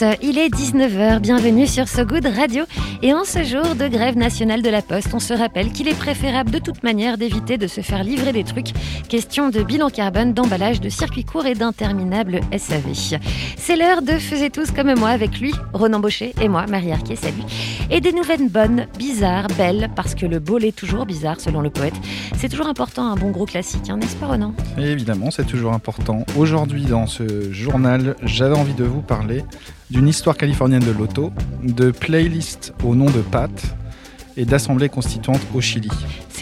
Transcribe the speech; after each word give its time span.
Il 0.00 0.38
est 0.38 0.48
19h, 0.48 1.20
bienvenue 1.20 1.66
sur 1.66 1.86
So 1.86 2.04
Good 2.04 2.26
Radio. 2.26 2.64
Et 3.02 3.12
en 3.12 3.24
ce 3.24 3.42
jour 3.44 3.74
de 3.74 3.88
grève 3.88 4.16
nationale 4.16 4.62
de 4.62 4.70
la 4.70 4.80
Poste, 4.80 5.12
on 5.12 5.18
se 5.18 5.34
rappelle 5.34 5.70
qu'il 5.70 5.86
est 5.86 5.98
préférable 5.98 6.50
de 6.50 6.58
toute 6.58 6.82
manière 6.82 7.18
d'éviter 7.18 7.58
de 7.58 7.66
se 7.66 7.80
faire 7.82 8.02
livrer 8.02 8.32
des 8.32 8.44
trucs. 8.44 8.72
Question 9.08 9.50
de 9.50 9.62
bilan 9.62 9.90
carbone, 9.90 10.32
d'emballage, 10.32 10.80
de 10.80 10.88
circuits 10.88 11.24
courts 11.24 11.46
et 11.46 11.54
d'interminables 11.54 12.40
SAV. 12.56 13.18
C'est 13.56 13.76
l'heure 13.76 14.02
de 14.02 14.12
Faisez 14.12 14.50
tous 14.50 14.70
comme 14.70 14.94
moi 14.94 15.10
avec 15.10 15.38
lui, 15.40 15.52
Ronan 15.72 16.00
Baucher, 16.00 16.32
et 16.40 16.48
moi, 16.48 16.66
Marie 16.66 16.92
Arquet, 16.92 17.16
salut. 17.16 17.42
Et 17.90 18.00
des 18.00 18.12
nouvelles 18.12 18.48
bonnes, 18.48 18.86
bizarres, 18.98 19.48
belles, 19.58 19.90
parce 19.94 20.14
que 20.14 20.26
le 20.26 20.38
beau 20.38 20.58
est 20.58 20.74
toujours 20.74 21.06
bizarre 21.06 21.40
selon 21.40 21.60
le 21.60 21.70
poète. 21.70 21.94
C'est 22.38 22.48
toujours 22.48 22.68
important 22.68 23.06
un 23.06 23.16
bon 23.16 23.30
gros 23.30 23.46
classique, 23.46 23.90
hein, 23.90 23.98
n'est-ce 23.98 24.16
pas 24.16 24.26
Ronan? 24.26 24.54
Évidemment, 24.78 25.30
c'est 25.30 25.46
toujours 25.46 25.72
important. 25.72 26.24
Aujourd'hui, 26.36 26.84
dans 26.84 27.06
ce 27.06 27.52
journal, 27.52 28.16
j'avais 28.22 28.56
envie 28.56 28.74
de 28.74 28.84
vous 28.84 29.02
parler 29.02 29.44
d'une 29.92 30.08
histoire 30.08 30.38
californienne 30.38 30.82
de 30.82 30.90
l'auto, 30.90 31.32
de 31.62 31.90
playlists 31.90 32.72
au 32.82 32.94
nom 32.94 33.10
de 33.10 33.20
Pat 33.20 33.50
et 34.38 34.46
d'assemblées 34.46 34.88
constituantes 34.88 35.42
au 35.54 35.60
Chili. 35.60 35.90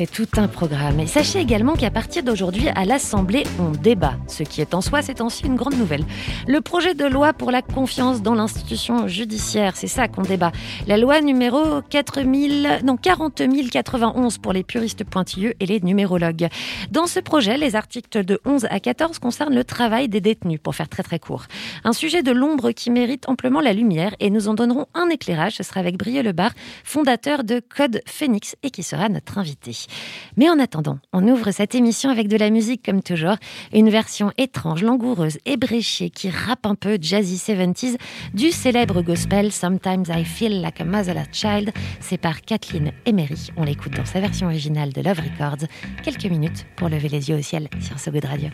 C'est 0.01 0.11
tout 0.11 0.41
un 0.41 0.49
programme. 0.49 0.99
Et 0.99 1.07
sachez 1.07 1.41
également 1.41 1.75
qu'à 1.75 1.91
partir 1.91 2.23
d'aujourd'hui, 2.23 2.71
à 2.71 2.87
l'Assemblée, 2.87 3.43
on 3.59 3.73
débat. 3.73 4.15
Ce 4.29 4.43
qui 4.43 4.63
est 4.63 4.73
en 4.73 4.81
soi, 4.81 5.03
c'est 5.03 5.21
aussi 5.21 5.45
une 5.45 5.57
grande 5.57 5.75
nouvelle. 5.75 6.07
Le 6.49 6.63
projet 6.63 6.95
de 6.95 7.05
loi 7.05 7.35
pour 7.35 7.51
la 7.51 7.61
confiance 7.61 8.23
dans 8.23 8.35
l'institution 8.35 9.09
judiciaire, 9.09 9.77
c'est 9.77 9.89
ça 9.89 10.09
qu'on 10.09 10.23
débat. 10.23 10.53
La 10.87 10.97
loi 10.97 11.21
numéro 11.21 11.83
4000, 11.91 12.81
non, 12.83 12.97
40 12.97 13.43
091 13.71 14.39
pour 14.39 14.55
les 14.55 14.63
puristes 14.63 15.05
pointilleux 15.05 15.53
et 15.61 15.67
les 15.67 15.81
numérologues. 15.81 16.49
Dans 16.91 17.07
ce 17.07 17.21
projet, 17.21 17.59
les 17.59 17.77
articles 17.77 18.25
de 18.25 18.41
11 18.47 18.69
à 18.71 18.81
14 18.81 19.19
concernent 19.19 19.55
le 19.55 19.65
travail 19.65 20.09
des 20.09 20.23
détenus, 20.23 20.61
pour 20.63 20.75
faire 20.75 20.89
très 20.89 21.03
très 21.03 21.19
court. 21.19 21.45
Un 21.85 21.93
sujet 21.93 22.23
de 22.23 22.33
l'ombre 22.33 22.71
qui 22.71 22.89
mérite 22.89 23.29
amplement 23.29 23.61
la 23.61 23.75
lumière 23.75 24.15
et 24.19 24.31
nous 24.31 24.49
en 24.49 24.55
donnerons 24.55 24.87
un 24.95 25.11
éclairage. 25.11 25.57
Ce 25.57 25.63
sera 25.63 25.79
avec 25.81 25.99
Brieux 25.99 26.23
Lebar, 26.23 26.53
fondateur 26.85 27.45
de 27.45 27.61
Code 27.61 28.01
Phoenix 28.07 28.57
et 28.63 28.71
qui 28.71 28.83
sera 28.83 29.11
notre 29.11 29.37
invité. 29.37 29.90
Mais 30.37 30.49
en 30.49 30.59
attendant, 30.59 30.99
on 31.13 31.27
ouvre 31.29 31.51
cette 31.51 31.75
émission 31.75 32.11
avec 32.11 32.29
de 32.29 32.37
la 32.37 32.51
musique 32.51 32.85
comme 32.85 33.03
toujours, 33.03 33.37
une 33.73 33.91
version 33.91 34.33
étrange, 34.39 34.83
langoureuse, 34.83 35.39
ébréchée 35.47 36.11
qui 36.11 36.31
rappe 36.31 36.67
un 36.67 36.75
peu 36.75 36.99
jazzy 37.01 37.37
70s 37.37 37.97
du 38.35 38.51
célèbre 38.51 39.03
gospel 39.03 39.53
Sometimes 39.53 40.05
I 40.09 40.25
Feel 40.25 40.61
Like 40.61 40.81
a 40.81 40.85
Motherless 40.85 41.29
Child. 41.33 41.73
C'est 42.01 42.19
par 42.19 42.43
Kathleen 42.43 42.93
Emery. 43.07 43.51
On 43.57 43.65
l'écoute 43.65 43.95
dans 43.97 44.05
sa 44.05 44.21
version 44.21 44.47
originale 44.47 44.93
de 44.93 45.03
Love 45.03 45.21
Records. 45.21 45.67
Quelques 46.03 46.27
minutes 46.27 46.67
pour 46.77 46.89
lever 46.89 47.09
les 47.09 47.29
yeux 47.29 47.37
au 47.37 47.43
ciel 47.43 47.69
sur 47.81 47.99
So 47.99 48.11
Good 48.11 48.25
Radio. 48.25 48.49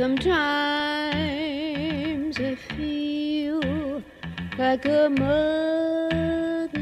Sometimes 0.00 0.32
I 2.40 2.54
feel 2.74 4.02
like 4.56 4.86
a 4.86 5.10
motherless 5.10 6.72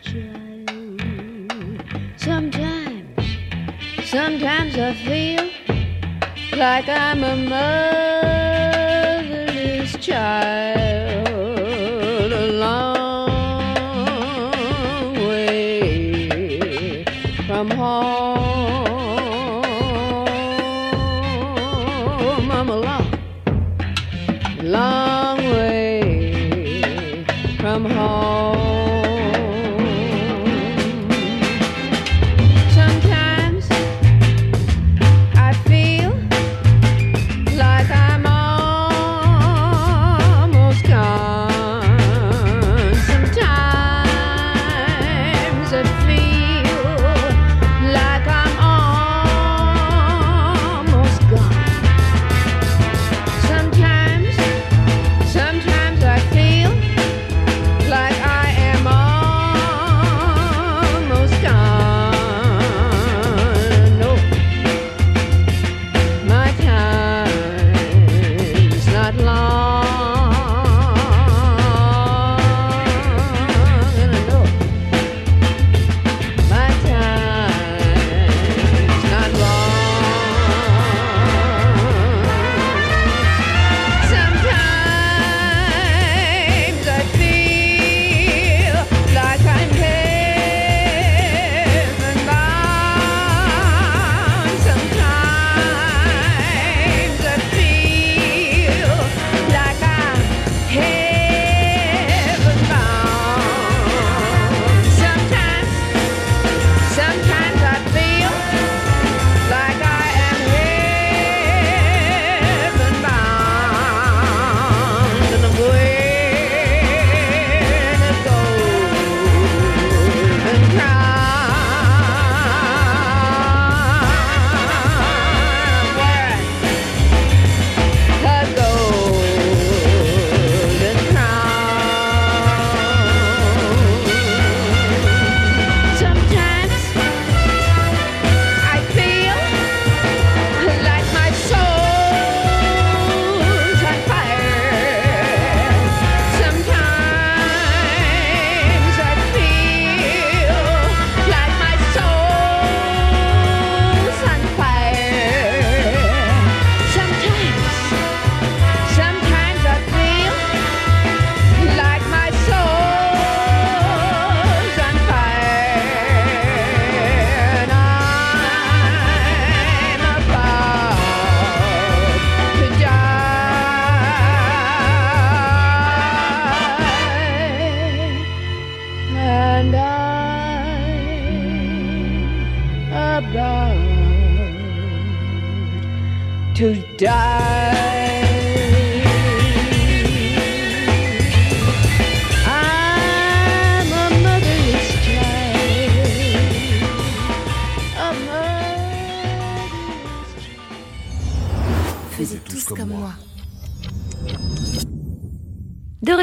child. 0.00 1.02
Sometimes, 2.16 3.26
sometimes 4.04 4.78
I 4.78 4.94
feel 4.94 5.50
like 6.56 6.88
I'm 6.88 7.24
a 7.24 7.34
motherless 9.18 9.96
child. 9.96 10.77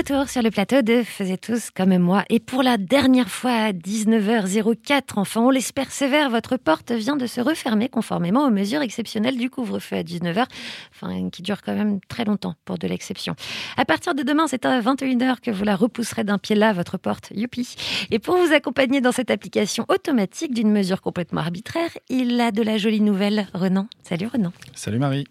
Retour 0.08 0.30
sur 0.30 0.44
le 0.44 0.52
plateau 0.52 0.84
de 0.84 1.02
Faisez 1.02 1.38
tous 1.38 1.72
comme 1.72 1.98
moi. 1.98 2.26
Et 2.30 2.40
pour 2.40 2.62
la 2.62 2.78
dernière 2.78 3.28
fois 3.28 3.52
à 3.52 3.72
19h04, 3.72 5.02
enfin 5.16 5.42
on 5.42 5.50
l'espère 5.50 5.92
sévère, 5.92 6.30
votre 6.30 6.58
porte 6.58 6.92
vient 6.92 7.16
de 7.16 7.26
se 7.26 7.42
refermer 7.42 7.90
conformément 7.90 8.46
aux 8.46 8.52
mesures 8.52 8.84
exceptionnelles 8.84 9.36
du 9.36 9.50
couvre-feu 9.50 9.96
à 9.96 10.04
19h, 10.04 10.46
enfin 10.94 11.30
qui 11.32 11.42
dure 11.42 11.64
quand 11.64 11.74
même 11.74 12.00
très 12.08 12.24
longtemps 12.24 12.54
pour 12.66 12.78
de 12.78 12.88
l'exception. 12.88 13.36
À 13.78 13.86
partir 13.86 14.14
de 14.14 14.22
demain, 14.22 14.46
c'est 14.48 14.66
à 14.66 14.80
21h 14.80 15.40
que 15.40 15.50
vous 15.50 15.64
la 15.64 15.76
repousserez 15.76 16.24
d'un 16.24 16.38
pied 16.38 16.56
là, 16.56 16.72
votre 16.72 17.00
porte. 17.00 17.32
Youpi 17.34 17.76
Et 18.12 18.20
pour 18.20 18.38
vous 18.38 18.54
accompagner 18.54 19.02
dans 19.02 19.12
cette 19.12 19.32
application 19.32 19.86
automatique 19.88 20.54
d'une 20.54 20.72
mesure 20.72 21.02
complètement 21.02 21.42
arbitraire, 21.42 21.90
il 22.10 22.40
a 22.42 22.52
de 22.52 22.62
la 22.62 22.78
jolie 22.78 23.02
nouvelle. 23.02 23.48
Renan. 23.56 23.88
Salut 24.04 24.28
Renan. 24.28 24.54
Salut 24.76 25.00
Marie. 25.00 25.26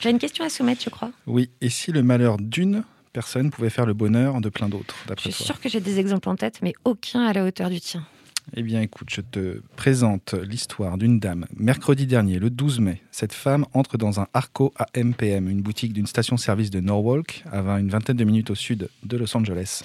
J'ai 0.00 0.10
une 0.10 0.18
question 0.18 0.44
à 0.44 0.50
soumettre, 0.50 0.82
je 0.84 0.90
crois. 0.90 1.12
Oui, 1.26 1.48
et 1.62 1.70
si 1.70 1.92
le 1.92 2.02
malheur 2.02 2.36
d'une 2.38 2.84
personne 3.18 3.50
pouvait 3.50 3.68
faire 3.68 3.84
le 3.84 3.94
bonheur 3.94 4.40
de 4.40 4.48
plein 4.48 4.68
d'autres, 4.68 4.94
Je 5.16 5.32
suis 5.32 5.44
sûre 5.44 5.60
que 5.60 5.68
j'ai 5.68 5.80
des 5.80 5.98
exemples 5.98 6.28
en 6.28 6.36
tête, 6.36 6.60
mais 6.62 6.72
aucun 6.84 7.26
à 7.26 7.32
la 7.32 7.44
hauteur 7.44 7.68
du 7.68 7.80
tien. 7.80 8.06
Eh 8.56 8.62
bien, 8.62 8.80
écoute, 8.80 9.08
je 9.10 9.20
te 9.20 9.60
présente 9.76 10.32
l'histoire 10.32 10.96
d'une 10.96 11.20
dame. 11.20 11.44
Mercredi 11.56 12.06
dernier, 12.06 12.38
le 12.38 12.48
12 12.48 12.80
mai, 12.80 13.02
cette 13.10 13.34
femme 13.34 13.66
entre 13.74 13.98
dans 13.98 14.20
un 14.20 14.26
Arco 14.32 14.72
à 14.78 14.86
MPM, 14.98 15.48
une 15.50 15.60
boutique 15.60 15.92
d'une 15.92 16.06
station-service 16.06 16.70
de 16.70 16.80
Norwalk, 16.80 17.44
à 17.52 17.58
une 17.78 17.90
vingtaine 17.90 18.16
de 18.16 18.24
minutes 18.24 18.48
au 18.50 18.54
sud 18.54 18.88
de 19.04 19.16
Los 19.18 19.36
Angeles. 19.36 19.82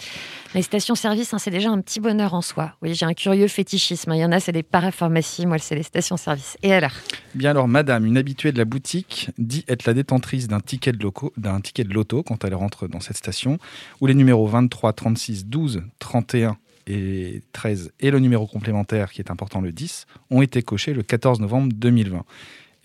Les 0.55 0.61
stations-service, 0.61 1.33
hein, 1.33 1.39
c'est 1.39 1.51
déjà 1.51 1.69
un 1.71 1.81
petit 1.81 1.99
bonheur 1.99 2.33
en 2.33 2.41
soi. 2.41 2.73
Oui, 2.81 2.95
j'ai 2.95 3.05
un 3.05 3.13
curieux 3.13 3.49
fétichisme. 3.49 4.11
hein. 4.11 4.15
Il 4.15 4.19
y 4.21 4.25
en 4.25 4.31
a, 4.31 4.39
c'est 4.39 4.51
des 4.53 4.63
parapharmacies. 4.63 5.45
Moi, 5.45 5.57
c'est 5.59 5.75
les 5.75 5.83
stations-service. 5.83 6.57
Et 6.63 6.73
alors? 6.73 6.91
Bien 7.35 7.51
alors, 7.51 7.67
madame, 7.67 8.05
une 8.05 8.17
habituée 8.17 8.53
de 8.53 8.57
la 8.57 8.65
boutique, 8.65 9.29
dit 9.37 9.65
être 9.67 9.85
la 9.85 9.93
détentrice 9.93 10.47
d'un 10.47 10.61
ticket, 10.61 10.93
de 10.93 10.99
loco- 11.03 11.33
d'un 11.35 11.59
ticket 11.59 11.83
de 11.83 11.93
loto 11.93 12.23
quand 12.23 12.45
elle 12.45 12.55
rentre 12.55 12.87
dans 12.87 13.01
cette 13.01 13.17
station, 13.17 13.57
où 13.99 14.07
les 14.07 14.15
numéros 14.15 14.47
23, 14.47 14.93
36, 14.93 15.47
12, 15.47 15.83
31 15.99 16.55
et 16.87 17.41
13 17.53 17.91
et 17.99 18.11
le 18.11 18.19
numéro 18.19 18.47
complémentaire 18.47 19.11
qui 19.11 19.21
est 19.21 19.31
important 19.31 19.61
le 19.61 19.71
10 19.71 20.05
ont 20.29 20.41
été 20.41 20.61
cochés 20.61 20.93
le 20.93 21.03
14 21.03 21.39
novembre 21.39 21.71
2020. 21.73 22.25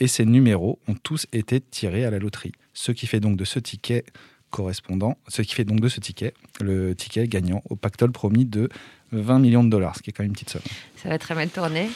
Et 0.00 0.06
ces 0.06 0.24
numéros 0.24 0.78
ont 0.86 0.94
tous 0.94 1.26
été 1.32 1.60
tirés 1.60 2.04
à 2.04 2.10
la 2.10 2.18
loterie. 2.18 2.52
Ce 2.72 2.92
qui 2.92 3.06
fait 3.06 3.20
donc 3.20 3.36
de 3.36 3.44
ce 3.44 3.58
ticket 3.58 4.04
correspondant, 4.50 5.18
ce 5.28 5.42
qui 5.42 5.54
fait 5.54 5.64
donc 5.64 5.80
de 5.80 5.88
ce 5.88 6.00
ticket 6.00 6.34
le 6.60 6.94
ticket 6.94 7.26
gagnant 7.26 7.62
au 7.68 7.76
pactole 7.76 8.12
promis 8.12 8.44
de 8.44 8.68
20 9.12 9.38
millions 9.40 9.64
de 9.64 9.70
dollars, 9.70 9.96
ce 9.96 10.02
qui 10.02 10.10
est 10.10 10.12
quand 10.12 10.22
même 10.22 10.30
une 10.30 10.34
petite 10.34 10.50
somme. 10.50 10.62
Ça 10.96 11.08
va 11.08 11.18
très 11.18 11.34
mal 11.34 11.48
tourner. 11.48 11.88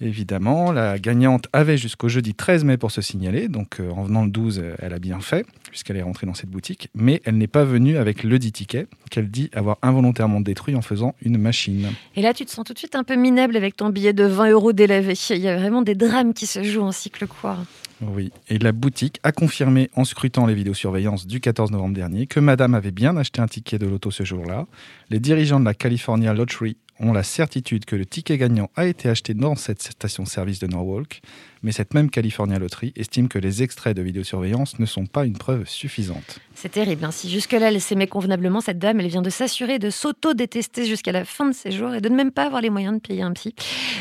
Évidemment, 0.00 0.72
la 0.72 0.98
gagnante 0.98 1.46
avait 1.52 1.76
jusqu'au 1.76 2.08
jeudi 2.08 2.34
13 2.34 2.64
mai 2.64 2.76
pour 2.76 2.90
se 2.90 3.00
signaler, 3.00 3.48
donc 3.48 3.78
euh, 3.78 3.90
en 3.90 4.02
venant 4.02 4.24
le 4.24 4.30
12, 4.30 4.58
euh, 4.58 4.74
elle 4.80 4.92
a 4.92 4.98
bien 4.98 5.20
fait, 5.20 5.46
puisqu'elle 5.70 5.96
est 5.96 6.02
rentrée 6.02 6.26
dans 6.26 6.34
cette 6.34 6.50
boutique, 6.50 6.88
mais 6.94 7.22
elle 7.24 7.38
n'est 7.38 7.46
pas 7.46 7.64
venue 7.64 7.96
avec 7.96 8.24
le 8.24 8.38
dit 8.38 8.52
ticket 8.52 8.86
qu'elle 9.10 9.30
dit 9.30 9.50
avoir 9.54 9.78
involontairement 9.82 10.40
détruit 10.40 10.74
en 10.74 10.82
faisant 10.82 11.14
une 11.22 11.38
machine. 11.38 11.92
Et 12.16 12.22
là, 12.22 12.34
tu 12.34 12.44
te 12.44 12.50
sens 12.50 12.64
tout 12.64 12.72
de 12.72 12.78
suite 12.78 12.96
un 12.96 13.04
peu 13.04 13.14
minable 13.14 13.56
avec 13.56 13.76
ton 13.76 13.90
billet 13.90 14.12
de 14.12 14.24
20 14.24 14.50
euros 14.50 14.72
délavé. 14.72 15.14
Il 15.30 15.38
y 15.38 15.48
a 15.48 15.56
vraiment 15.56 15.82
des 15.82 15.94
drames 15.94 16.34
qui 16.34 16.46
se 16.46 16.62
jouent 16.64 16.82
en 16.82 16.92
cycle 16.92 17.26
court. 17.26 17.58
Oui, 18.00 18.32
et 18.48 18.58
la 18.58 18.72
boutique 18.72 19.20
a 19.22 19.32
confirmé 19.32 19.90
en 19.94 20.04
scrutant 20.04 20.46
les 20.46 20.54
vidéosurveillances 20.54 21.26
du 21.26 21.40
14 21.40 21.70
novembre 21.70 21.94
dernier 21.94 22.26
que 22.26 22.40
madame 22.40 22.74
avait 22.74 22.90
bien 22.90 23.16
acheté 23.16 23.40
un 23.40 23.46
ticket 23.46 23.78
de 23.78 23.86
loto 23.86 24.10
ce 24.10 24.24
jour-là. 24.24 24.66
Les 25.10 25.20
dirigeants 25.20 25.60
de 25.60 25.64
la 25.64 25.74
California 25.74 26.34
Lottery 26.34 26.76
ont 27.00 27.12
la 27.12 27.22
certitude 27.22 27.84
que 27.84 27.96
le 27.96 28.06
ticket 28.06 28.38
gagnant 28.38 28.70
a 28.76 28.86
été 28.86 29.08
acheté 29.08 29.34
dans 29.34 29.56
cette 29.56 29.82
station-service 29.82 30.58
de 30.60 30.66
Norwalk, 30.66 31.20
mais 31.62 31.72
cette 31.72 31.94
même 31.94 32.10
California 32.10 32.58
Lottery 32.58 32.92
estime 32.96 33.28
que 33.28 33.38
les 33.38 33.62
extraits 33.62 33.96
de 33.96 34.02
vidéosurveillance 34.02 34.78
ne 34.78 34.86
sont 34.86 35.06
pas 35.06 35.24
une 35.24 35.36
preuve 35.36 35.68
suffisante. 35.68 36.38
C'est 36.54 36.70
terrible. 36.70 37.04
hein. 37.04 37.10
Si 37.10 37.30
jusque-là, 37.30 37.68
elle 37.70 37.80
s'aimait 37.80 38.06
convenablement, 38.06 38.60
cette 38.60 38.78
dame, 38.78 39.00
elle 39.00 39.08
vient 39.08 39.22
de 39.22 39.30
s'assurer 39.30 39.78
de 39.78 39.90
s'auto-détester 39.90 40.84
jusqu'à 40.86 41.12
la 41.12 41.24
fin 41.24 41.46
de 41.48 41.54
ses 41.54 41.72
jours 41.72 41.94
et 41.94 42.00
de 42.00 42.08
ne 42.08 42.16
même 42.16 42.30
pas 42.30 42.44
avoir 42.44 42.60
les 42.60 42.70
moyens 42.70 42.94
de 42.94 43.00
payer 43.00 43.22
un 43.22 43.32
psy. 43.32 43.54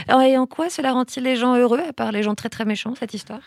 Alors, 0.08 0.22
et 0.22 0.38
en 0.38 0.46
quoi 0.46 0.70
cela 0.70 0.92
rend-il 0.92 1.24
les 1.24 1.36
gens 1.36 1.56
heureux, 1.56 1.82
à 1.88 1.94
part 1.94 2.12
les 2.12 2.24
gens 2.24 2.36
très 2.36 2.50
très 2.50 2.66
méchants, 2.66 2.96
cette 3.00 3.14
histoire? 3.14 3.42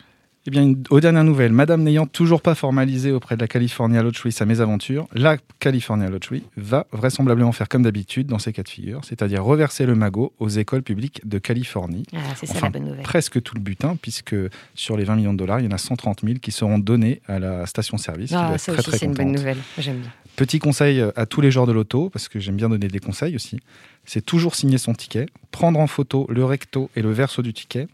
Eh 0.49 0.51
bien, 0.51 0.75
aux 0.91 1.01
dernières 1.01 1.25
nouvelles, 1.25 1.51
Madame 1.51 1.83
n'ayant 1.83 2.07
toujours 2.07 2.41
pas 2.41 2.55
formalisé 2.55 3.11
auprès 3.11 3.35
de 3.35 3.41
la 3.41 3.49
California 3.49 4.01
Lottery 4.01 4.31
sa 4.31 4.45
mésaventure, 4.45 5.09
la 5.13 5.39
California 5.59 6.09
Lottery 6.09 6.45
va 6.57 6.87
vraisemblablement 6.93 7.51
faire 7.51 7.69
comme 7.69 7.83
d'habitude 7.83 8.29
dans 8.29 8.39
ces 8.39 8.53
cas 8.53 8.63
de 8.63 8.69
figure, 8.69 9.01
c'est-à-dire 9.05 9.43
reverser 9.43 9.87
le 9.87 9.97
magot 9.97 10.33
aux 10.39 10.49
écoles 10.49 10.85
publiques 10.85 11.21
de 11.27 11.39
Californie. 11.39 12.05
Ah, 12.15 12.19
c'est 12.37 12.47
ça 12.47 12.61
la 12.61 12.71
bonne 12.71 12.85
nouvelle. 12.85 13.03
Presque 13.03 13.43
tout 13.43 13.57
le 13.57 13.61
butin, 13.61 13.97
puisque 14.01 14.37
sur 14.77 14.97
les 14.97 15.03
20 15.03 15.17
millions 15.17 15.33
de 15.33 15.39
dollars, 15.39 15.59
il 15.59 15.65
y 15.65 15.69
en 15.69 15.73
a 15.73 15.79
130 15.79 16.21
000 16.25 16.39
qui 16.39 16.53
seront 16.53 16.79
donnés 16.79 17.23
à 17.27 17.41
la 17.41 17.67
station-service. 17.67 18.33
Ah, 18.33 18.57
ça 18.57 18.71
très, 18.71 18.81
aussi, 18.81 18.91
très 18.91 18.99
c'est 18.99 19.07
une 19.07 19.15
bonne 19.15 19.33
nouvelle. 19.33 19.59
J'aime 19.79 19.99
bien. 19.99 20.13
Petit 20.37 20.61
conseil 20.61 21.03
à 21.17 21.27
tous 21.27 21.41
les 21.41 21.51
genres 21.51 21.67
de 21.67 21.73
loto, 21.73 22.09
parce 22.09 22.29
que 22.29 22.39
j'aime 22.39 22.57
bien 22.57 22.69
donner 22.69 22.87
des 22.87 23.01
conseils 23.01 23.35
aussi, 23.35 23.59
c'est 24.05 24.25
toujours 24.25 24.55
signer 24.55 24.79
son 24.79 24.95
ticket, 24.95 25.27
prendre 25.51 25.81
en 25.81 25.89
photo 25.89 26.27
le 26.31 26.45
recto 26.45 26.89
et 26.95 27.03
le 27.03 27.11
verso 27.11 27.43
du 27.43 27.53
ticket, 27.53 27.89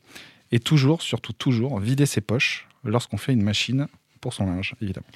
et 0.52 0.60
toujours, 0.60 1.02
surtout 1.02 1.32
toujours, 1.32 1.80
vider 1.80 2.06
ses 2.06 2.20
poches 2.20 2.68
lorsqu'on 2.84 3.16
fait 3.16 3.32
une 3.32 3.42
machine 3.42 3.88
pour 4.20 4.32
son 4.32 4.46
linge, 4.46 4.74
évidemment. 4.80 5.06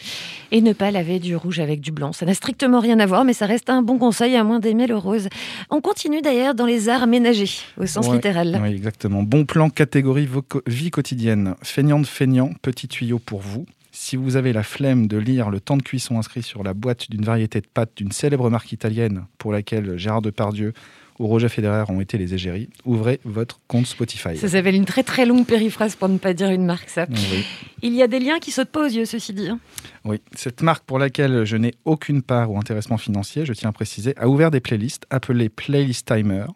Et 0.50 0.60
ne 0.60 0.72
pas 0.72 0.90
laver 0.90 1.20
du 1.20 1.36
rouge 1.36 1.60
avec 1.60 1.80
du 1.80 1.92
blanc. 1.92 2.12
Ça 2.12 2.26
n'a 2.26 2.34
strictement 2.34 2.80
rien 2.80 2.98
à 2.98 3.06
voir, 3.06 3.24
mais 3.24 3.34
ça 3.34 3.46
reste 3.46 3.70
un 3.70 3.80
bon 3.82 3.98
conseil 3.98 4.34
à 4.34 4.42
moins 4.42 4.58
d'aimer 4.58 4.88
le 4.88 4.96
rose. 4.96 5.28
On 5.70 5.80
continue 5.80 6.22
d'ailleurs 6.22 6.56
dans 6.56 6.66
les 6.66 6.88
arts 6.88 7.06
ménagers, 7.06 7.50
au 7.78 7.86
sens 7.86 8.08
Ouais. 8.08 8.16
littéral. 8.16 8.58
Oui, 8.60 8.70
exactement. 8.70 9.22
Bon 9.22 9.44
plan 9.44 9.70
catégorie 9.70 10.28
vie 10.66 10.90
quotidienne. 10.90 11.54
Feignant 11.62 12.00
de 12.00 12.06
feignant, 12.06 12.50
petit 12.62 12.88
tuyau 12.88 13.20
pour 13.20 13.40
vous. 13.40 13.64
Si 13.92 14.16
vous 14.16 14.34
avez 14.36 14.52
la 14.52 14.64
flemme 14.64 15.06
de 15.06 15.16
lire 15.16 15.50
le 15.50 15.60
temps 15.60 15.76
de 15.76 15.82
cuisson 15.82 16.18
inscrit 16.18 16.42
sur 16.42 16.64
la 16.64 16.74
boîte 16.74 17.08
d'une 17.10 17.24
variété 17.24 17.60
de 17.60 17.66
pâtes 17.72 17.92
d'une 17.96 18.12
célèbre 18.12 18.50
marque 18.50 18.72
italienne 18.72 19.24
pour 19.38 19.52
laquelle 19.52 19.96
Gérard 19.96 20.20
Depardieu 20.20 20.72
ou 21.18 21.26
Roger 21.26 21.48
Federer 21.48 21.84
ont 21.88 22.00
été 22.00 22.18
les 22.18 22.34
égéries, 22.34 22.68
ouvrez 22.84 23.20
votre 23.24 23.60
compte 23.68 23.86
Spotify. 23.86 24.36
Ça 24.36 24.48
s'appelle 24.48 24.74
une 24.74 24.84
très 24.84 25.02
très 25.02 25.26
longue 25.26 25.46
périphrase 25.46 25.96
pour 25.96 26.08
ne 26.08 26.18
pas 26.18 26.34
dire 26.34 26.50
une 26.50 26.64
marque, 26.64 26.88
ça. 26.88 27.06
Oui. 27.10 27.44
Il 27.82 27.94
y 27.94 28.02
a 28.02 28.06
des 28.06 28.18
liens 28.20 28.38
qui 28.38 28.50
sautent 28.50 28.70
pas 28.70 28.84
aux 28.86 28.90
yeux, 28.90 29.04
ceci 29.04 29.32
dit. 29.32 29.48
hein. 29.48 29.58
Oui, 30.04 30.20
cette 30.34 30.62
marque 30.62 30.84
pour 30.84 30.98
laquelle 30.98 31.44
je 31.44 31.56
n'ai 31.56 31.74
aucune 31.84 32.22
part 32.22 32.50
ou 32.50 32.58
intéressement 32.58 32.98
financier, 32.98 33.44
je 33.44 33.52
tiens 33.52 33.70
à 33.70 33.72
préciser, 33.72 34.14
a 34.18 34.28
ouvert 34.28 34.50
des 34.50 34.60
playlists 34.60 35.04
appelées 35.10 35.48
Playlist 35.48 36.06
Timer, 36.06 36.46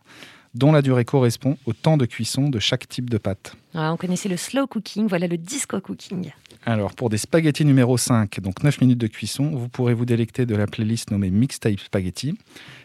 dont 0.55 0.73
la 0.73 0.83
durée 0.83 1.05
correspond 1.05 1.57
au 1.67 1.73
temps 1.73 1.97
de 1.97 2.07
cuisson 2.07 2.49
de 2.49 2.59
chaque 2.59 2.89
type 2.89 3.09
de 3.09 3.19
pâte. 3.19 3.55
Ah, 3.75 3.93
on 3.93 3.97
connaissait 3.97 4.29
le 4.29 4.37
slow 4.37 4.67
cooking, 4.67 5.07
voilà 5.07 5.27
le 5.27 5.39
disco 5.39 5.81
cooking. 5.81 6.33
Alors, 6.67 6.95
pour 6.95 7.09
des 7.09 7.17
spaghettis 7.17 7.65
numéro 7.65 7.97
5, 7.97 8.41
donc 8.41 8.63
9 8.63 8.81
minutes 8.83 8.99
de 8.99 9.07
cuisson, 9.07 9.51
vous 9.51 9.69
pourrez 9.69 9.95
vous 9.95 10.05
délecter 10.05 10.45
de 10.45 10.55
la 10.55 10.67
playlist 10.67 11.11
nommée 11.11 11.31
Mixtape 11.31 11.81
Spaghetti. 11.81 12.37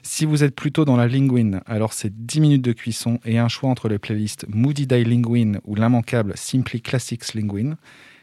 Si 0.01 0.25
vous 0.25 0.43
êtes 0.43 0.55
plutôt 0.55 0.85
dans 0.85 0.95
la 0.95 1.07
linguine, 1.07 1.61
alors 1.65 1.91
c'est 1.91 2.25
10 2.25 2.39
minutes 2.39 2.61
de 2.61 2.71
cuisson 2.71 3.19
et 3.25 3.37
un 3.37 3.49
choix 3.49 3.69
entre 3.69 3.89
les 3.89 3.99
playlists 3.99 4.45
Moody 4.47 4.87
Day 4.87 5.03
Linguine 5.03 5.59
ou 5.65 5.75
l'immanquable 5.75 6.33
Simply 6.35 6.81
Classics 6.81 7.33
Linguine. 7.33 7.75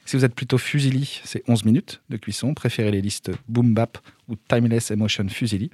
Si 0.04 0.16
vous 0.16 0.24
êtes 0.24 0.34
plutôt 0.34 0.58
Fusili, 0.58 1.20
c'est 1.24 1.42
11 1.48 1.64
minutes 1.64 2.00
de 2.08 2.16
cuisson. 2.16 2.54
Préférez 2.54 2.90
les 2.90 3.02
listes 3.02 3.30
Boom 3.48 3.74
Bap 3.74 3.98
ou 4.28 4.36
Timeless 4.36 4.90
Emotion 4.90 5.28
Fusili. 5.28 5.70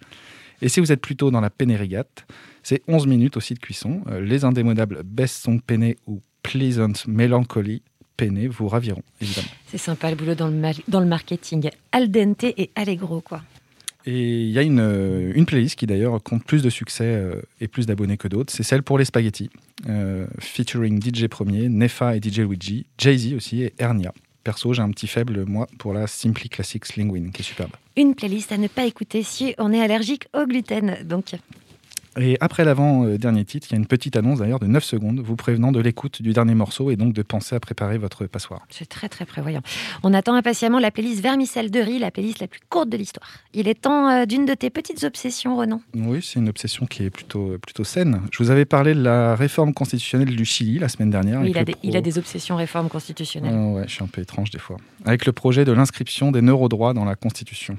Et 0.62 0.69
si 0.69 0.81
vous 0.81 0.91
êtes 0.93 1.00
plutôt 1.00 1.31
dans 1.31 1.41
la 1.41 1.50
penne 1.50 1.73
rigate, 1.73 2.27
c'est 2.62 2.83
11 2.88 3.07
minutes 3.07 3.37
aussi 3.37 3.55
de 3.55 3.59
cuisson. 3.61 4.03
Euh, 4.09 4.21
les 4.21 4.45
indémodables 4.45 5.03
Best 5.05 5.43
Song 5.43 5.61
Penne 5.61 5.95
ou 6.07 6.21
Pleasant 6.43 6.93
Melancholy 7.07 7.83
Penne 8.17 8.49
vous 8.49 8.67
raviront, 8.69 9.03
évidemment. 9.21 9.49
C'est 9.69 9.79
sympa 9.79 10.11
le 10.11 10.17
boulot 10.17 10.35
dans 10.35 10.49
le, 10.49 10.55
ma- 10.55 10.73
dans 10.88 11.00
le 11.00 11.07
marketing. 11.07 11.71
Al 11.93 12.11
dente 12.11 12.45
et 12.45 12.71
allegro, 12.75 13.21
quoi. 13.21 13.43
Et 14.07 14.43
il 14.45 14.50
y 14.50 14.59
a 14.59 14.62
une, 14.62 14.81
euh, 14.81 15.33
une 15.35 15.45
playlist 15.45 15.77
qui 15.79 15.87
d'ailleurs 15.87 16.21
compte 16.23 16.43
plus 16.45 16.62
de 16.62 16.71
succès 16.71 17.05
euh, 17.05 17.43
et 17.61 17.69
plus 17.69 17.85
d'abonnés 17.87 18.17
que 18.17 18.27
d'autres. 18.27 18.53
C'est 18.53 18.62
celle 18.62 18.83
pour 18.83 18.99
les 18.99 19.05
spaghettis, 19.05 19.50
euh, 19.88 20.27
featuring 20.41 21.00
DJ 21.03 21.27
Premier, 21.27 21.69
Nefa 21.69 22.17
et 22.17 22.21
DJ 22.23 22.38
Luigi, 22.41 22.87
Jay-Z 22.97 23.35
aussi 23.35 23.62
et 23.62 23.75
Ernia. 23.79 24.12
Perso, 24.49 24.73
j'ai 24.73 24.81
un 24.81 24.90
petit 24.93 25.07
faible, 25.07 25.45
moi, 25.45 25.67
pour 25.76 25.93
la 25.93 26.07
Simply 26.07 26.49
Classics 26.49 26.97
Linguine, 26.97 27.33
qui 27.33 27.43
est 27.43 27.45
superbe. 27.45 27.73
Une 27.97 28.14
playlist 28.14 28.50
à 28.50 28.57
ne 28.57 28.67
pas 28.67 28.87
écouter 28.87 29.23
si 29.23 29.55
on 29.59 29.75
est 29.75 29.83
allergique 29.83 30.26
au 30.35 30.47
gluten. 30.47 30.97
Donc, 31.05 31.35
Et 32.19 32.37
après 32.41 32.65
l'avant-dernier 32.65 33.45
titre, 33.45 33.69
il 33.71 33.73
y 33.73 33.77
a 33.77 33.79
une 33.79 33.87
petite 33.87 34.17
annonce 34.17 34.38
d'ailleurs 34.38 34.59
de 34.59 34.67
9 34.67 34.83
secondes, 34.83 35.21
vous 35.21 35.37
prévenant 35.37 35.73
de 35.73 35.81
l'écoute 35.81 36.23
du 36.23 36.33
dernier 36.33 36.55
morceau 36.55 36.91
et 36.91 36.97
donc 36.97 37.12
de 37.12 37.23
penser 37.23 37.55
à 37.55 37.61
préparer 37.61 37.99
votre 37.99 38.27
passoire. 38.27 38.67
C'est 38.71 38.88
très 38.88 39.09
très 39.09 39.25
prévoyant. 39.25 39.61
On 40.03 40.15
attend 40.15 40.35
impatiemment 40.35 40.79
la 40.79 40.91
playlist 40.91 41.23
Vermicelle 41.23 41.71
de 41.71 41.81
riz, 41.81 41.99
la 41.99 42.11
playlist 42.11 42.41
la 42.41 42.49
plus 42.49 42.61
courte 42.69 42.88
de 42.88 42.97
l'histoire. 42.97 43.29
Il 43.55 43.69
est 43.69 43.81
temps 43.83 44.09
euh, 44.09 44.27
d'une 44.27 44.47
de 44.47 44.55
tes 44.55 44.71
petites 44.71 45.05
obsessions, 45.05 45.57
Renan. 45.57 45.81
Oui, 45.95 46.21
c'est 46.23 46.38
une 46.38 46.49
obsession 46.49 46.87
qui 46.87 47.05
est 47.05 47.11
plutôt, 47.11 47.59
plutôt 47.59 47.85
saine. 47.85 48.23
Je 48.33 48.43
vous 48.43 48.50
avais 48.50 48.65
parlé 48.65 48.95
de 48.95 49.03
la 49.03 49.35
réforme 49.35 49.73
constitutionnelle 49.75 50.35
du 50.35 50.45
Chili 50.45 50.79
la 50.79 50.88
semaine 50.88 51.11
dernière. 51.11 51.41
Oui, 51.41 51.50
il, 51.50 51.59
a 51.59 51.65
des, 51.65 51.77
il 51.83 51.97
a 51.97 52.00
des 52.00 52.19
obsessions 52.19 52.57
réformes 52.57 52.88
constitutionnelles. 52.88 53.55
Oh, 53.55 53.77
ouais, 53.77 53.85
je 53.87 53.93
suis 53.93 54.05
un 54.05 54.09
peu 54.09 54.23
étrange 54.23 54.50
des 54.50 54.59
fois. 54.59 54.77
Avec 55.05 55.27
le 55.27 55.33
projet 55.33 55.65
de 55.65 55.73
l'inscription 55.73 56.33
des 56.33 56.43
neurodroits 56.43 56.95
dans 56.95 57.05
la 57.05 57.15
Constitution. 57.15 57.79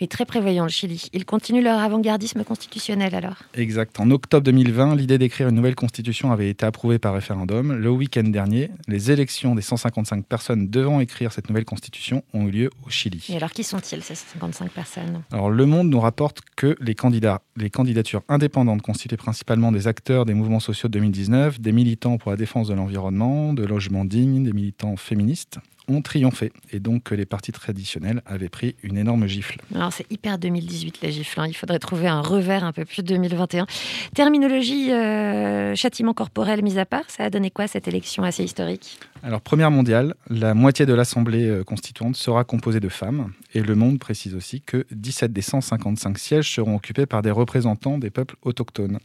Oui, 0.00 0.08
très 0.08 0.24
prévoyant 0.24 0.64
le 0.64 0.70
Chili. 0.70 1.08
Ils 1.12 1.24
continuent 1.24 1.62
leur 1.62 1.78
avant-gardisme 1.80 2.44
constitutionnel 2.44 3.14
alors. 3.14 3.36
Exact. 3.54 3.98
En 4.00 4.10
octobre 4.10 4.44
2020, 4.44 4.96
l'idée 4.96 5.18
d'écrire 5.18 5.48
une 5.48 5.56
nouvelle 5.56 5.74
constitution 5.74 6.32
avait 6.32 6.48
été 6.48 6.66
approuvée 6.66 6.98
par 6.98 7.14
référendum. 7.14 7.72
Le 7.72 7.90
week-end 7.90 8.24
dernier, 8.24 8.70
les 8.88 9.10
élections 9.10 9.54
des 9.54 9.62
155 9.62 10.26
personnes 10.26 10.68
devant 10.68 11.00
écrire 11.00 11.32
cette 11.32 11.48
nouvelle 11.48 11.64
constitution 11.64 12.22
ont 12.32 12.46
eu 12.46 12.50
lieu 12.50 12.70
au 12.86 12.90
Chili. 12.90 13.24
Et 13.28 13.36
alors 13.36 13.50
qui 13.50 13.64
sont-ils 13.64 14.02
ces 14.02 14.14
55 14.14 14.70
personnes? 14.70 15.22
Alors, 15.32 15.50
Le 15.50 15.66
Monde 15.66 15.88
nous 15.88 16.00
rapporte 16.00 16.40
que 16.56 16.76
les, 16.80 16.94
candidats, 16.94 17.40
les 17.56 17.70
candidatures 17.70 18.22
indépendantes 18.28 18.82
constituées 18.82 19.16
principalement 19.16 19.72
des 19.72 19.86
acteurs 19.86 20.24
des 20.24 20.34
mouvements 20.34 20.60
sociaux 20.60 20.88
de 20.88 20.94
2019, 20.94 21.60
des 21.60 21.72
militants 21.72 22.18
pour 22.18 22.30
la 22.30 22.36
défense 22.36 22.68
de 22.68 22.74
l'environnement, 22.74 23.52
de 23.52 23.64
logements 23.64 24.04
dignes, 24.04 24.44
des 24.44 24.52
militants 24.52 24.96
féministes, 24.96 25.58
ont 25.88 26.02
triomphé. 26.02 26.52
Et 26.72 26.80
donc 26.80 27.04
que 27.04 27.14
les 27.14 27.26
partis 27.26 27.52
traditionnels 27.52 28.22
avaient 28.26 28.48
pris 28.48 28.74
une 28.82 28.96
énorme 28.96 29.26
gifle. 29.26 29.60
Alors 29.74 29.92
c'est 29.92 30.10
hyper 30.10 30.38
2018 30.38 31.00
les 31.02 31.12
gifles. 31.12 31.40
hein. 31.40 31.46
Il 31.48 31.54
faudrait 31.54 31.78
trouver 31.78 32.08
un 32.08 32.20
revers 32.20 32.64
un 32.64 32.72
peu 32.72 32.84
plus 32.84 33.02
2021. 33.02 33.66
Terminologie 34.14 34.92
euh, 34.92 35.74
châtiment 35.74 36.14
corporel 36.14 36.62
mis 36.62 36.78
à 36.78 36.86
part, 36.86 37.04
ça 37.08 37.24
a 37.24 37.30
donné 37.30 37.50
quoi 37.50 37.66
cette 37.66 37.88
élection 37.88 38.22
assez 38.22 38.44
historique? 38.44 38.98
Alors, 39.22 39.40
première 39.40 39.70
mondiale, 39.70 40.14
la 40.28 40.52
moitié 40.52 40.84
de 40.84 40.92
l'Assemblée 40.92 41.48
euh, 41.48 41.64
constituante 41.64 42.14
sera 42.16 42.44
composée 42.44 42.80
de 42.80 42.90
femmes. 42.90 43.32
Et 43.54 43.62
Le 43.62 43.74
Monde 43.74 43.98
précise 43.98 44.34
aussi 44.34 44.60
que 44.60 44.86
17 44.90 45.32
des 45.32 45.40
155 45.40 46.18
sièges 46.18 46.52
seront 46.52 46.76
occupés 46.76 47.06
par 47.06 47.22
des 47.22 47.30
représentants 47.30 47.96
des 47.96 48.10
peuples 48.10 48.36
autochtones. 48.42 48.98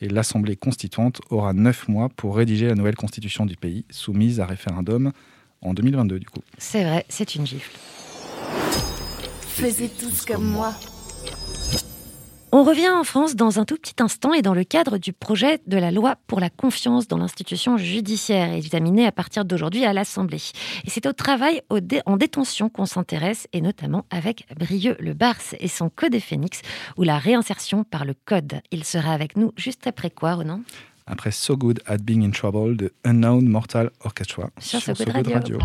Et 0.00 0.08
l'Assemblée 0.08 0.56
constituante 0.56 1.20
aura 1.28 1.52
9 1.52 1.88
mois 1.88 2.08
pour 2.08 2.36
rédiger 2.36 2.68
la 2.68 2.76
nouvelle 2.76 2.96
constitution 2.96 3.44
du 3.44 3.56
pays, 3.56 3.84
soumise 3.90 4.40
à 4.40 4.46
référendum 4.46 5.12
en 5.62 5.74
2022 5.74 6.18
du 6.18 6.26
coup. 6.26 6.40
C'est 6.58 6.84
vrai, 6.84 7.04
c'est 7.08 7.34
une 7.34 7.46
gifle. 7.46 7.76
Faisez 9.48 9.88
tous 9.88 10.24
comme 10.24 10.44
moi. 10.44 10.72
On 12.50 12.64
revient 12.64 12.88
en 12.88 13.04
France 13.04 13.36
dans 13.36 13.58
un 13.60 13.66
tout 13.66 13.76
petit 13.76 14.02
instant 14.02 14.32
et 14.32 14.40
dans 14.40 14.54
le 14.54 14.64
cadre 14.64 14.96
du 14.96 15.12
projet 15.12 15.60
de 15.66 15.76
la 15.76 15.90
loi 15.90 16.16
pour 16.26 16.40
la 16.40 16.48
confiance 16.48 17.06
dans 17.06 17.18
l'institution 17.18 17.76
judiciaire 17.76 18.54
examiné 18.54 19.04
à 19.06 19.12
partir 19.12 19.44
d'aujourd'hui 19.44 19.84
à 19.84 19.92
l'Assemblée. 19.92 20.40
Et 20.86 20.88
c'est 20.90 21.04
au 21.04 21.12
travail 21.12 21.60
au 21.68 21.80
dé- 21.80 22.00
en 22.06 22.16
détention 22.16 22.70
qu'on 22.70 22.86
s'intéresse 22.86 23.48
et 23.52 23.60
notamment 23.60 24.06
avec 24.10 24.46
Brieux 24.58 24.96
Le 24.98 25.12
Bars 25.12 25.36
et 25.60 25.68
son 25.68 25.90
Code 25.90 26.12
des 26.12 26.20
Phénix 26.20 26.62
ou 26.96 27.02
la 27.02 27.18
réinsertion 27.18 27.84
par 27.84 28.06
le 28.06 28.14
code. 28.24 28.62
Il 28.70 28.84
sera 28.84 29.12
avec 29.12 29.36
nous 29.36 29.52
juste 29.58 29.86
après 29.86 30.08
quoi, 30.08 30.36
Renan 30.36 30.62
Après 31.08 31.30
So 31.30 31.56
Good 31.56 31.80
at 31.86 31.98
Being 31.98 32.22
in 32.22 32.30
Trouble 32.30 32.76
de 32.76 32.92
Unknown 33.04 33.48
Mortal 33.48 33.90
Orchestra 34.04 34.50
Sur 34.60 34.80
So 34.80 34.92
Good 34.92 35.28
Radio. 35.28 35.58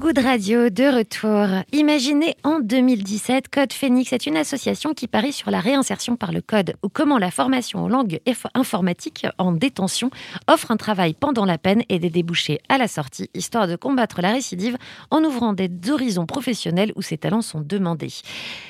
Good 0.00 0.18
Radio 0.18 0.70
de 0.70 0.96
retour. 0.96 1.64
Imaginez 1.72 2.36
en 2.44 2.60
2017, 2.60 3.48
Code 3.48 3.72
Phoenix 3.72 4.12
est 4.12 4.26
une 4.26 4.36
association 4.36 4.94
qui 4.94 5.08
parie 5.08 5.32
sur 5.32 5.50
la 5.50 5.58
réinsertion 5.58 6.14
par 6.14 6.30
le 6.30 6.40
code 6.40 6.74
ou 6.84 6.88
comment 6.88 7.18
la 7.18 7.32
formation 7.32 7.84
aux 7.84 7.88
langues 7.88 8.20
informatiques 8.54 9.26
en 9.38 9.50
détention 9.50 10.10
offre 10.46 10.70
un 10.70 10.76
travail 10.76 11.14
pendant 11.14 11.44
la 11.44 11.58
peine 11.58 11.82
et 11.88 11.98
des 11.98 12.10
débouchés 12.10 12.60
à 12.68 12.78
la 12.78 12.86
sortie, 12.86 13.28
histoire 13.34 13.66
de 13.66 13.74
combattre 13.74 14.22
la 14.22 14.30
récidive 14.30 14.78
en 15.10 15.24
ouvrant 15.24 15.52
des 15.52 15.68
horizons 15.90 16.26
professionnels 16.26 16.92
où 16.94 17.02
ses 17.02 17.18
talents 17.18 17.42
sont 17.42 17.60
demandés. 17.60 18.12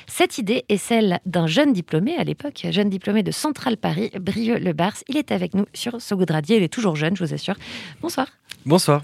Cette 0.07 0.39
idée 0.39 0.65
est 0.67 0.77
celle 0.77 1.19
d'un 1.27 1.45
jeune 1.45 1.73
diplômé 1.73 2.17
à 2.17 2.23
l'époque, 2.23 2.65
jeune 2.71 2.89
diplômé 2.89 3.21
de 3.21 3.31
Centrale 3.31 3.77
Paris, 3.77 4.09
Brieux 4.19 4.57
Le 4.57 4.73
Bars. 4.73 4.97
Il 5.07 5.17
est 5.17 5.31
avec 5.31 5.53
nous 5.53 5.65
sur 5.75 6.01
So 6.01 6.17
Radio. 6.27 6.57
Il 6.57 6.63
est 6.63 6.73
toujours 6.73 6.95
jeune, 6.95 7.15
je 7.15 7.23
vous 7.23 7.33
assure. 7.35 7.55
Bonsoir. 8.01 8.27
Bonsoir. 8.65 9.03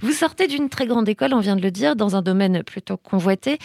Vous 0.00 0.12
sortez 0.12 0.46
d'une 0.46 0.68
très 0.68 0.86
grande 0.86 1.08
école, 1.08 1.34
on 1.34 1.40
vient 1.40 1.56
de 1.56 1.62
le 1.62 1.72
dire, 1.72 1.96
dans 1.96 2.14
un 2.14 2.22
domaine 2.22 2.62
plutôt 2.62 2.96
convoité. 2.96 3.58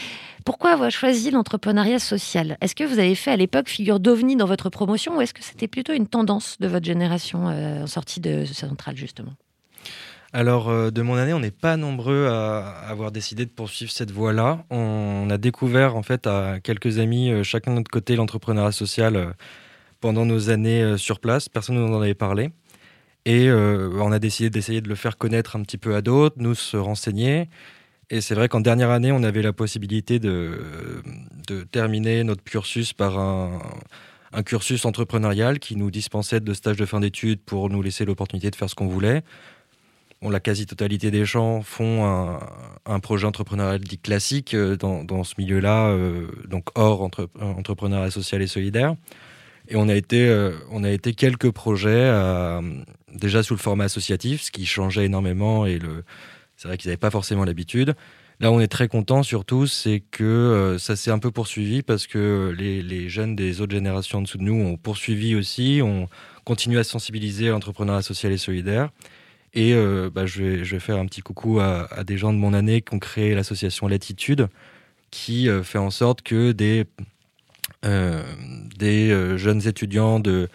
Pourquoi 0.46 0.72
avoir 0.72 0.90
choisi 0.90 1.30
l'entrepreneuriat 1.30 2.00
social? 2.00 2.58
Est-ce 2.60 2.74
que 2.76 2.84
vous 2.84 2.98
avez 2.98 3.14
fait 3.14 3.32
à 3.32 3.38
l'époque 3.38 3.70
figure 3.70 4.00
d'ovni 4.00 4.36
dans 4.36 4.48
votre 4.48 4.70
promotion 4.70 5.18
ou 5.18 5.22
est-ce 5.22 5.34
que 5.34 5.44
c'était 5.44 5.68
plutôt 5.68 5.94
une 5.94 6.08
tendance 6.08 6.58
de 6.60 6.68
votre 6.68 6.86
génération 6.86 7.50
euh, 7.50 7.84
en 7.84 7.88
sortie 7.88 8.20
de 8.20 8.46
Centrale, 8.46 8.98
justement? 8.98 9.34
Alors, 10.32 10.70
euh, 10.70 10.90
de 10.90 11.04
mon 11.04 11.16
année, 11.16 11.34
on 11.34 11.40
n'est 11.40 11.52
pas 11.52 11.78
nombreux 11.78 12.28
à 12.28 12.68
avoir 12.90 13.12
décidé 13.12 13.46
de 13.46 13.52
poursuivre 13.52 13.92
cette 13.92 14.10
voie-là. 14.10 14.66
On 14.72 15.28
a 15.30 15.38
découvert, 15.38 15.96
en 15.96 16.02
fait, 16.02 16.26
à 16.26 16.60
quelques 16.60 16.98
amis, 16.98 17.32
euh, 17.32 17.44
chacun 17.44 17.72
de 17.72 17.76
notre 17.78 17.92
côté, 17.92 18.16
l'entrepreneuriat 18.16 18.72
social 18.72 19.36
pendant 20.02 20.26
nos 20.26 20.50
années 20.50 20.98
sur 20.98 21.20
place. 21.20 21.48
Personne 21.48 21.76
ne 21.76 21.82
nous 21.82 21.94
en 21.94 22.02
avait 22.02 22.16
parlé. 22.16 22.50
Et 23.26 23.48
euh, 23.48 23.90
on 24.02 24.12
a 24.12 24.20
décidé 24.20 24.50
d'essayer 24.50 24.82
de 24.82 24.90
le 24.90 24.96
faire 24.96 25.18
connaître 25.18 25.56
un 25.56 25.62
petit 25.64 25.78
peu 25.78 25.96
à 25.96 26.02
d'autres, 26.02 26.36
nous 26.40 26.56
se 26.56 26.76
renseigner. 26.76 27.50
Et 28.10 28.20
c'est 28.20 28.36
vrai 28.36 28.50
qu'en 28.50 28.60
dernière 28.60 28.90
année, 28.90 29.12
on 29.12 29.24
avait 29.24 29.42
la 29.42 29.54
possibilité 29.54 30.20
de, 30.20 30.62
terminer 31.72 32.24
notre 32.24 32.44
cursus 32.44 32.94
par 32.94 33.18
un, 33.18 33.60
cursus 34.46 34.86
entrepreneurial 34.86 35.60
qui 35.60 35.76
nous 35.76 35.90
dispensait 35.90 36.40
de 36.40 36.54
stages 36.54 36.76
de 36.76 36.86
fin 36.86 37.00
d'études 37.00 37.40
pour 37.40 37.70
nous 37.70 37.82
laisser 37.82 38.04
l'opportunité 38.04 38.52
de 38.52 38.56
faire 38.56 38.70
ce 38.70 38.76
qu'on 38.76 38.88
voulait. 38.88 39.24
La 40.22 40.40
quasi-totalité 40.40 41.12
des 41.12 41.26
gens 41.26 41.62
font 41.62 42.40
un, 42.86 43.00
projet 43.00 43.26
entrepreneurial 43.26 43.80
dit 43.82 43.98
classique 43.98 44.54
euh, 44.54 44.78
dans, 44.78 45.24
ce 45.24 45.34
milieu-là, 45.38 45.88
euh, 45.88 46.28
donc 46.48 46.68
hors 46.76 47.02
entre, 47.02 47.30
entrepreneuriat 47.42 48.10
social 48.10 48.42
et 48.42 48.48
solidaire. 48.48 48.96
Et 49.68 49.76
on 49.76 49.88
a 49.90 49.96
été, 49.96 50.52
on 50.72 50.84
a 50.84 50.90
été 50.90 51.14
quelques 51.14 51.52
projets 51.52 52.10
à- 52.10 52.62
déjà 53.14 53.44
sous 53.44 53.54
le 53.54 53.60
format 53.60 53.86
associatif, 53.86 54.42
ce 54.42 54.52
qui 54.52 54.66
changeait 54.66 55.06
énormément 55.06 55.66
et 55.66 55.80
c'est 56.58 56.68
vrai 56.68 56.78
qu'ils 56.78 56.90
n'avaient 56.90 56.98
pas 56.98 57.12
forcément 57.12 57.46
l'habitude. 57.46 57.96
Là, 58.40 58.52
on 58.52 58.60
est 58.60 58.68
très 58.68 58.88
content 58.88 59.24
surtout, 59.24 59.68
c'est 59.68 60.02
que 60.12 60.24
euh, 60.24 60.78
ça 60.78 60.96
s'est 60.96 61.12
un 61.12 61.20
peu 61.20 61.32
poursuivi 61.32 61.82
parce 61.82 62.08
que 62.08 62.54
les, 62.58 63.10
jeunes 63.10 63.36
des 63.36 63.62
autres 63.62 63.74
générations 63.74 64.20
en 64.20 64.22
dessous 64.24 64.38
de 64.38 64.44
nous 64.44 64.56
ont 64.56 64.76
poursuivi 64.76 65.36
aussi, 65.36 65.82
ont 65.84 66.10
continué 66.44 66.80
à 66.80 66.84
sensibiliser 66.84 67.50
l'entrepreneuriat 67.50 68.02
social 68.02 68.32
et 68.32 68.38
solidaire. 68.38 68.90
Et 69.54 69.74
euh, 69.74 70.10
bah, 70.14 70.26
je, 70.26 70.44
vais, 70.44 70.80
faire 70.80 70.98
un 70.98 71.06
petit 71.06 71.22
coucou 71.22 71.60
à, 71.60 71.88
des 72.06 72.18
gens 72.18 72.34
de 72.34 72.38
mon 72.38 72.54
année 72.54 72.82
qui 72.82 72.96
ont 72.96 73.00
créé 73.00 73.36
l'association 73.36 73.88
Latitude, 73.88 74.48
qui 75.12 75.48
euh, 75.48 75.64
fait 75.64 75.78
en 75.78 75.92
sorte 75.92 76.24
que 76.24 76.52
des, 76.52 76.86
jeunes 77.84 79.68
étudiants 79.68 80.20
de, 80.20 80.50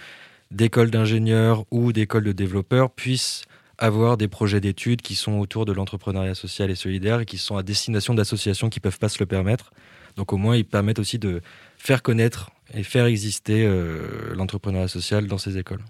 d'écoles 0.50 0.90
d'ingénieurs 0.90 1.64
ou 1.70 1.92
d'écoles 1.92 2.24
de 2.24 2.32
développeurs 2.32 2.90
puissent 2.90 3.42
avoir 3.78 4.16
des 4.16 4.28
projets 4.28 4.60
d'études 4.60 5.02
qui 5.02 5.14
sont 5.14 5.38
autour 5.38 5.64
de 5.64 5.72
l'entrepreneuriat 5.72 6.34
social 6.34 6.70
et 6.70 6.74
solidaire 6.74 7.20
et 7.20 7.26
qui 7.26 7.38
sont 7.38 7.56
à 7.56 7.62
destination 7.62 8.14
d'associations 8.14 8.68
qui 8.70 8.80
ne 8.80 8.82
peuvent 8.82 8.98
pas 8.98 9.08
se 9.08 9.18
le 9.20 9.26
permettre. 9.26 9.72
Donc 10.16 10.32
au 10.32 10.36
moins, 10.36 10.56
ils 10.56 10.64
permettent 10.64 10.98
aussi 10.98 11.18
de 11.18 11.42
faire 11.76 12.02
connaître 12.02 12.50
et 12.74 12.82
faire 12.82 13.06
exister 13.06 13.64
euh, 13.64 14.34
l'entrepreneuriat 14.34 14.88
social 14.88 15.28
dans 15.28 15.38
ces 15.38 15.58
écoles. 15.58 15.80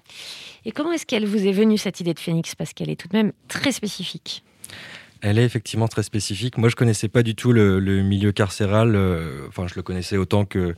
Et 0.67 0.73
comment 0.73 0.93
est-ce 0.93 1.07
qu'elle 1.07 1.25
vous 1.25 1.47
est 1.47 1.53
venue 1.53 1.79
cette 1.79 2.01
idée 2.01 2.13
de 2.13 2.21
Phoenix? 2.21 2.55
Parce 2.55 2.75
qu'elle 2.75 2.91
est 2.91 3.01
tout 3.01 3.09
de 3.09 3.17
même 3.17 3.33
très 3.49 3.73
spécifique. 3.73 4.45
Elle 5.23 5.39
est 5.39 5.45
effectivement 5.45 5.89
très 5.89 6.03
spécifique. 6.03 6.59
Moi, 6.59 6.69
je 6.69 6.77
connaissais 6.77 7.09
pas 7.09 7.23
du 7.23 7.35
tout 7.35 7.53
le, 7.53 7.81
le 7.81 8.03
milieu 8.03 8.31
carcéral. 8.33 8.95
euh, 8.95 9.49
Enfin, 9.49 9.67
je 9.67 9.75
le 9.75 9.83
connaissais 9.83 10.17
autant 10.19 10.45
que, 10.45 10.75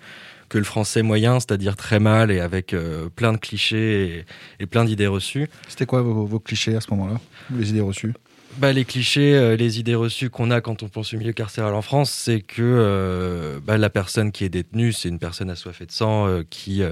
que 0.50 0.58
le 0.58 0.64
français 0.64 1.02
moyen, 1.02 1.40
c'est-à-dire 1.40 1.76
très 1.76 2.00
mal 2.00 2.30
et 2.30 2.40
avec 2.40 2.74
euh, 2.74 3.08
plein 3.08 3.32
de 3.32 3.38
clichés 3.38 4.26
et, 4.58 4.64
et 4.64 4.66
plein 4.66 4.84
d'idées 4.84 5.06
reçues. 5.06 5.48
C'était 5.68 5.86
quoi 5.86 6.02
vos, 6.02 6.26
vos 6.26 6.40
clichés 6.40 6.76
à 6.76 6.80
ce 6.82 6.90
moment-là 6.90 7.18
Les 7.56 7.70
idées 7.70 7.80
reçues? 7.80 8.12
Bah, 8.58 8.72
les 8.72 8.84
clichés, 8.84 9.34
euh, 9.36 9.54
les 9.54 9.78
idées 9.78 9.94
reçues 9.94 10.28
qu'on 10.28 10.50
a 10.50 10.60
quand 10.60 10.82
on 10.82 10.88
pense 10.88 11.14
au 11.14 11.18
milieu 11.18 11.32
carcéral 11.32 11.72
en 11.72 11.82
France, 11.82 12.10
c'est 12.10 12.40
que 12.40 12.60
euh, 12.60 13.60
bah, 13.64 13.78
la 13.78 13.90
personne 13.90 14.32
qui 14.32 14.44
est 14.44 14.48
détenue, 14.48 14.92
c'est 14.92 15.08
une 15.08 15.20
personne 15.20 15.50
assoiffée 15.50 15.86
de 15.86 15.92
sang 15.92 16.42
qui, 16.50 16.82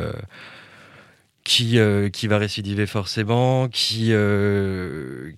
qui, 1.42 1.78
qui 2.12 2.26
va 2.28 2.38
récidiver 2.38 2.86
forcément, 2.86 3.68
qui, 3.68 4.12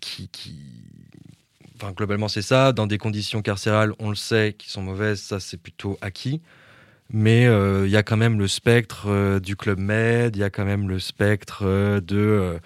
qui, 0.01 0.29
qui... 0.29 0.57
Enfin, 1.77 1.93
globalement, 1.93 2.29
c'est 2.29 2.43
ça. 2.43 2.73
Dans 2.73 2.87
des 2.87 2.99
conditions 2.99 3.41
carcérales, 3.41 3.95
on 3.99 4.11
le 4.11 4.15
sait, 4.15 4.55
qui 4.59 4.69
sont 4.69 4.83
mauvaises, 4.83 5.23
ça, 5.23 5.41
c'est 5.41 5.57
plutôt 5.57 5.97
acquis. 6.03 6.43
Mais 7.13 7.47
euh, 7.47 7.87
il 7.87 7.91
y 7.91 7.97
a 7.97 8.03
quand 8.05 8.17
même 8.17 8.39
le 8.39 8.47
spectre 8.47 9.07
euh, 9.09 9.41
du 9.41 9.57
Club 9.57 9.81
Med, 9.81 10.37
il 10.37 10.39
y 10.39 10.45
a 10.45 10.51
quand 10.51 10.65
même 10.65 10.89
le 10.89 11.01
spectre 11.01 11.63
euh, 11.65 12.01
de... 12.01 12.59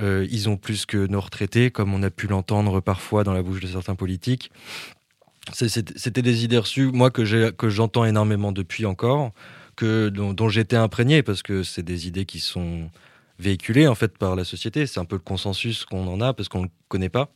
ils 0.00 0.48
ont 0.48 0.56
plus 0.56 0.86
que 0.86 1.06
nos 1.06 1.20
retraités, 1.20 1.70
comme 1.70 1.94
on 1.94 2.02
a 2.02 2.10
pu 2.10 2.26
l'entendre 2.26 2.80
parfois 2.80 3.22
dans 3.22 3.32
la 3.32 3.42
bouche 3.42 3.60
de 3.60 3.68
certains 3.68 3.94
politiques. 3.94 4.50
C'était 5.52 6.22
des 6.22 6.44
idées 6.44 6.58
reçues, 6.58 6.86
moi, 6.86 7.10
que 7.12 7.24
j'entends 7.24 8.04
énormément 8.04 8.50
depuis 8.50 8.84
encore, 8.84 9.30
que, 9.76 10.08
dont, 10.08 10.48
j'étais 10.48 10.74
imprégné, 10.74 11.22
parce 11.22 11.42
que 11.42 11.62
c'est 11.62 11.84
des 11.84 12.08
idées 12.08 12.24
qui 12.24 12.40
sont 12.40 12.90
véhiculées, 13.38 13.86
en 13.86 13.94
fait, 13.94 14.18
par 14.18 14.34
la 14.34 14.42
société. 14.42 14.86
C'est 14.86 14.98
un 14.98 15.04
peu 15.04 15.14
le 15.14 15.20
consensus 15.20 15.84
qu'on 15.84 16.08
en 16.08 16.20
a, 16.20 16.34
parce 16.34 16.48
qu'on 16.48 16.62
ne 16.62 16.64
le 16.64 16.70
connaît 16.88 17.08
pas. 17.08 17.30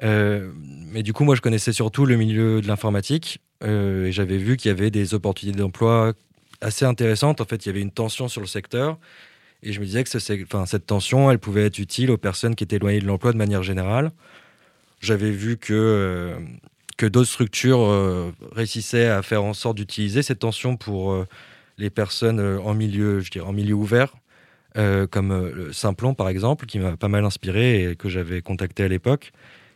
Mais 0.00 1.02
du 1.02 1.12
coup, 1.12 1.24
moi, 1.24 1.34
je 1.34 1.42
connaissais 1.42 1.74
surtout 1.74 2.06
le 2.06 2.16
milieu 2.16 2.62
de 2.62 2.66
l'informatique, 2.66 3.40
euh, 3.62 4.06
et 4.06 4.12
j'avais 4.12 4.38
vu 4.38 4.56
qu'il 4.56 4.68
y 4.68 4.72
avait 4.72 4.90
des 4.90 5.14
opportunités 5.14 5.58
d'emploi 5.58 6.14
assez 6.60 6.84
intéressantes. 6.84 7.40
En 7.40 7.44
fait, 7.44 7.64
il 7.64 7.68
y 7.68 7.70
avait 7.70 7.80
une 7.80 7.90
tension 7.90 8.28
sur 8.28 8.40
le 8.40 8.46
secteur, 8.46 8.98
et 9.62 9.72
je 9.72 9.80
me 9.80 9.84
disais 9.84 10.04
que 10.04 10.10
cette 10.18 10.86
tension, 10.86 11.30
elle 11.30 11.38
pouvait 11.38 11.66
être 11.66 11.78
utile 11.78 12.10
aux 12.10 12.18
personnes 12.18 12.54
qui 12.54 12.64
étaient 12.64 12.76
éloignées 12.76 13.00
de 13.00 13.06
l'emploi 13.06 13.32
de 13.32 13.38
manière 13.38 13.62
générale. 13.62 14.12
J'avais 15.00 15.30
vu 15.30 15.56
que, 15.56 15.72
euh, 15.72 17.08
d'autres 17.08 17.30
structures 17.30 17.80
euh, 17.80 18.30
réussissaient 18.52 19.08
à 19.08 19.22
faire 19.22 19.42
en 19.42 19.54
sorte 19.54 19.76
d'utiliser 19.76 20.22
cette 20.22 20.38
tension 20.38 20.76
pour 20.76 21.26
les 21.78 21.90
personnes 21.90 22.40
en, 22.40 22.74
milieu, 22.74 23.20
je 23.20 23.30
dirais, 23.30 23.46
en 23.46 23.52
milieu 23.52 23.74
ouvert, 23.74 24.14
comme 25.10 25.72
Simplon 25.72 26.14
par 26.14 26.28
exemple, 26.28 26.66
qui 26.66 26.78
m'a 26.78 26.96
pas 26.96 27.08
mal 27.08 27.24
inspiré 27.24 27.90
et 27.90 27.96
que 27.96 28.08
j'avais 28.08 28.40
contacté 28.40 28.84
à 28.84 28.88
l'époque. 28.88 29.32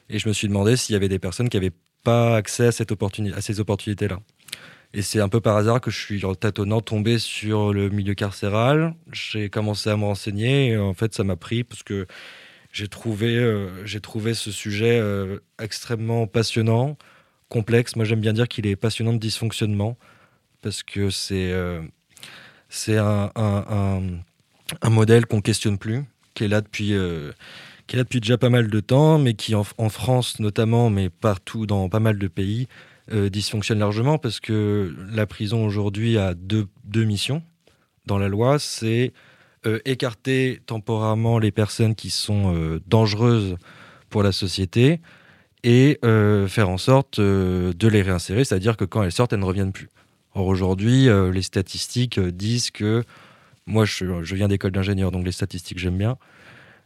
Et 0.08 0.20
je 0.20 0.28
me 0.28 0.32
suis 0.32 0.46
demandé 0.46 0.76
s'il 0.76 0.92
y 0.92 0.96
avait 0.96 1.08
des 1.08 1.18
personnes 1.18 1.48
qui 1.48 1.56
n'avaient 1.56 1.72
pas 2.06 2.36
accès 2.36 2.66
à, 2.68 2.72
cette 2.72 2.92
opportuni- 2.92 3.34
à 3.34 3.40
ces 3.40 3.58
opportunités-là. 3.58 4.20
Et 4.94 5.02
c'est 5.02 5.20
un 5.20 5.28
peu 5.28 5.40
par 5.40 5.56
hasard 5.56 5.80
que 5.80 5.90
je 5.90 5.98
suis, 5.98 6.24
en 6.24 6.34
tâtonnant, 6.34 6.80
tombé 6.80 7.18
sur 7.18 7.72
le 7.72 7.90
milieu 7.90 8.14
carcéral. 8.14 8.94
J'ai 9.12 9.50
commencé 9.50 9.90
à 9.90 9.96
me 9.96 10.04
renseigner 10.04 10.76
en 10.76 10.94
fait, 10.94 11.14
ça 11.14 11.24
m'a 11.24 11.36
pris 11.36 11.64
parce 11.64 11.82
que 11.82 12.06
j'ai 12.72 12.88
trouvé, 12.88 13.36
euh, 13.36 13.84
j'ai 13.84 14.00
trouvé 14.00 14.34
ce 14.34 14.50
sujet 14.52 14.98
euh, 15.00 15.38
extrêmement 15.60 16.26
passionnant, 16.28 16.96
complexe. 17.48 17.96
Moi, 17.96 18.04
j'aime 18.04 18.20
bien 18.20 18.32
dire 18.32 18.46
qu'il 18.48 18.66
est 18.66 18.76
passionnant 18.76 19.12
de 19.12 19.18
dysfonctionnement 19.18 19.96
parce 20.62 20.82
que 20.82 21.10
c'est 21.10 21.50
euh, 21.52 21.82
c'est 22.68 22.98
un, 22.98 23.30
un 24.82 24.90
modèle 24.90 25.26
qu'on 25.26 25.40
questionne 25.40 25.78
plus, 25.78 26.04
qui 26.34 26.44
est 26.44 26.48
là 26.48 26.60
depuis. 26.60 26.94
Qui 27.86 27.96
est 27.96 27.98
là 27.98 28.04
depuis 28.04 28.20
déjà 28.20 28.38
pas 28.38 28.50
mal 28.50 28.68
de 28.68 28.80
temps, 28.80 29.18
mais 29.18 29.34
qui 29.34 29.54
en, 29.54 29.64
France 29.64 30.40
notamment, 30.40 30.90
mais 30.90 31.08
partout 31.08 31.66
dans 31.66 31.88
pas 31.88 32.00
mal 32.00 32.18
de 32.18 32.28
pays, 32.28 32.66
euh, 33.12 33.28
dysfonctionne 33.28 33.78
largement 33.78 34.18
parce 34.18 34.40
que 34.40 34.92
la 35.12 35.26
prison 35.26 35.64
aujourd'hui 35.64 36.18
a 36.18 36.34
deux, 36.34 36.66
deux 36.84 37.04
missions 37.04 37.42
dans 38.06 38.18
la 38.18 38.28
loi. 38.28 38.58
C'est 38.58 39.12
euh, 39.66 39.78
écarter 39.84 40.60
temporairement 40.66 41.38
les 41.38 41.52
personnes 41.52 41.94
qui 41.94 42.10
sont 42.10 42.54
euh, 42.54 42.80
dangereuses 42.88 43.56
pour 44.10 44.22
la 44.24 44.32
société 44.32 45.00
et 45.62 45.98
faire 46.02 46.68
en 46.68 46.78
sorte 46.78 47.18
de 47.20 47.88
les 47.88 48.00
réinsérer, 48.00 48.44
c'est-à-dire 48.44 48.76
que 48.76 48.84
quand 48.84 49.02
elles 49.02 49.10
sortent, 49.10 49.32
elles 49.32 49.40
ne 49.40 49.44
reviennent 49.44 49.72
plus. 49.72 49.88
Or 50.34 50.46
aujourd'hui, 50.46 51.08
les 51.32 51.42
statistiques 51.42 52.20
disent 52.20 52.70
que, 52.70 53.02
moi 53.66 53.84
je 53.84 54.34
viens 54.36 54.46
d'école 54.46 54.70
d'ingénieur, 54.70 55.10
donc 55.10 55.24
les 55.24 55.32
statistiques 55.32 55.80
j'aime 55.80 55.98
bien, 55.98 56.18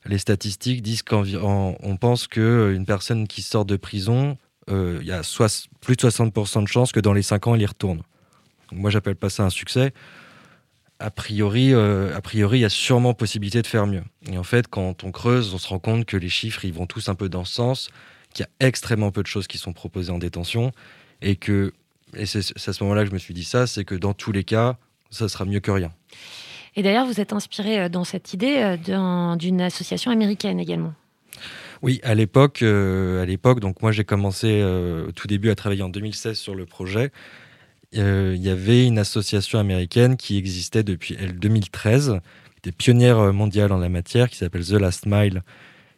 les 0.06 0.18
statistiques 0.18 0.82
disent 0.82 1.02
qu'on 1.02 1.96
pense 2.00 2.26
qu'une 2.26 2.86
personne 2.86 3.26
qui 3.26 3.42
sort 3.42 3.64
de 3.64 3.76
prison, 3.76 4.38
euh, 4.70 4.98
il 5.00 5.06
y 5.06 5.12
a 5.12 5.22
plus 5.80 5.96
de 5.96 6.00
60% 6.00 6.62
de 6.62 6.68
chances 6.68 6.92
que 6.92 7.00
dans 7.00 7.12
les 7.12 7.22
5 7.22 7.46
ans, 7.46 7.54
elle 7.54 7.62
y 7.62 7.66
retourne. 7.66 8.02
Donc 8.70 8.80
moi, 8.80 8.90
j'appelle 8.90 9.16
pas 9.16 9.30
ça 9.30 9.44
un 9.44 9.50
succès. 9.50 9.92
a 10.98 11.10
priori, 11.10 11.72
euh, 11.72 12.14
a 12.14 12.20
priori, 12.20 12.58
il 12.58 12.62
y 12.62 12.66
a 12.66 12.70
sûrement 12.70 13.14
possibilité 13.14 13.62
de 13.62 13.66
faire 13.66 13.86
mieux. 13.86 14.04
Et 14.30 14.36
en 14.36 14.42
fait, 14.42 14.68
quand 14.68 15.02
on 15.02 15.12
creuse, 15.12 15.54
on 15.54 15.58
se 15.58 15.68
rend 15.68 15.78
compte 15.78 16.04
que 16.04 16.16
les 16.16 16.28
chiffres, 16.28 16.64
ils 16.64 16.74
vont 16.74 16.86
tous 16.86 17.08
un 17.08 17.14
peu 17.14 17.28
dans 17.28 17.44
ce 17.44 17.54
sens, 17.54 17.90
qu'il 18.34 18.44
y 18.44 18.64
a 18.64 18.66
extrêmement 18.66 19.10
peu 19.10 19.22
de 19.22 19.26
choses 19.26 19.46
qui 19.46 19.58
sont 19.58 19.72
proposées 19.72 20.12
en 20.12 20.18
détention, 20.18 20.72
et 21.22 21.36
que, 21.36 21.72
et 22.14 22.26
c'est 22.26 22.40
à 22.68 22.72
ce 22.72 22.84
moment-là 22.84 23.02
que 23.04 23.08
je 23.08 23.14
me 23.14 23.18
suis 23.18 23.34
dit 23.34 23.44
ça, 23.44 23.66
c'est 23.66 23.84
que 23.84 23.94
dans 23.94 24.12
tous 24.12 24.32
les 24.32 24.44
cas, 24.44 24.76
ça 25.10 25.28
sera 25.28 25.44
mieux 25.46 25.60
que 25.60 25.70
rien. 25.70 25.90
Et 26.76 26.82
d'ailleurs, 26.82 27.06
vous 27.06 27.20
êtes 27.20 27.32
inspiré 27.32 27.80
euh, 27.80 27.88
dans 27.88 28.04
cette 28.04 28.32
idée 28.32 28.56
euh, 28.58 29.36
d'une 29.36 29.60
association 29.60 30.10
américaine 30.10 30.60
également. 30.60 30.94
Oui, 31.82 32.00
à 32.02 32.14
l'époque, 32.14 32.62
à 32.62 33.24
l'époque, 33.24 33.60
donc 33.60 33.80
moi 33.80 33.90
j'ai 33.90 34.04
commencé 34.04 34.62
au 34.62 35.12
tout 35.12 35.26
début 35.26 35.48
à 35.48 35.54
travailler 35.54 35.82
en 35.82 35.88
2016 35.88 36.36
sur 36.36 36.54
le 36.54 36.66
projet. 36.66 37.10
Euh, 37.96 38.34
il 38.36 38.42
y 38.42 38.50
avait 38.50 38.86
une 38.86 38.98
association 38.98 39.58
américaine 39.58 40.16
qui 40.16 40.38
existait 40.38 40.84
depuis 40.84 41.16
2013, 41.16 42.20
qui 42.52 42.58
était 42.58 42.72
pionnière 42.72 43.18
euh, 43.18 43.32
mondiale 43.32 43.72
en 43.72 43.78
la 43.78 43.88
matière, 43.88 44.30
qui 44.30 44.36
s'appelle 44.36 44.64
The 44.64 44.72
Last 44.72 45.06
Mile, 45.06 45.42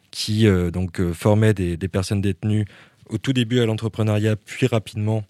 qui 0.09 0.47
euh, 0.47 0.71
donc 0.71 1.01
formait 1.11 1.53
des, 1.53 1.77
personnes 1.87 2.21
détenues 2.21 2.65
au 3.09 3.17
tout 3.17 3.33
début 3.33 3.59
à 3.59 3.65
l'entrepreneuriat, 3.65 4.35
puis 4.35 4.65
rapidement 4.65 5.23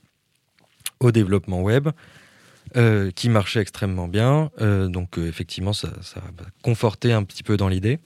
au 0.99 1.11
développement 1.11 1.61
web. 1.61 1.89
Qui 3.15 3.29
marchait 3.29 3.59
extrêmement 3.61 4.07
bien. 4.07 4.49
donc 4.59 5.17
effectivement, 5.17 5.73
ça, 5.73 5.89
ça 6.01 6.19
a 6.19 6.43
conforté 6.63 7.13
un 7.13 7.23
petit 7.23 7.43
peu 7.43 7.57
dans 7.57 7.67
l'idée. 7.67 7.99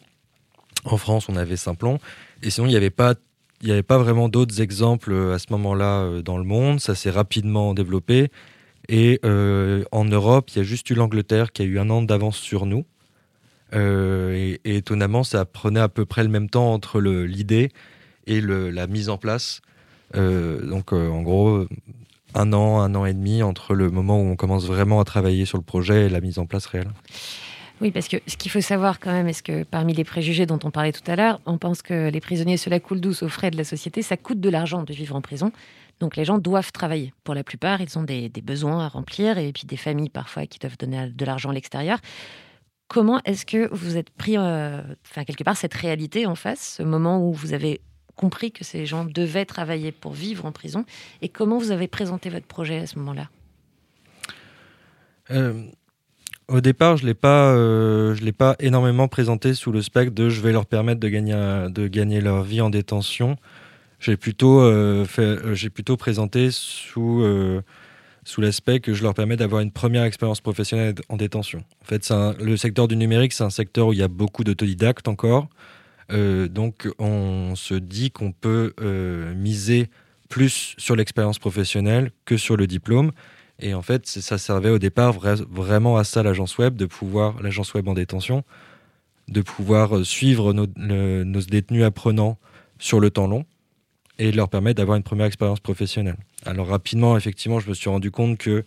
En 0.85 0.97
France, 0.97 1.29
on 1.29 1.35
avait 1.35 1.57
Simplon. 1.57 1.99
Et 2.43 2.49
sinon, 2.49 2.67
il 2.67 2.71
n'y 2.71 2.75
avait 2.75 2.89
pas 2.89 3.97
vraiment 3.97 4.29
d'autres 4.29 4.61
exemples 4.61 5.11
euh, 5.11 5.33
à 5.33 5.39
ce 5.39 5.47
moment-là 5.51 6.01
euh, 6.01 6.21
dans 6.21 6.37
le 6.37 6.43
monde. 6.43 6.79
Ça 6.79 6.95
s'est 6.95 7.09
rapidement 7.09 7.73
développé. 7.73 8.29
Et 8.89 9.19
euh, 9.25 9.83
en 9.91 10.05
Europe, 10.05 10.49
il 10.51 10.57
y 10.57 10.61
a 10.61 10.63
juste 10.63 10.89
eu 10.89 10.93
l'Angleterre 10.93 11.51
qui 11.51 11.61
a 11.61 11.65
eu 11.65 11.79
un 11.79 11.89
an 11.89 12.01
d'avance 12.01 12.37
sur 12.37 12.65
nous. 12.65 12.85
et, 13.73 14.61
étonnamment, 14.63 15.23
ça 15.23 15.43
prenait 15.43 15.81
à 15.81 15.89
peu 15.89 16.05
près 16.05 16.23
le 16.23 16.29
même 16.29 16.49
temps 16.49 16.71
entre 16.73 17.01
l'idée 17.01 17.69
et 18.27 18.39
la 18.39 18.87
mise 18.87 19.09
en 19.09 19.17
place. 19.17 19.59
donc, 20.13 20.93
en 20.93 21.21
gros, 21.21 21.67
un 22.35 22.53
an, 22.53 22.79
un 22.79 22.95
an 22.95 23.05
et 23.05 23.13
demi 23.13 23.43
entre 23.43 23.73
le 23.73 23.89
moment 23.89 24.19
où 24.19 24.25
on 24.25 24.35
commence 24.35 24.65
vraiment 24.65 24.99
à 24.99 25.03
travailler 25.03 25.45
sur 25.45 25.57
le 25.57 25.63
projet 25.63 26.05
et 26.05 26.09
la 26.09 26.21
mise 26.21 26.39
en 26.39 26.45
place 26.45 26.65
réelle. 26.65 26.91
Oui, 27.79 27.91
parce 27.91 28.07
que 28.07 28.17
ce 28.25 28.37
qu'il 28.37 28.49
faut 28.49 28.61
savoir 28.61 28.99
quand 28.99 29.11
même, 29.11 29.27
est-ce 29.27 29.43
que 29.43 29.63
parmi 29.63 29.93
les 29.93 30.03
préjugés 30.03 30.47
dont 30.47 30.59
on 30.63 30.71
parlait 30.71 30.91
tout 30.91 31.09
à 31.09 31.15
l'heure, 31.15 31.39
on 31.45 31.59
pense 31.59 31.83
que 31.83 32.09
les 32.09 32.19
prisonniers, 32.19 32.57
cela 32.57 32.79
coule 32.79 32.99
douce 32.99 33.21
aux 33.21 33.29
frais 33.29 33.51
de 33.51 33.57
la 33.57 33.63
société, 33.63 34.01
ça 34.01 34.17
coûte 34.17 34.39
de 34.39 34.49
l'argent 34.49 34.81
de 34.81 34.93
vivre 34.93 35.15
en 35.15 35.21
prison. 35.21 35.51
Donc 35.99 36.15
les 36.15 36.25
gens 36.25 36.39
doivent 36.39 36.71
travailler. 36.71 37.13
Pour 37.23 37.35
la 37.35 37.43
plupart, 37.43 37.81
ils 37.81 37.97
ont 37.97 38.03
des, 38.03 38.29
besoins 38.43 38.83
à 38.83 38.87
remplir 38.87 39.37
et 39.37 39.51
puis 39.51 39.65
des 39.65 39.77
familles 39.77 40.09
parfois 40.09 40.47
qui 40.47 40.57
doivent 40.57 40.77
donner 40.77 41.09
de 41.09 41.25
l'argent 41.25 41.49
à 41.49 41.53
l'extérieur. 41.53 41.99
Comment 42.87 43.19
est-ce 43.25 43.45
que 43.45 43.67
vous 43.73 43.97
êtes 43.97 44.09
pris, 44.09 44.37
euh, 44.37 44.81
enfin 45.05 45.23
quelque 45.23 45.43
part, 45.43 45.57
cette 45.57 45.73
réalité 45.73 46.25
en 46.25 46.35
face, 46.35 46.75
ce 46.77 46.83
moment 46.83 47.19
où 47.19 47.33
vous 47.33 47.53
avez 47.53 47.81
compris 48.17 48.51
que 48.51 48.65
ces 48.65 48.85
gens 48.85 49.05
devaient 49.05 49.45
travailler 49.45 49.93
pour 49.93 50.11
vivre 50.11 50.45
en 50.45 50.51
prison 50.51 50.83
et 51.21 51.29
comment 51.29 51.57
vous 51.57 51.71
avez 51.71 51.87
présenté 51.87 52.29
votre 52.29 52.47
projet 52.47 52.79
à 52.79 52.87
ce 52.87 52.99
moment-là? 52.99 53.29
Euh, 55.31 55.63
au 56.47 56.61
départ, 56.61 56.97
je 56.97 57.05
l'ai 57.05 57.13
pas, 57.13 57.53
euh, 57.53 58.15
l'ai 58.21 58.31
pas 58.31 58.55
énormément 58.59 59.07
présenté 59.07 59.53
sous 59.53 59.71
le 59.71 59.81
spectre 59.81 60.13
de 60.13 60.29
je 60.29 60.41
vais 60.41 60.51
leur 60.51 60.65
permettre 60.65 60.99
de 60.99 61.09
gagner, 61.09 61.67
de 61.69 61.87
gagner 61.87 62.21
leur 62.21 62.43
vie 62.43 62.61
en 62.61 62.69
détention. 62.69 63.37
J'ai 63.99 64.17
plutôt, 64.17 64.61
euh, 64.61 65.05
plutôt 65.73 65.97
présenté 65.97 66.49
sous, 66.51 67.25
sous 68.23 68.41
l'aspect 68.41 68.79
que 68.79 68.93
je 68.93 69.03
leur 69.03 69.13
permets 69.13 69.37
d'avoir 69.37 69.61
une 69.61 69.71
première 69.71 70.03
expérience 70.03 70.39
professionnelle 70.39 70.95
en 71.09 71.17
détention. 71.17 71.63
En 71.81 71.85
fait, 71.85 72.11
le 72.39 72.55
secteur 72.57 72.87
du 72.87 72.95
numérique, 72.95 73.33
c'est 73.33 73.43
un 73.43 73.49
secteur 73.49 73.87
où 73.87 73.93
il 73.93 73.99
y 73.99 74.03
a 74.03 74.07
beaucoup 74.07 74.43
d'autodidactes 74.43 75.07
encore. 75.07 75.49
Donc, 76.09 76.87
on 76.99 77.55
se 77.55 77.73
dit 77.73 78.11
qu'on 78.11 78.31
peut 78.31 78.73
miser 79.35 79.89
plus 80.29 80.75
sur 80.77 80.95
l'expérience 80.95 81.39
professionnelle 81.39 82.11
que 82.25 82.37
sur 82.37 82.57
le 82.57 82.67
diplôme. 82.67 83.11
Et 83.59 83.73
en 83.73 83.81
fait, 83.81 84.05
ça 84.05 84.37
servait 84.37 84.69
au 84.69 84.79
départ 84.79 85.13
vraiment 85.13 85.97
à 85.97 86.03
ça, 86.03 86.21
l'agence 86.21 86.57
web, 86.57 86.75
de 86.75 86.85
pouvoir, 86.85 87.41
l'agence 87.41 87.73
web 87.73 87.87
en 87.87 87.93
détention, 87.93 88.43
de 89.27 89.41
pouvoir 89.41 89.97
euh, 89.97 90.03
suivre 90.03 90.53
nos, 90.53 90.67
nos, 90.77 91.41
détenus 91.41 91.83
apprenants 91.83 92.37
sur 92.79 92.99
le 92.99 93.09
temps 93.09 93.27
long 93.27 93.45
et 94.19 94.31
leur 94.31 94.49
permettre 94.49 94.77
d'avoir 94.77 94.95
une 94.97 95.03
première 95.03 95.25
expérience 95.25 95.59
professionnelle. 95.59 96.17
Alors 96.45 96.67
rapidement, 96.67 97.17
effectivement, 97.17 97.59
je 97.59 97.69
me 97.69 97.73
suis 97.73 97.89
rendu 97.89 98.11
compte 98.11 98.37
que 98.37 98.63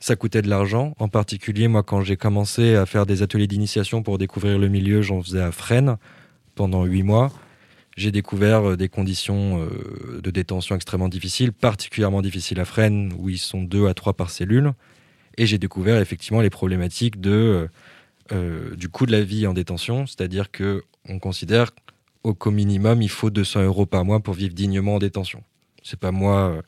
ça 0.00 0.16
coûtait 0.16 0.42
de 0.42 0.48
l'argent. 0.48 0.94
En 0.98 1.08
particulier, 1.08 1.68
moi, 1.68 1.82
quand 1.82 2.02
j'ai 2.02 2.16
commencé 2.16 2.76
à 2.76 2.86
faire 2.86 3.04
des 3.04 3.22
ateliers 3.22 3.46
d'initiation 3.46 4.02
pour 4.02 4.16
découvrir 4.16 4.58
le 4.58 4.68
milieu, 4.68 5.02
j'en 5.02 5.22
faisais 5.22 5.40
à 5.40 5.52
Fresnes 5.52 5.96
pendant 6.60 6.84
huit 6.84 7.04
mois 7.04 7.32
j'ai 7.96 8.12
découvert 8.12 8.70
euh, 8.70 8.76
des 8.76 8.90
conditions 8.90 9.62
euh, 9.62 10.20
de 10.20 10.30
détention 10.30 10.76
extrêmement 10.76 11.08
difficiles, 11.08 11.54
particulièrement 11.54 12.20
difficiles 12.20 12.60
à 12.60 12.66
Fresnes, 12.66 13.14
où 13.18 13.30
ils 13.30 13.38
sont 13.38 13.62
deux 13.62 13.86
à 13.86 13.94
trois 13.94 14.12
par 14.12 14.28
cellule. 14.28 14.72
Et 15.38 15.46
j'ai 15.46 15.56
découvert 15.56 15.98
effectivement 15.98 16.42
les 16.42 16.50
problématiques 16.50 17.16
euh, 17.26 17.66
du 18.76 18.90
coût 18.90 19.06
de 19.06 19.12
la 19.12 19.22
vie 19.22 19.46
en 19.46 19.54
détention, 19.54 20.06
c'est-à-dire 20.06 20.50
que 20.50 20.82
on 21.08 21.18
considère 21.18 21.70
qu'au 22.38 22.50
minimum, 22.50 23.00
il 23.00 23.08
faut 23.08 23.30
200 23.30 23.62
euros 23.62 23.86
par 23.86 24.04
mois 24.04 24.20
pour 24.20 24.34
vivre 24.34 24.52
dignement 24.52 24.96
en 24.96 24.98
détention. 24.98 25.42
C'est 25.82 25.98
pas 25.98 26.12
moi, 26.12 26.62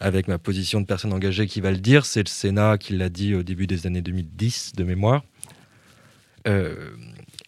avec 0.00 0.26
ma 0.26 0.38
position 0.38 0.80
de 0.80 0.86
personne 0.86 1.12
engagée, 1.12 1.46
qui 1.46 1.60
va 1.60 1.70
le 1.70 1.76
dire, 1.76 2.06
c'est 2.06 2.22
le 2.22 2.28
Sénat 2.28 2.78
qui 2.78 2.96
l'a 2.96 3.10
dit 3.10 3.34
au 3.34 3.42
début 3.42 3.66
des 3.66 3.86
années 3.86 4.00
2010 4.00 4.72
de 4.74 4.84
mémoire. 4.84 5.22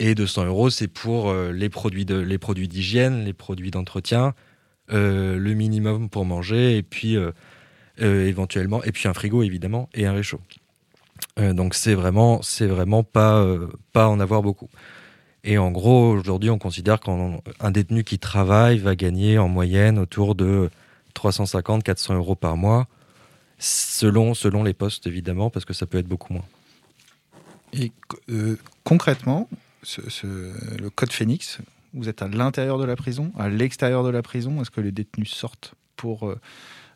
Et 0.03 0.15
200 0.15 0.47
euros, 0.47 0.71
c'est 0.71 0.89
pour 0.89 1.29
euh, 1.29 1.53
les 1.53 1.69
produits 1.69 2.07
les 2.07 2.39
produits 2.39 2.69
d'hygiène, 2.69 3.23
les 3.23 3.35
produits 3.35 3.71
d'entretien, 3.71 4.33
euh, 4.93 5.37
le 5.37 5.53
minimum 5.53 6.09
pour 6.09 6.25
manger, 6.25 6.79
et 6.79 6.83
puis 6.83 7.17
euh, 7.17 7.33
éventuellement, 7.99 8.83
et 8.83 8.93
puis 8.93 9.09
un 9.09 9.13
frigo 9.13 9.43
évidemment, 9.43 9.91
et 9.93 10.07
un 10.07 10.15
réchaud. 10.15 10.41
donc 11.37 11.75
c'est 11.75 11.93
vraiment, 11.95 12.41
c'est 12.41 12.67
vraiment 12.67 13.03
pas, 13.03 13.47
pas 13.93 14.09
en 14.09 14.21
avoir 14.21 14.41
beaucoup. 14.41 14.71
Et 15.45 15.59
en 15.59 15.71
gros, 15.71 16.11
aujourd'hui, 16.13 16.49
on 16.49 16.59
considère 16.59 16.99
qu'un 17.01 17.71
détenu 17.71 18.03
qui 18.03 18.19
travaille 18.19 18.79
va 18.79 18.97
gagner 18.97 19.37
en 19.37 19.49
moyenne 19.49 19.99
autour 19.99 20.35
de 20.35 20.71
350-400 21.15 22.15
euros 22.15 22.37
par 22.37 22.57
mois, 22.57 22.87
selon, 23.59 24.33
selon 24.33 24.65
les 24.65 24.73
postes 24.73 25.07
évidemment, 25.07 25.51
parce 25.51 25.67
que 25.67 25.75
ça 25.75 25.85
peut 25.85 25.99
être 25.99 26.09
beaucoup 26.09 26.33
moins. 26.33 26.47
Et 27.75 27.93
concrètement, 28.83 29.47
le 29.83 30.89
code 30.89 31.13
Phoenix, 31.13 31.61
vous 31.93 32.09
êtes 32.09 32.23
à 32.23 32.29
l'intérieur 32.29 32.79
de 32.79 32.85
la 32.85 32.97
prison, 32.97 33.33
à 33.39 33.49
l'extérieur 33.49 34.05
de 34.05 34.11
la 34.11 34.23
prison 34.23 34.61
Est-ce 34.61 34.71
que 34.71 34.81
les 34.81 34.93
détenus 34.93 35.31
sortent 35.31 35.75
pour 35.97 36.29
euh, 36.29 36.39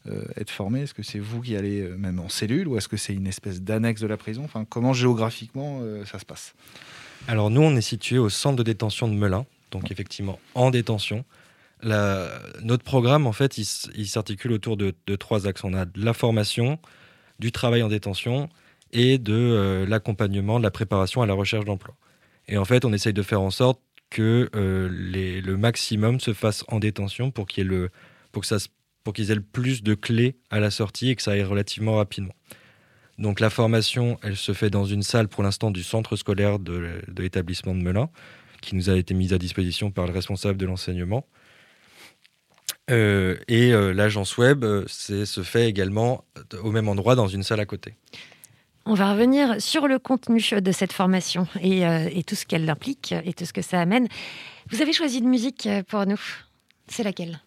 euh, 0.06 0.24
être 0.36 0.50
formés? 0.50 0.82
Est-ce 0.82 0.94
que 0.94 1.02
c'est 1.02 1.18
vous 1.18 1.40
qui 1.40 1.56
allez 1.56 1.80
euh, 1.80 1.96
même 1.96 2.20
en 2.20 2.28
cellule 2.28 2.68
ou 2.68 2.76
est-ce 2.76 2.88
que 2.88 2.96
c'est 2.96 3.14
une 3.14 3.26
espèce 3.26 3.60
d'annexe 3.62 4.00
de 4.00 4.06
la 4.06 4.16
prison? 4.16 4.44
Enfin, 4.44 4.64
Comment 4.68 4.92
géographiquement 4.92 5.80
ça 6.04 6.18
se 6.18 6.24
passe? 6.24 6.54
Alors 7.26 7.50
nous, 7.50 7.62
on 7.62 7.74
est 7.76 7.80
situé 7.82 8.18
au 8.18 8.28
centre 8.28 8.56
de 8.56 8.62
détention 8.62 9.08
de 9.08 9.14
Melun, 9.14 9.46
donc 9.70 9.90
effectivement 9.90 10.38
en 10.54 10.70
détention. 10.70 11.24
notre 11.82 12.84
programme, 12.84 13.26
en 13.26 13.32
fait, 13.32 13.58
il, 13.58 14.06
s'articule 14.06 14.52
autour 14.52 14.76
de, 14.76 14.94
trois 15.16 15.46
axes. 15.46 15.64
On 15.64 15.74
a 15.74 15.86
de 15.86 16.04
la 16.04 16.12
formation, 16.12 16.78
du 17.40 17.50
travail 17.50 17.82
en 17.82 17.88
détention 17.88 18.48
et 18.92 19.18
de 19.18 19.84
l'accompagnement, 19.88 20.58
de 20.58 20.64
la 20.64 20.70
préparation 20.70 21.22
à 21.22 21.26
la 21.26 21.34
recherche 21.34 21.64
d'emploi. 21.64 21.96
Et 22.48 22.58
en 22.58 22.64
fait, 22.64 22.84
on 22.84 22.92
essaye 22.92 23.12
de 23.12 23.22
faire 23.22 23.40
en 23.40 23.50
sorte 23.50 23.80
que 24.10 24.48
euh, 24.54 24.88
le 24.90 25.56
maximum 25.56 26.20
se 26.20 26.32
fasse 26.32 26.64
en 26.68 26.78
détention 26.78 27.30
pour 27.30 27.46
qu'il 27.46 27.66
le, 27.66 27.90
pour 28.32 28.42
que 28.42 28.46
ça, 28.46 28.58
pour 29.02 29.12
qu'ils 29.12 29.30
aient 29.30 29.36
le 29.36 29.40
plus 29.40 29.82
de 29.82 29.94
clés 29.94 30.36
à 30.50 30.60
la 30.60 30.70
sortie 30.70 31.10
et 31.10 31.16
que 31.16 31.22
ça 31.22 31.32
aille 31.32 31.42
relativement 31.42 31.96
rapidement. 31.96 32.34
Donc 33.18 33.40
la 33.40 33.50
formation, 33.50 34.18
elle 34.22 34.36
se 34.36 34.52
fait 34.52 34.70
dans 34.70 34.84
une 34.84 35.02
salle 35.02 35.28
pour 35.28 35.42
l'instant 35.42 35.70
du 35.70 35.82
centre 35.82 36.16
scolaire 36.16 36.58
de, 36.58 37.00
l'établissement 37.16 37.74
de 37.74 37.80
Melun, 37.80 38.08
qui 38.60 38.74
nous 38.76 38.90
a 38.90 38.96
été 38.96 39.14
mise 39.14 39.32
à 39.32 39.38
disposition 39.38 39.90
par 39.90 40.06
le 40.06 40.12
responsable 40.12 40.58
de 40.58 40.66
l'enseignement. 40.66 41.26
Euh, 42.90 43.36
et 43.48 43.72
euh, 43.72 43.94
l'agence 43.94 44.36
web 44.36 44.64
se 44.86 45.42
fait 45.42 45.68
également 45.68 46.24
au 46.62 46.70
même 46.70 46.88
endroit 46.88 47.14
dans 47.14 47.28
une 47.28 47.42
salle 47.42 47.60
à 47.60 47.66
côté. 47.66 47.94
On 48.86 48.92
va 48.92 49.12
revenir 49.12 49.62
sur 49.62 49.88
le 49.88 49.98
contenu 49.98 50.44
de 50.60 50.72
cette 50.72 50.92
formation 50.92 51.46
euh, 51.56 52.08
et, 52.12 52.22
tout 52.22 52.34
ce 52.34 52.44
qu'elle 52.44 52.68
implique 52.68 53.14
et 53.24 53.32
tout 53.32 53.46
ce 53.46 53.54
que 53.54 53.62
ça 53.62 53.80
amène. 53.80 54.08
Vous 54.70 54.82
avez 54.82 54.92
choisi 54.92 55.18
une 55.18 55.28
musique 55.28 55.66
euh, 55.66 55.82
pour 55.82 56.04
nous. 56.04 56.20
C'est 56.86 57.02
laquelle? 57.02 57.40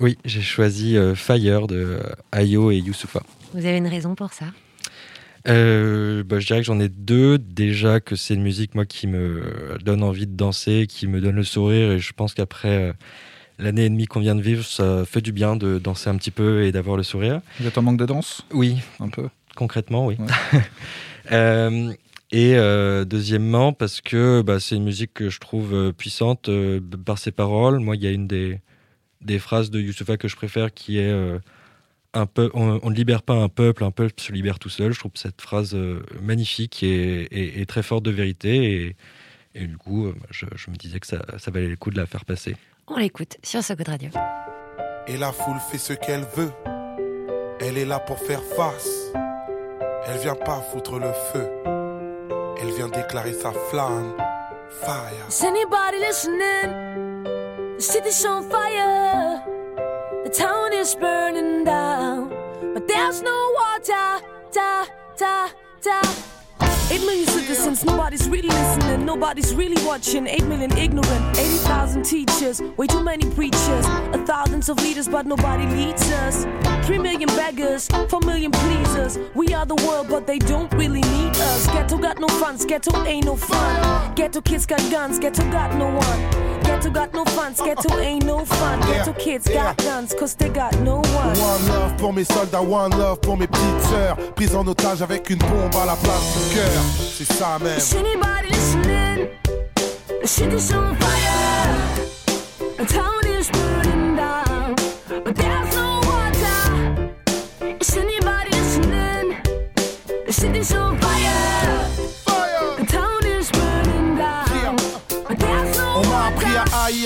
Oui, 0.00 0.18
j'ai 0.26 0.42
choisi 0.42 0.98
euh, 0.98 1.14
Fire 1.14 1.66
de 1.66 1.98
Ayo 2.30 2.70
et 2.70 2.76
Youssoufa. 2.76 3.22
Vous 3.54 3.64
avez 3.64 3.78
une 3.78 3.86
raison 3.86 4.14
pour 4.14 4.34
ça? 4.34 4.46
Bah, 5.46 5.52
je 5.52 6.46
dirais 6.46 6.60
que 6.60 6.66
j'en 6.66 6.78
ai 6.78 6.90
deux. 6.90 7.38
Déjà 7.38 8.00
que 8.00 8.14
c'est 8.14 8.34
une 8.34 8.42
musique 8.42 8.74
moi 8.74 8.84
qui 8.84 9.06
me 9.06 9.78
donne 9.82 10.02
envie 10.02 10.26
de 10.26 10.36
danser, 10.36 10.86
qui 10.86 11.06
me 11.06 11.22
donne 11.22 11.36
le 11.36 11.44
sourire 11.44 11.92
et 11.92 11.98
je 11.98 12.12
pense 12.12 12.34
qu'après 12.34 12.94
l'année 13.58 13.86
et 13.86 13.90
demie 13.90 14.06
qu'on 14.06 14.20
vient 14.20 14.34
de 14.34 14.42
vivre, 14.42 14.64
ça 14.64 15.04
fait 15.06 15.22
du 15.22 15.32
bien 15.32 15.56
de 15.56 15.78
danser 15.78 16.10
un 16.10 16.16
petit 16.16 16.30
peu 16.30 16.64
et 16.64 16.70
d'avoir 16.70 16.98
le 16.98 17.02
sourire. 17.02 17.40
Vous 17.58 17.66
êtes 17.66 17.78
en 17.78 17.82
manque 17.82 17.98
de 17.98 18.06
danse? 18.06 18.44
Oui. 18.52 18.76
Un 19.00 19.08
peu 19.08 19.28
Concrètement, 19.56 20.06
oui. 20.06 20.16
Euh, 21.30 21.92
Et 22.32 22.54
euh, 22.56 23.04
deuxièmement, 23.04 23.72
parce 23.72 24.00
que 24.00 24.42
bah, 24.42 24.58
c'est 24.58 24.74
une 24.76 24.84
musique 24.84 25.12
que 25.14 25.28
je 25.30 25.38
trouve 25.38 25.72
euh, 25.74 25.92
puissante 25.92 26.48
euh, 26.48 26.80
par 27.04 27.18
ses 27.18 27.30
paroles. 27.30 27.78
Moi, 27.78 27.94
il 27.96 28.02
y 28.02 28.06
a 28.06 28.10
une 28.10 28.26
des, 28.26 28.60
des 29.20 29.38
phrases 29.38 29.70
de 29.70 29.78
Youssoufa 29.80 30.16
que 30.16 30.28
je 30.28 30.34
préfère 30.36 30.72
qui 30.74 30.98
est 30.98 31.10
euh, 31.10 31.38
un 32.14 32.26
peu, 32.26 32.50
on, 32.54 32.80
on 32.82 32.90
ne 32.90 32.94
libère 32.94 33.22
pas 33.22 33.34
un 33.34 33.48
peuple, 33.48 33.84
un 33.84 33.90
peuple 33.90 34.14
se 34.16 34.32
libère 34.32 34.58
tout 34.58 34.68
seul. 34.70 34.92
Je 34.92 34.98
trouve 34.98 35.12
cette 35.14 35.40
phrase 35.42 35.74
euh, 35.74 36.02
magnifique 36.22 36.82
et, 36.82 37.22
et- 37.24 37.60
et 37.60 37.66
très 37.66 37.82
forte 37.82 38.02
de 38.04 38.10
vérité. 38.10 38.72
Et, 38.72 38.96
et 39.54 39.66
du 39.66 39.76
coup, 39.76 40.06
euh, 40.06 40.14
je, 40.30 40.46
je 40.56 40.70
me 40.70 40.76
disais 40.76 40.98
que 41.00 41.06
ça, 41.06 41.22
ça 41.38 41.50
valait 41.50 41.68
le 41.68 41.76
coup 41.76 41.90
de 41.90 41.96
la 41.98 42.06
faire 42.06 42.24
passer. 42.24 42.56
On 42.88 42.96
l'écoute 42.96 43.36
sur 43.44 43.60
Good 43.60 43.88
Radio. 43.88 44.10
Et 45.06 45.16
la 45.18 45.30
foule 45.32 45.58
fait 45.70 45.78
ce 45.78 45.92
qu'elle 45.92 46.24
veut. 46.34 46.50
Elle 47.60 47.76
est 47.78 47.84
là 47.86 48.00
pour 48.00 48.18
faire 48.18 48.42
face. 48.56 49.12
Elle 50.06 50.18
vient 50.18 50.34
pas 50.34 50.60
foutre 50.60 50.98
le 50.98 51.12
feu. 51.32 51.48
Elle 52.60 52.72
vient 52.72 52.88
déclarer 52.88 53.32
sa 53.32 53.52
flamme. 53.70 54.14
Fire. 54.80 55.28
Is 55.28 55.44
anybody 55.44 55.98
listening? 56.00 57.24
The 57.76 57.82
city's 57.82 58.24
on 58.24 58.42
fire. 58.48 59.42
The 60.24 60.30
town 60.30 60.72
is 60.72 60.94
burning 60.94 61.64
down. 61.64 62.30
But 62.74 62.88
there's 62.88 63.22
no 63.22 63.52
water. 63.54 64.24
Da, 64.52 64.86
da, 65.18 65.48
da. 65.82 66.00
Eight 66.90 67.00
million 67.00 67.26
citizens, 67.26 67.84
nobody's 67.84 68.28
really 68.28 68.48
listening, 68.48 69.06
nobody's 69.06 69.54
really 69.54 69.82
watching. 69.84 70.26
Eight 70.26 70.44
million 70.44 70.76
ignorant, 70.76 71.38
80,000 71.38 72.02
teachers, 72.04 72.60
way 72.76 72.86
too 72.86 73.02
many 73.02 73.30
preachers. 73.30 73.86
A 74.12 74.22
thousands 74.26 74.68
of 74.68 74.76
leaders, 74.82 75.08
but 75.08 75.26
nobody 75.26 75.64
leads 75.66 76.10
us. 76.12 76.44
Three 76.84 76.98
million 76.98 77.28
beggars, 77.28 77.88
four 78.08 78.20
million 78.26 78.50
pleasers. 78.50 79.18
We 79.34 79.54
are 79.54 79.64
the 79.64 79.76
world, 79.86 80.08
but 80.08 80.26
they 80.26 80.38
don't 80.38 80.72
really 80.74 81.00
need 81.00 81.30
us. 81.30 81.66
Ghetto 81.68 81.96
got 81.96 82.18
no 82.18 82.28
funds, 82.28 82.64
ghetto 82.64 83.04
ain't 83.04 83.24
no 83.24 83.36
fun. 83.36 84.14
Ghetto 84.14 84.40
kids 84.40 84.66
got 84.66 84.80
guns, 84.90 85.18
ghetto 85.18 85.44
got 85.50 85.74
no 85.76 85.86
one. 85.86 86.62
Ghetto 86.64 86.90
got 86.90 87.12
no 87.14 87.24
funds, 87.24 87.60
ghetto 87.60 87.98
ain't 87.98 88.24
no 88.24 88.44
fun. 88.44 88.80
Ghetto 88.80 89.12
kids 89.12 89.48
got 89.48 89.76
guns, 89.78 90.12
cause 90.14 90.34
they 90.34 90.48
got 90.48 90.76
no 90.80 90.96
one. 90.96 91.38
One 91.38 91.68
love 91.68 91.96
pour 91.98 92.12
mes 92.12 92.24
soldats, 92.24 92.62
one 92.62 92.90
love 92.98 93.20
pour 93.20 93.36
mes 93.36 93.46
petites 93.46 93.82
sœurs. 93.88 94.16
Prises 94.34 94.56
en 94.56 94.66
otage 94.66 95.02
avec 95.02 95.30
une 95.30 95.38
bombe 95.38 95.74
à 95.80 95.86
la 95.86 95.96
place 95.96 96.36
du 96.36 96.54
cœur. 96.54 96.82
C'est 97.16 97.32
ça 97.32 97.58
même. 97.60 97.78
Is 97.78 97.94
anybody 97.94 98.48
listening? 98.48 99.28
The 100.20 100.26
city's 100.26 100.72
on 100.72 100.94
fire. 100.96 102.06
The 102.78 102.86
town 102.86 103.24
is 103.26 103.50
burning 103.50 104.16
down. 104.16 104.74
But 105.24 105.36
there's. 105.36 105.71
Is 107.82 107.96
anybody 107.96 108.50
listening? 108.50 109.42
The 110.24 110.32
city's 110.32 110.72
on 110.72 110.96
fire. 110.98 111.51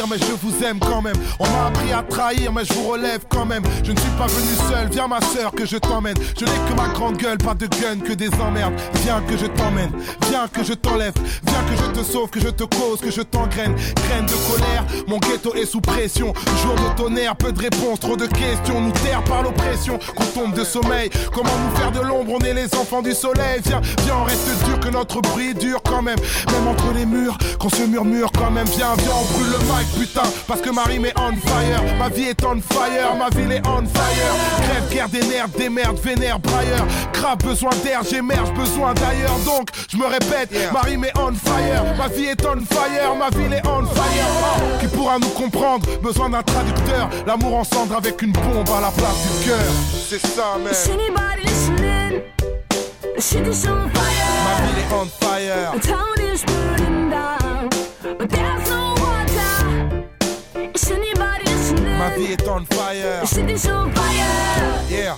Mais 0.08 0.18
je 0.18 0.32
vous 0.42 0.64
aime 0.64 0.78
quand 0.80 1.00
même. 1.00 1.16
On 1.38 1.44
m'a 1.44 1.66
appris 1.66 1.92
à 1.92 2.02
trahir, 2.02 2.52
mais 2.52 2.64
je 2.64 2.72
vous 2.72 2.88
relève 2.88 3.20
quand 3.28 3.46
même. 3.46 3.62
Je 3.84 3.92
ne 3.92 3.98
suis 3.98 4.10
pas 4.10 4.26
venu 4.26 4.54
seul, 4.68 4.88
viens 4.90 5.06
ma 5.06 5.20
soeur 5.20 5.52
que 5.52 5.64
je 5.64 5.76
t'emmène. 5.76 6.16
Je 6.38 6.44
n'ai 6.44 6.50
que 6.50 6.74
ma 6.76 6.88
grande 6.88 7.16
gueule, 7.16 7.38
pas 7.38 7.54
de 7.54 7.66
gun, 7.66 8.00
que 8.04 8.12
des 8.12 8.30
emmerdes. 8.40 8.74
Viens 9.04 9.20
que 9.20 9.36
je 9.36 9.46
t'emmène, 9.46 9.90
viens 10.28 10.48
que 10.48 10.64
je 10.64 10.72
t'enlève. 10.72 11.14
Viens 11.46 11.62
que 11.62 11.76
je 11.76 12.00
te 12.00 12.04
sauve, 12.04 12.30
que 12.30 12.40
je 12.40 12.48
te 12.48 12.64
cause, 12.64 13.00
que 13.00 13.10
je 13.10 13.22
t'engraine. 13.22 13.74
Graine 14.08 14.26
de 14.26 14.34
colère, 14.50 14.84
mon 15.06 15.18
ghetto 15.18 15.54
est 15.54 15.66
sous 15.66 15.80
pression. 15.80 16.32
Jour 16.62 16.74
de 16.74 16.96
tonnerre, 16.96 17.36
peu 17.36 17.52
de 17.52 17.60
réponses, 17.60 18.00
trop 18.00 18.16
de 18.16 18.26
questions. 18.26 18.80
Nous 18.80 18.92
taire 18.92 19.22
par 19.24 19.42
l'oppression, 19.42 19.98
qu'on 20.16 20.24
tombe 20.24 20.54
de 20.54 20.64
sommeil. 20.64 21.10
Comment 21.32 21.56
nous 21.64 21.76
faire 21.76 21.92
de 21.92 22.00
l'ombre, 22.00 22.32
on 22.40 22.44
est 22.44 22.54
les 22.54 22.74
enfants 22.74 23.02
du 23.02 23.12
soleil. 23.12 23.60
Viens, 23.64 23.80
viens, 24.04 24.16
on 24.20 24.24
reste 24.24 24.64
dur, 24.64 24.80
que 24.80 24.88
notre 24.88 25.20
bruit 25.20 25.54
dure 25.54 25.80
quand 25.82 26.02
même. 26.02 26.18
Même 26.52 26.66
entre 26.66 26.92
les 26.92 27.06
murs, 27.06 27.38
qu'on 27.58 27.70
se 27.70 27.82
murmure 27.82 28.30
quand 28.32 28.50
même. 28.50 28.66
Viens, 28.66 28.94
viens, 28.98 29.12
on 29.14 29.32
brûle 29.32 29.52
le 29.52 29.58
putain. 29.98 30.22
Parce 30.46 30.60
que 30.60 30.70
ma 30.70 30.84
rime 30.84 31.06
est 31.06 31.14
on 31.18 31.34
fire. 31.36 31.82
Ma 31.98 32.08
vie 32.08 32.24
est 32.24 32.44
on 32.44 32.60
fire, 32.60 33.14
ma 33.18 33.28
ville 33.30 33.52
est 33.52 33.66
on 33.66 33.84
fire. 33.86 34.34
Crève, 34.62 34.88
guerre 34.90 35.08
des 35.08 35.26
nerfs, 35.26 35.48
des 35.56 35.68
merdes, 35.68 35.98
vénère, 35.98 36.38
brailleur. 36.38 36.86
Grave, 37.12 37.38
besoin 37.38 37.70
d'air, 37.84 38.00
j'émerge, 38.08 38.52
besoin 38.52 38.94
d'ailleurs. 38.94 39.38
Donc, 39.44 39.68
je 39.90 39.96
me 39.96 40.06
répète, 40.06 40.50
ma 40.72 40.80
rime 40.80 41.04
est 41.04 41.18
on 41.18 41.32
fire. 41.34 41.84
Ma 41.98 42.08
vie 42.08 42.26
est 42.26 42.44
on 42.46 42.60
fire, 42.64 43.14
ma 43.18 43.30
ville 43.30 43.52
est 43.52 43.66
on 43.66 43.84
fire. 43.86 44.26
Oh, 44.42 44.78
qui 44.80 44.86
pourra 44.88 45.18
nous 45.18 45.28
comprendre? 45.28 45.86
Besoin 46.02 46.30
d'un 46.30 46.42
traducteur. 46.42 47.08
L'amour 47.26 47.56
en 47.56 47.64
cendre 47.64 47.96
avec 47.96 48.20
une 48.22 48.32
bombe 48.32 48.68
à 48.76 48.80
la 48.80 48.90
place 48.90 49.38
du 49.40 49.46
cœur. 49.48 49.58
C'est 50.08 50.24
ça, 50.24 50.56
man. 50.62 50.72
Is 50.72 50.88
anybody 50.90 51.42
listening? 51.44 52.22
The 53.16 53.20
city's 53.20 53.66
on 53.66 53.76
Ma 53.76 53.90
fire. 53.90 54.66
ville 54.66 54.78
est 54.78 54.94
on 54.94 55.06
fire. 55.06 55.72
The 55.72 55.86
town 55.86 56.34
is 56.34 56.44
burning 56.44 57.10
down. 57.10 58.55
Vie 62.16 62.32
est 62.32 62.48
on 62.48 62.64
fire. 62.74 63.20
The 63.22 63.26
city's 63.26 63.66
on 63.66 63.90
fire. 63.92 64.82
Yeah. 64.90 65.16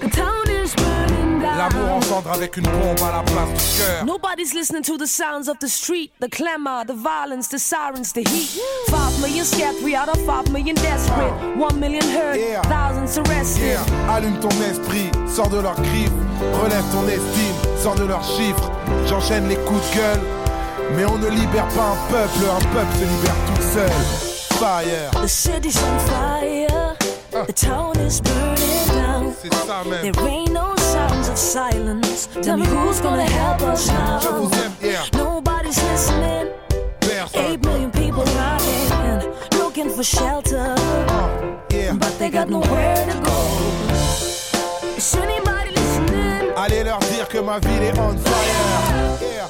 The 0.00 0.10
town 0.10 0.48
is 0.48 0.74
burning 0.76 1.40
down. 1.40 1.58
L'amour 1.58 1.96
en 1.96 2.00
cendre 2.02 2.30
avec 2.32 2.56
une 2.56 2.64
bombe 2.64 3.00
à 3.02 3.16
la 3.16 3.22
place 3.22 3.48
du 3.48 3.78
cœur. 3.82 4.04
Nobody's 4.04 4.54
listening 4.54 4.82
to 4.82 4.96
the 4.96 5.06
sounds 5.06 5.48
of 5.48 5.58
the 5.60 5.68
street, 5.68 6.10
the 6.20 6.28
clamor, 6.28 6.84
the 6.86 6.94
violence, 6.94 7.48
the 7.48 7.58
sirens, 7.58 8.12
the 8.12 8.20
heat. 8.28 8.60
Five 8.88 9.18
million 9.20 9.44
scared, 9.44 9.76
three 9.80 9.94
out 9.96 10.08
of 10.08 10.18
five 10.26 10.50
million 10.52 10.74
desperate. 10.76 11.32
One 11.56 11.78
million 11.80 12.02
hurt, 12.10 12.36
Yeah. 12.38 12.62
thousands 12.62 13.18
arrested. 13.18 13.62
Yeah. 13.62 14.14
Allume 14.14 14.38
ton 14.40 14.50
esprit, 14.70 15.10
sors 15.28 15.48
de 15.48 15.60
leurs 15.60 15.80
griffes, 15.80 16.12
relève 16.62 16.84
ton 16.92 17.06
estime, 17.08 17.56
sors 17.82 17.94
de 17.96 18.04
leurs 18.04 18.24
chiffres. 18.24 18.70
J'enchaîne 19.08 19.48
les 19.48 19.56
coups 19.56 19.80
de 19.90 19.96
gueule, 19.96 20.20
mais 20.96 21.04
on 21.04 21.18
ne 21.18 21.28
libère 21.28 21.68
pas 21.68 21.94
un 21.94 22.10
peuple, 22.10 22.44
un 22.44 22.64
peuple 22.72 22.92
se 22.98 23.04
libère 23.04 23.36
tout 23.46 23.62
seul. 23.62 24.25
Fire, 24.58 25.10
The 25.12 25.28
city's 25.28 25.76
on 25.82 25.98
fire. 26.08 26.96
The 27.30 27.52
town 27.52 27.98
is 27.98 28.20
burning 28.22 28.86
down. 28.88 29.34
There 30.02 30.26
ain't 30.28 30.52
no 30.52 30.74
sounds 30.76 31.28
of 31.28 31.36
silence. 31.36 32.26
Tell 32.42 32.56
me 32.56 32.64
who's 32.66 33.00
gonna 33.00 33.28
help 33.28 33.60
us 33.62 33.88
now? 33.88 34.48
yeah. 34.82 35.04
Nobody's 35.12 35.82
listening. 35.84 36.52
Personne, 37.00 37.44
Eight 37.44 37.64
million 37.64 37.90
people 37.90 38.24
crying, 38.24 39.32
looking 39.58 39.90
for 39.90 40.02
shelter, 40.02 40.74
yeah. 41.70 41.92
but 41.98 42.18
they 42.18 42.30
got 42.30 42.48
nowhere 42.48 42.96
to 43.06 43.20
go. 43.20 43.38
Is 44.96 45.14
anybody 45.16 45.70
listening? 45.72 46.52
Allez 46.56 46.84
leur 46.84 46.98
dire 47.00 47.28
que 47.28 47.38
ma 47.42 47.58
ville 47.58 47.82
est 47.82 47.98
on 47.98 48.16
fire. 48.16 49.18
Yeah. 49.20 49.46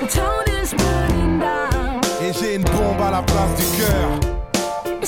The 0.00 0.06
town 0.08 0.44
is 0.62 0.74
burning 0.74 1.38
down. 1.38 2.00
Et 2.20 2.32
j'ai 2.32 2.56
une 2.56 2.64
bombe 2.64 3.00
à 3.00 3.10
la 3.12 3.22
place 3.22 3.54
du 3.56 3.64
cœur. 3.78 4.37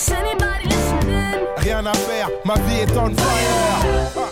Is 0.01 0.11
anybody 0.13 0.65
listening? 0.65 1.47
Rien 1.59 1.85
à 1.85 1.93
faire, 1.93 2.31
ma 2.47 2.55
vie 2.55 2.81
est 2.81 2.97
on 2.97 3.11
fire. 3.15 4.25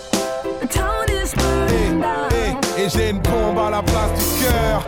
The 0.63 0.67
town 0.67 1.05
is 1.11 1.35
Et, 1.35 2.01
down. 2.01 2.89
j'ai 2.89 3.11
une 3.11 3.19
bombe 3.19 3.59
à 3.59 3.69
la 3.69 3.83
place 3.83 4.13
du 4.17 4.45
cœur. 4.45 4.83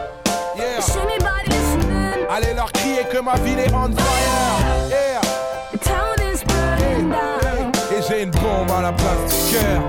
Yeah. 0.56 0.78
Is 0.78 0.96
anybody 0.96 1.50
listening? 1.50 2.26
Allez 2.30 2.54
leur 2.54 2.72
crier 2.72 3.04
que 3.12 3.18
ma 3.20 3.34
ville 3.44 3.58
est 3.58 3.70
on 3.74 3.92
fire. 3.92 4.88
Yeah. 4.88 5.20
The 5.72 5.78
town 5.84 6.16
is 6.32 6.42
burning 6.46 7.10
down. 7.10 7.72
Et 7.94 8.00
j'ai 8.08 8.22
une 8.22 8.30
bombe 8.30 8.70
à 8.70 8.80
la 8.80 8.92
place 8.92 9.26
du 9.28 9.52
cœur. 9.58 9.82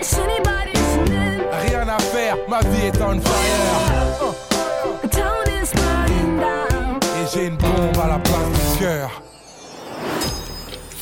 Is 0.00 0.14
anybody 0.20 0.70
listening? 0.72 1.40
Rien 1.68 1.88
à 1.88 1.98
faire, 1.98 2.36
ma 2.48 2.60
vie 2.60 2.86
est 2.86 3.02
on 3.02 3.18
fire. 3.20 4.32
The 5.02 5.08
town 5.08 5.48
is 5.60 5.72
burning 5.74 6.38
down. 6.38 7.00
Et 7.02 7.26
j'ai 7.34 7.46
une 7.46 7.56
bombe 7.56 7.98
à 8.04 8.06
la 8.06 8.18
place 8.20 8.52
du 8.72 8.78
cœur. 8.78 9.10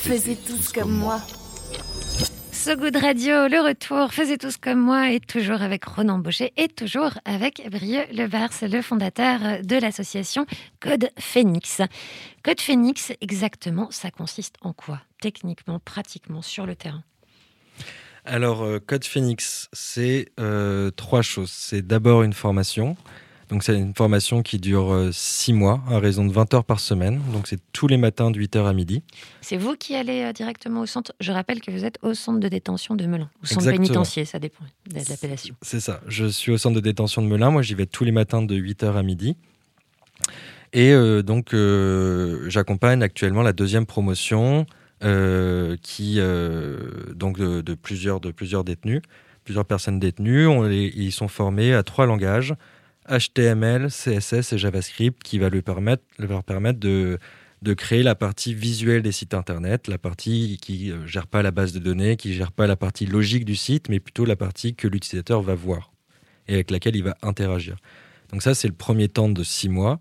Faisez 0.04 0.36
tous 0.36 0.70
comme 0.70 0.92
moi. 0.92 1.18
So 2.52 2.76
Good 2.76 2.96
Radio, 2.96 3.48
le 3.48 3.66
retour, 3.66 4.12
faisez 4.12 4.36
tous 4.36 4.58
comme 4.58 4.78
moi, 4.78 5.10
et 5.10 5.18
toujours 5.18 5.62
avec 5.62 5.82
Ronan 5.86 6.18
Baucher, 6.18 6.52
et 6.58 6.68
toujours 6.68 7.12
avec 7.24 7.66
Brieux 7.70 8.04
Lebars, 8.12 8.50
le 8.60 8.82
fondateur 8.82 9.62
de 9.64 9.76
l'association 9.76 10.44
Code 10.78 11.08
Phoenix. 11.18 11.80
Code 12.42 12.60
Phoenix, 12.60 13.12
exactement, 13.22 13.90
ça 13.90 14.10
consiste 14.10 14.56
en 14.60 14.74
quoi? 14.74 15.00
Techniquement, 15.22 15.78
pratiquement, 15.78 16.42
sur 16.42 16.66
le 16.66 16.76
terrain 16.76 17.02
Alors, 18.26 18.62
euh, 18.62 18.80
Code 18.80 19.06
Phoenix, 19.06 19.70
c'est 19.72 20.26
euh, 20.38 20.90
trois 20.90 21.22
choses. 21.22 21.50
C'est 21.50 21.80
d'abord 21.80 22.22
une 22.22 22.34
formation. 22.34 22.98
Donc, 23.54 23.62
c'est 23.62 23.78
une 23.78 23.94
formation 23.94 24.42
qui 24.42 24.58
dure 24.58 24.92
euh, 24.92 25.10
six 25.12 25.52
mois, 25.52 25.80
à 25.88 26.00
raison 26.00 26.24
de 26.26 26.32
20 26.32 26.54
heures 26.54 26.64
par 26.64 26.80
semaine. 26.80 27.20
Donc, 27.32 27.46
c'est 27.46 27.60
tous 27.72 27.86
les 27.86 27.96
matins 27.96 28.32
de 28.32 28.40
8h 28.40 28.66
à 28.66 28.72
midi. 28.72 29.04
C'est 29.42 29.56
vous 29.56 29.76
qui 29.76 29.94
allez 29.94 30.22
euh, 30.24 30.32
directement 30.32 30.80
au 30.80 30.86
centre? 30.86 31.14
Je 31.20 31.30
rappelle 31.30 31.60
que 31.60 31.70
vous 31.70 31.84
êtes 31.84 31.96
au 32.02 32.14
centre 32.14 32.40
de 32.40 32.48
détention 32.48 32.96
de 32.96 33.06
Melun, 33.06 33.30
ou 33.40 33.46
centre 33.46 33.60
Exactement. 33.60 33.84
pénitentiaire, 33.84 34.26
ça 34.26 34.40
dépend 34.40 34.64
de 34.90 34.98
l'appellation. 35.08 35.54
C'est 35.62 35.78
ça. 35.78 36.00
Je 36.08 36.26
suis 36.26 36.50
au 36.50 36.58
centre 36.58 36.74
de 36.74 36.80
détention 36.80 37.22
de 37.22 37.28
Melun. 37.28 37.52
Moi, 37.52 37.62
j'y 37.62 37.74
vais 37.76 37.86
tous 37.86 38.02
les 38.02 38.10
matins 38.10 38.42
de 38.42 38.56
8h 38.56 38.96
à 38.96 39.04
midi. 39.04 39.36
Et 40.72 40.90
euh, 40.92 41.22
donc, 41.22 41.54
euh, 41.54 42.50
j'accompagne 42.50 43.04
actuellement 43.04 43.42
la 43.42 43.52
deuxième 43.52 43.86
promotion 43.86 44.66
euh, 45.04 45.76
qui, 45.80 46.16
euh, 46.18 46.80
donc 47.14 47.38
de, 47.38 47.60
de 47.60 47.74
plusieurs, 47.74 48.18
de 48.18 48.32
plusieurs 48.32 48.64
détenus, 48.64 49.00
plusieurs 49.44 49.64
personnes 49.64 50.00
détenues. 50.00 50.48
On 50.48 50.62
les- 50.62 50.92
ils 50.96 51.12
sont 51.12 51.28
formés 51.28 51.72
à 51.72 51.84
trois 51.84 52.06
langages 52.06 52.52
HTML, 53.08 53.88
CSS 53.88 54.52
et 54.52 54.58
JavaScript 54.58 55.22
qui 55.22 55.38
va 55.38 55.50
leur 55.50 56.44
permettre 56.44 56.80
de, 56.80 57.18
créer 57.76 58.02
la 58.02 58.14
partie 58.14 58.54
visuelle 58.54 59.02
des 59.02 59.12
sites 59.12 59.34
internet, 59.34 59.88
la 59.88 59.98
partie 59.98 60.58
qui 60.60 60.92
ne 60.92 61.06
gère 61.06 61.26
pas 61.26 61.42
la 61.42 61.50
base 61.50 61.72
de 61.72 61.78
données, 61.78 62.16
qui 62.16 62.28
ne 62.28 62.34
gère 62.34 62.52
pas 62.52 62.66
la 62.66 62.76
partie 62.76 63.06
logique 63.06 63.44
du 63.44 63.56
site, 63.56 63.88
mais 63.88 64.00
plutôt 64.00 64.24
la 64.24 64.36
partie 64.36 64.74
que 64.74 64.88
l'utilisateur 64.88 65.42
va 65.42 65.54
voir 65.54 65.92
et 66.46 66.54
avec 66.54 66.70
laquelle 66.70 66.96
il 66.96 67.04
va 67.04 67.16
interagir. 67.22 67.76
Donc 68.30 68.42
ça, 68.42 68.54
c'est 68.54 68.68
le 68.68 68.74
premier 68.74 69.08
temps 69.08 69.28
de 69.28 69.42
six 69.42 69.68
mois. 69.68 70.00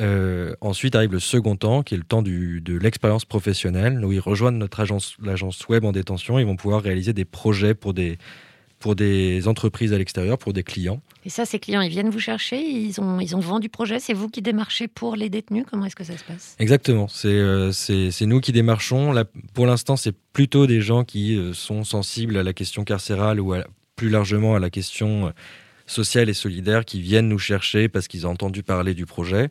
Euh, 0.00 0.54
ensuite 0.60 0.96
arrive 0.96 1.12
le 1.12 1.20
second 1.20 1.56
temps, 1.56 1.82
qui 1.82 1.94
est 1.94 1.98
le 1.98 2.04
temps 2.04 2.22
de 2.22 2.78
l'expérience 2.78 3.24
professionnelle, 3.24 4.04
où 4.04 4.12
ils 4.12 4.20
rejoignent 4.20 4.58
notre 4.58 4.80
agence, 4.80 5.16
l'agence 5.22 5.66
web 5.68 5.84
en 5.84 5.92
détention. 5.92 6.38
Ils 6.38 6.46
vont 6.46 6.56
pouvoir 6.56 6.82
réaliser 6.82 7.12
des 7.12 7.24
projets 7.24 7.74
pour 7.74 7.94
des, 7.94 8.18
pour 8.84 8.96
des 8.96 9.48
entreprises 9.48 9.94
à 9.94 9.98
l'extérieur, 9.98 10.36
pour 10.36 10.52
des 10.52 10.62
clients. 10.62 11.00
Et 11.24 11.30
ça, 11.30 11.46
ces 11.46 11.58
clients, 11.58 11.80
ils 11.80 11.88
viennent 11.88 12.10
vous 12.10 12.18
chercher, 12.18 12.60
ils 12.60 13.00
ont, 13.00 13.18
ils 13.18 13.34
ont 13.34 13.40
vendu 13.40 13.70
projet, 13.70 13.98
c'est 13.98 14.12
vous 14.12 14.28
qui 14.28 14.42
démarchez 14.42 14.88
pour 14.88 15.16
les 15.16 15.30
détenus 15.30 15.64
Comment 15.70 15.86
est-ce 15.86 15.96
que 15.96 16.04
ça 16.04 16.18
se 16.18 16.22
passe? 16.22 16.54
Exactement, 16.58 17.08
c'est 17.08 17.28
euh, 17.28 17.72
nous 18.20 18.40
qui 18.40 18.52
démarchons. 18.52 19.10
Là, 19.12 19.24
pour 19.54 19.64
l'instant, 19.64 19.96
c'est 19.96 20.14
plutôt 20.34 20.66
des 20.66 20.82
gens 20.82 21.02
qui 21.02 21.34
euh, 21.34 21.54
sont 21.54 21.82
sensibles 21.82 22.36
à 22.36 22.42
la 22.42 22.52
question 22.52 22.84
carcérale 22.84 23.40
ou 23.40 23.54
plus 23.96 24.10
largement 24.10 24.54
à 24.54 24.58
la 24.58 24.68
question 24.68 25.32
sociale 25.86 26.28
et 26.28 26.34
solidaire 26.34 26.84
qui 26.84 27.00
viennent 27.00 27.28
nous 27.28 27.38
chercher 27.38 27.88
parce 27.88 28.06
qu'ils 28.06 28.26
ont 28.26 28.32
entendu 28.32 28.62
parler 28.62 28.92
du 28.92 29.06
projet. 29.06 29.48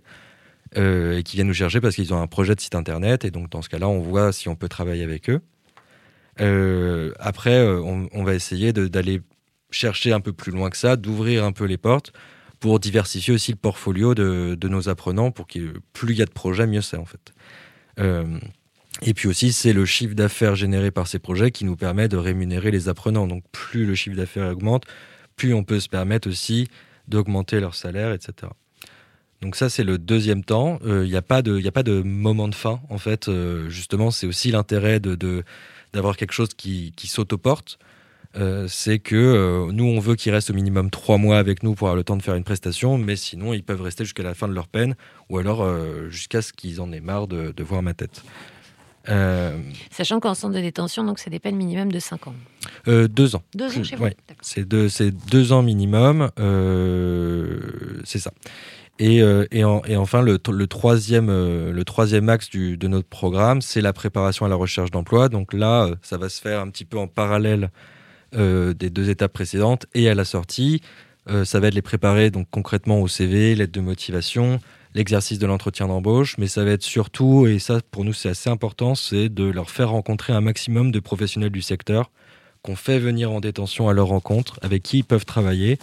Euh, 0.78 1.18
et 1.18 1.24
qui 1.24 1.38
viennent 1.38 1.48
nous 1.48 1.54
chercher 1.54 1.82
parce 1.82 1.96
qu'ils 1.96 2.14
ont 2.14 2.22
un 2.22 2.28
projet 2.28 2.54
de 2.54 2.62
site 2.62 2.76
internet. 2.76 3.26
Et 3.26 3.32
donc, 3.32 3.50
dans 3.50 3.64
ce 3.64 3.70
cas-là, 3.70 3.88
on 3.88 4.00
voit 4.00 4.32
si 4.32 4.48
on 4.48 4.56
peut 4.56 4.70
travailler 4.70 5.04
avec 5.04 5.30
eux. 5.30 5.42
Euh, 6.42 7.12
après, 7.20 7.58
euh, 7.58 7.82
on, 7.82 8.24
va 8.24 8.34
essayer 8.34 8.74
d'aller 8.74 9.22
chercher 9.70 10.14
un 10.14 10.20
peu 10.20 10.34
plus 10.34 10.52
loin 10.52 10.70
que 10.70 10.78
ça, 10.78 10.96
d'ouvrir 10.96 11.44
un 11.44 11.52
peu 11.52 11.66
les 11.66 11.78
portes 11.78 12.14
pour 12.60 12.80
diversifier 12.80 13.34
aussi 13.34 13.52
le 13.52 13.58
portfolio 13.58 14.16
de, 14.16 14.68
nos 14.68 14.90
apprenants 14.90 15.32
pour 15.32 15.48
que 15.48 15.74
plus 15.92 16.14
il 16.14 16.20
y 16.20 16.22
a 16.22 16.26
de 16.26 16.32
projets, 16.32 16.66
mieux 16.66 16.82
c'est 16.82 16.98
en 16.98 17.06
fait. 17.06 17.34
et 19.02 19.14
puis 19.14 19.28
aussi, 19.28 19.52
c'est 19.52 19.74
le 19.74 19.86
chiffre 19.86 20.16
d'affaires 20.16 20.56
généré 20.56 20.90
par 20.90 21.08
ces 21.08 21.20
projets 21.20 21.52
qui 21.52 21.66
nous 21.66 21.76
permet 21.76 22.08
de 22.08 22.18
rémunérer 22.18 22.72
les 22.72 22.88
apprenants. 22.88 23.28
Donc 23.28 23.44
plus 23.52 23.86
le 23.86 23.96
chiffre 23.96 24.16
d'affaires 24.16 24.50
augmente, 24.50 24.86
plus 25.36 25.54
on 25.54 25.64
peut 25.64 25.80
se 25.80 25.90
permettre 25.90 26.30
aussi 26.30 26.68
d'augmenter 27.08 27.60
leur 27.60 27.76
salaire, 27.76 28.14
etc. 28.14 28.48
Donc 29.44 29.58
ça, 29.58 29.70
c'est 29.70 29.84
le 29.84 29.98
deuxième 29.98 30.44
temps. 30.46 30.80
Il 30.86 30.90
euh, 30.90 31.06
n'y 31.06 31.18
a, 31.18 31.22
pas 31.22 31.42
de, 31.42 32.02
moment 32.02 32.48
de 32.48 32.56
fin, 32.56 32.80
en 32.90 32.98
fait. 32.98 33.28
Euh, 33.28 33.68
justement, 33.70 34.10
c'est 34.10 34.26
aussi 34.26 34.52
l'intérêt 34.52 35.02
de, 35.02 35.44
d'avoir 35.94 36.18
quelque 36.18 36.34
chose 36.34 36.50
qui, 36.56 36.94
qui 36.96 37.08
saute 37.08 37.34
aux 37.34 37.38
portes. 37.38 37.80
Euh, 38.36 38.68
c'est 38.68 38.98
que 38.98 39.70
nous, 39.72 39.86
on 39.86 40.00
veut 40.00 40.16
qu'ils 40.16 40.32
restent 40.32 40.50
au 40.50 40.56
minimum 40.56 40.90
trois 40.90 41.18
mois 41.18 41.38
avec 41.38 41.62
nous 41.62 41.76
pour 41.76 41.88
avoir 41.88 41.96
le 41.96 42.04
temps 42.04 42.18
de 42.18 42.24
faire 42.24 42.34
une 42.34 42.44
prestation, 42.44 42.98
mais 42.98 43.16
sinon, 43.16 43.54
ils 43.54 43.64
peuvent 43.64 43.82
rester 43.82 44.06
jusqu'à 44.06 44.24
la 44.24 44.34
fin 44.34 44.48
de 44.48 44.54
leur 44.54 44.68
peine, 44.68 44.96
ou 45.30 45.38
alors 45.38 45.64
jusqu'à 46.10 46.42
ce 46.42 46.52
qu'ils 46.52 46.82
en 46.82 46.92
aient 46.92 47.00
marre 47.00 47.28
de, 47.28 47.64
voir 47.64 47.84
ma 47.84 47.94
tête. 47.94 48.24
Sachant 49.92 50.20
qu'en 50.20 50.34
centre 50.34 50.56
de 50.56 50.62
détention, 50.62 51.04
donc 51.04 51.20
c'est 51.20 51.30
des 51.30 51.40
peines 51.40 51.58
minimum 51.58 51.92
de 51.92 52.00
5 52.00 52.28
ans. 52.28 52.36
deux 52.88 53.36
ans. 53.36 53.44
Deux 53.54 53.78
ans 53.78 53.84
chez 53.84 53.96
vous. 53.98 54.08
C'est 54.42 54.68
deux, 54.68 54.88
deux, 55.30 55.52
ans 55.52 55.62
minimum. 55.62 56.32
c'est 58.04 58.20
ça. 58.20 58.32
Euh, 59.02 59.48
et, 59.52 59.64
enfin, 59.96 60.22
le, 60.22 60.38
troisième, 60.68 61.30
euh, 61.30 61.72
le 61.72 61.84
troisième 61.84 62.30
axe 62.30 62.50
de 62.52 62.88
notre 62.88 63.08
programme, 63.08 63.62
c'est 63.62 63.82
la 63.82 63.94
préparation 63.94 64.46
à 64.46 64.50
la 64.50 64.56
recherche 64.56 64.92
d'emploi. 64.92 65.30
Donc 65.30 65.54
là, 65.54 65.86
euh, 65.86 65.96
ça 66.02 66.18
va 66.18 66.30
se 66.30 66.40
faire 66.40 66.60
un 66.60 66.70
petit 66.70 66.86
peu 66.86 66.98
en 66.98 67.08
parallèle 67.08 67.70
des 68.36 68.90
deux 68.90 69.12
étapes 69.12 69.32
précédentes 69.32 69.86
et 69.94 70.10
à 70.10 70.16
la 70.16 70.26
sortie. 70.26 70.82
ça 71.44 71.60
va 71.60 71.68
être 71.68 71.76
les 71.76 71.84
préparer 71.84 72.32
donc 72.32 72.48
concrètement 72.50 73.00
au 73.00 73.08
CV, 73.08 73.54
l'aide 73.54 73.70
de 73.70 73.80
motivation, 73.80 74.60
l'exercice 74.96 75.38
de 75.38 75.46
l'entretien 75.46 75.88
d'embauche, 75.88 76.40
mais 76.40 76.48
ça 76.48 76.64
va 76.64 76.72
être 76.72 76.82
surtout, 76.82 77.46
et 77.46 77.60
ça 77.60 77.80
pour 77.92 78.04
nous 78.04 78.12
c'est 78.12 78.30
assez 78.30 78.50
important, 78.50 78.96
c'est 78.96 79.30
de 79.30 79.44
leur 79.44 79.70
faire 79.70 79.92
rencontrer 79.92 80.34
un 80.34 80.42
maximum 80.42 80.92
de 80.92 81.00
professionnels 81.00 81.52
du 81.52 81.62
secteur 81.62 82.10
qu'on 82.64 82.76
fait 82.76 82.98
venir 82.98 83.32
en 83.32 83.40
détention 83.40 83.88
à 83.88 83.94
leur 83.94 84.08
rencontre, 84.08 84.58
avec 84.64 84.82
qui 84.82 84.98
ils 84.98 85.04
peuvent 85.04 85.26
travailler, 85.26 85.78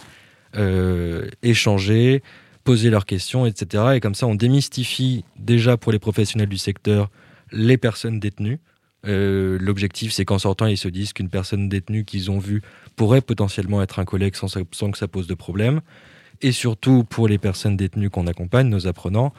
échanger, 1.41 2.21
poser 2.63 2.89
leurs 2.89 3.05
questions, 3.05 3.45
etc. 3.45 3.83
Et 3.95 3.99
comme 3.99 4.15
ça, 4.15 4.27
on 4.27 4.35
démystifie 4.35 5.23
déjà 5.37 5.77
pour 5.77 5.91
les 5.91 5.99
professionnels 5.99 6.49
du 6.49 6.57
secteur 6.57 7.09
les 7.51 7.77
personnes 7.77 8.19
détenues. 8.19 8.59
Euh, 9.07 9.57
l'objectif, 9.59 10.11
c'est 10.11 10.25
qu'en 10.25 10.39
sortant, 10.39 10.67
ils 10.67 10.77
se 10.77 10.87
disent 10.87 11.13
qu'une 11.13 11.29
personne 11.29 11.69
détenue 11.69 12.05
qu'ils 12.05 12.29
ont 12.29 12.39
vue 12.39 12.61
pourrait 12.95 13.21
potentiellement 13.21 13.81
être 13.81 13.99
un 13.99 14.05
collègue 14.05 14.35
sans, 14.35 14.91
que 14.91 14.97
ça 14.97 15.07
pose 15.07 15.27
de 15.27 15.33
problème. 15.33 15.81
Et 16.41 16.51
surtout, 16.51 17.03
pour 17.03 17.27
les 17.27 17.37
personnes 17.37 17.77
détenues 17.77 18.09
qu'on 18.09 18.27
accompagne, 18.27 18.67
nos 18.67 18.87
apprenants, 18.87 19.33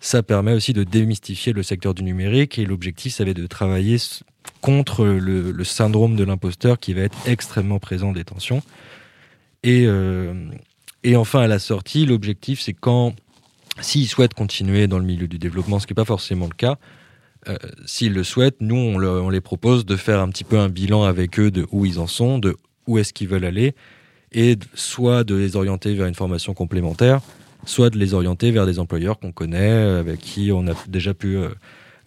ça 0.00 0.22
permet 0.22 0.52
aussi 0.52 0.72
de 0.72 0.84
démystifier 0.84 1.52
le 1.52 1.62
secteur 1.62 1.94
du 1.94 2.02
numérique. 2.02 2.58
Et 2.58 2.66
l'objectif, 2.66 3.14
ça 3.14 3.24
va 3.24 3.30
être 3.30 3.40
de 3.40 3.46
travailler 3.46 3.98
contre 4.60 5.04
le, 5.04 5.64
syndrome 5.64 6.16
de 6.16 6.24
l'imposteur 6.24 6.78
qui 6.78 6.94
va 6.94 7.02
être 7.02 7.18
extrêmement 7.26 7.78
présent 7.78 8.10
en 8.10 8.12
détention. 8.12 8.62
Et, 9.62 9.84
euh, 9.86 10.34
et 11.04 11.16
enfin, 11.16 11.40
à 11.40 11.46
la 11.46 11.58
sortie, 11.58 12.06
l'objectif, 12.06 12.60
c'est 12.60 12.74
quand, 12.74 13.14
s'ils 13.80 14.08
souhaitent 14.08 14.34
continuer 14.34 14.86
dans 14.86 14.98
le 14.98 15.04
milieu 15.04 15.26
du 15.26 15.38
développement, 15.38 15.78
ce 15.80 15.86
qui 15.86 15.92
n'est 15.92 15.96
pas 15.96 16.04
forcément 16.04 16.46
le 16.46 16.54
cas, 16.54 16.78
euh, 17.48 17.56
s'ils 17.86 18.12
le 18.12 18.22
souhaitent, 18.22 18.60
nous, 18.60 18.76
on, 18.76 19.28
les 19.28 19.40
propose 19.40 19.84
de 19.84 19.96
faire 19.96 20.20
un 20.20 20.28
petit 20.28 20.44
peu 20.44 20.58
un 20.58 20.68
bilan 20.68 21.02
avec 21.02 21.40
eux 21.40 21.50
de 21.50 21.66
où 21.72 21.84
ils 21.84 21.98
en 21.98 22.06
sont, 22.06 22.38
de 22.38 22.56
où 22.86 22.98
est-ce 22.98 23.12
qu'ils 23.12 23.28
veulent 23.28 23.44
aller, 23.44 23.74
et 24.30 24.56
soit 24.74 25.24
de 25.24 25.34
les 25.34 25.56
orienter 25.56 25.94
vers 25.94 26.06
une 26.06 26.14
formation 26.14 26.54
complémentaire, 26.54 27.20
soit 27.64 27.90
de 27.90 27.98
les 27.98 28.14
orienter 28.14 28.52
vers 28.52 28.66
des 28.66 28.78
employeurs 28.78 29.18
qu'on 29.18 29.32
connaît, 29.32 29.72
avec 29.72 30.20
qui 30.20 30.52
on 30.52 30.68
a 30.68 30.74
déjà 30.86 31.14
pu 31.14 31.36
euh, 31.36 31.48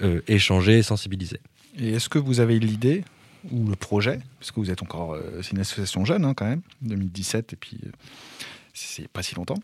euh, 0.02 0.22
échanger 0.28 0.80
et 0.80 0.84
sensibiliser. 0.84 1.40
Et 1.78 1.90
est-ce 1.90 2.08
que 2.08 2.20
vous 2.20 2.40
avez 2.40 2.60
l'idée 2.60 3.04
ou 3.52 3.68
le 3.68 3.76
projet, 3.76 4.22
parce 4.40 4.52
que 4.52 4.60
vous 4.60 4.72
êtes 4.72 4.82
encore, 4.82 5.18
c'est 5.44 5.52
une 5.52 5.60
association 5.60 6.04
jeune 6.04 6.26
hein, 6.26 6.34
quand 6.34 6.48
même, 6.48 6.62
2017, 6.82 7.54
et 7.54 7.56
puis 7.56 7.78
c'est 8.76 9.08
pas 9.08 9.24
si 9.24 9.36
longtemps, 9.36 9.58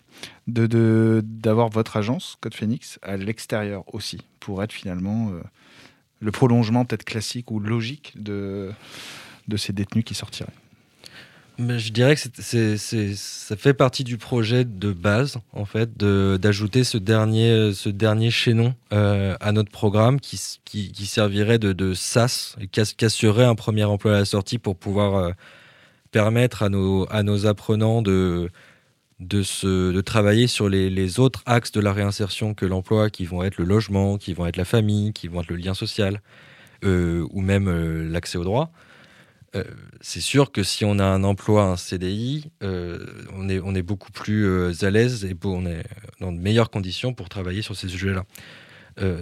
de 0.48 1.22
d'avoir 1.24 1.70
votre 1.70 1.98
agence 1.98 2.38
Code 2.42 2.56
Phoenix 2.56 3.00
à 3.02 3.18
l'extérieur 3.18 3.84
aussi, 3.94 4.20
pour 4.40 4.64
être 4.64 4.72
finalement 4.72 5.32
euh, 5.32 5.42
le 6.20 6.32
prolongement 6.32 6.86
peut-être 6.86 7.04
classique 7.04 7.52
ou 7.52 7.60
logique 7.60 8.14
de, 8.16 8.72
de 9.48 9.58
ces 9.58 9.74
détenus 9.74 10.06
qui 10.06 10.16
sortiraient. 10.16 10.54
Mais 11.58 11.78
je 11.78 11.92
dirais 11.92 12.16
que 12.16 12.22
c'est, 12.40 12.78
ça 13.16 13.56
fait 13.56 13.74
partie 13.74 14.04
du 14.04 14.18
projet 14.18 14.66
de 14.66 14.94
base, 14.94 15.38
en 15.54 15.66
fait, 15.66 15.96
d'ajouter 15.98 16.84
ce 16.84 16.98
dernier, 16.98 17.74
ce 17.74 17.90
dernier 17.90 18.32
chaînon 18.32 18.74
euh, 18.94 19.36
à 19.40 19.52
notre 19.52 19.70
programme 19.70 20.20
qui, 20.20 20.40
qui, 20.64 21.06
servirait 21.06 21.60
de, 21.60 21.74
de 21.74 21.94
SAS, 21.94 22.56
et 22.60 22.68
qui 22.68 23.06
assurerait 23.06 23.46
un 23.46 23.56
premier 23.56 23.84
emploi 23.84 24.16
à 24.16 24.20
la 24.20 24.26
sortie 24.26 24.58
pour 24.58 24.76
pouvoir 24.76 25.16
euh, 25.16 25.32
permettre 26.12 26.64
à 26.64 26.70
nos, 26.70 27.06
à 27.12 27.22
nos 27.22 27.46
apprenants 27.46 28.02
de, 28.02 28.50
de, 29.22 29.44
se, 29.44 29.92
de 29.92 30.02
travailler 30.02 30.48
sur 30.48 30.68
les, 30.68 31.20
autres 31.20 31.44
axes 31.46 31.72
de 31.72 31.80
la 31.80 31.94
réinsertion 31.94 32.54
que 32.54 32.66
l'emploi, 32.66 33.10
qui 33.10 33.26
vont 33.26 33.44
être 33.44 33.58
le 33.58 33.66
logement, 33.66 34.18
qui 34.18 34.34
vont 34.34 34.48
être 34.48 34.58
la 34.58 34.66
famille, 34.66 35.14
qui 35.14 35.28
vont 35.28 35.42
être 35.42 35.50
le 35.50 35.58
lien 35.58 35.74
social, 35.74 36.22
euh, 36.84 37.26
ou 37.30 37.42
même 37.42 37.68
euh, 37.68 38.10
l'accès 38.10 38.38
au 38.38 38.44
droit. 38.44 38.72
Euh, 39.56 39.64
c'est 40.00 40.22
sûr 40.22 40.52
que 40.52 40.64
si 40.64 40.86
on 40.86 40.98
a 40.98 41.04
un 41.04 41.24
emploi, 41.24 41.64
un 41.64 41.78
CDI, 41.78 42.50
on, 42.62 43.50
est, 43.50 43.60
on 43.60 43.76
est 43.76 43.82
beaucoup 43.84 44.12
plus 44.12 44.84
à 44.84 44.90
l'aise 44.90 45.26
et 45.26 45.36
on 45.44 45.66
est 45.66 45.84
dans 46.20 46.32
de 46.32 46.40
meilleures 46.40 46.72
conditions 46.72 47.14
pour 47.14 47.30
travailler 47.30 47.62
sur 47.62 47.76
ces 47.76 47.88
sujets-là. 47.88 48.26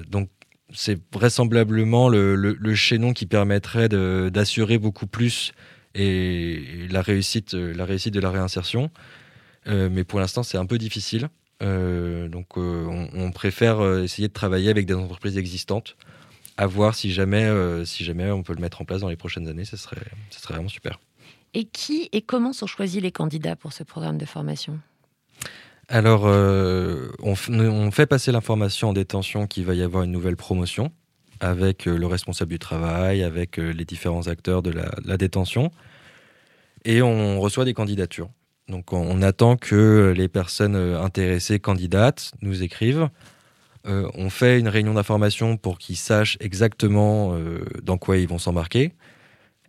donc, 0.07 0.29
c'est 0.71 0.99
vraisemblablement 1.11 2.09
le, 2.09 2.35
le, 2.35 2.75
chaînon 2.75 3.11
qui 3.13 3.25
permettrait 3.25 3.89
d'assurer 3.89 4.77
beaucoup 4.77 5.07
plus 5.07 5.51
et, 5.95 6.87
la, 6.91 7.01
réussite, 7.01 7.55
la 7.55 7.85
réussite 7.85 8.13
de 8.13 8.19
la 8.19 8.29
réinsertion. 8.29 8.91
Euh, 9.67 9.89
mais 9.91 10.03
pour 10.03 10.19
l'instant, 10.19 10.43
c'est 10.43 10.57
un 10.57 10.65
peu 10.65 10.77
difficile. 10.77 11.29
Euh, 11.61 12.27
donc, 12.27 12.57
euh, 12.57 12.85
on, 13.13 13.31
préfère 13.31 13.81
essayer 13.99 14.27
de 14.27 14.33
travailler 14.33 14.69
avec 14.69 14.85
des 14.85 14.93
entreprises 14.93 15.37
existantes, 15.37 15.97
à 16.57 16.67
voir 16.67 16.95
si 16.95 17.11
jamais, 17.11 17.49
si 17.85 18.03
jamais 18.03 18.31
on 18.31 18.43
peut 18.43 18.53
le 18.53 18.61
mettre 18.61 18.81
en 18.81 18.85
place 18.85 19.01
dans 19.01 19.09
les 19.09 19.15
prochaines 19.15 19.47
années. 19.47 19.65
Ce 19.65 19.77
serait, 19.77 19.97
ce 20.29 20.39
serait 20.39 20.53
vraiment 20.53 20.69
super. 20.69 20.99
Et 21.53 21.65
qui 21.65 22.09
et 22.11 22.21
comment 22.21 22.53
sont 22.53 22.67
choisis 22.67 23.01
les 23.01 23.11
candidats 23.11 23.55
pour 23.55 23.73
ce 23.73 23.83
programme 23.83 24.17
de 24.17 24.25
formation? 24.25 24.79
Alors, 25.87 26.23
on, 26.25 27.35
on, 27.49 27.91
fait 27.91 28.05
passer 28.05 28.31
l'information 28.31 28.89
en 28.89 28.93
détention 28.93 29.47
qu'il 29.47 29.65
va 29.65 29.73
y 29.73 29.81
avoir 29.81 30.03
une 30.03 30.11
nouvelle 30.11 30.37
promotion 30.37 30.91
avec 31.39 31.85
le 31.85 32.05
responsable 32.05 32.51
du 32.51 32.59
travail, 32.59 33.23
avec 33.23 33.57
les 33.57 33.85
différents 33.85 34.27
acteurs 34.27 34.61
de 34.61 34.71
la 34.71 35.17
détention. 35.17 35.71
Et 36.85 37.01
on 37.01 37.39
reçoit 37.39 37.65
des 37.65 37.73
candidatures. 37.73 38.29
Donc 38.69 38.93
on, 38.93 39.21
attend 39.23 39.57
que 39.57 40.13
les 40.15 40.27
personnes 40.27 40.75
euh, 40.75 41.01
intéressées, 41.01 41.59
candidates, 41.59 42.31
nous 42.41 42.61
écrivent. 42.61 43.09
Euh, 43.87 44.09
on 44.13 44.29
fait 44.29 44.59
une 44.59 44.67
réunion 44.67 44.93
d'information 44.93 45.57
pour 45.57 45.79
qu'ils 45.79 45.97
sachent 45.97 46.37
exactement 46.39 47.33
euh, 47.33 47.65
dans 47.81 47.97
quoi 47.97 48.17
ils 48.17 48.27
vont 48.27 48.37
s'embarquer. 48.37 48.93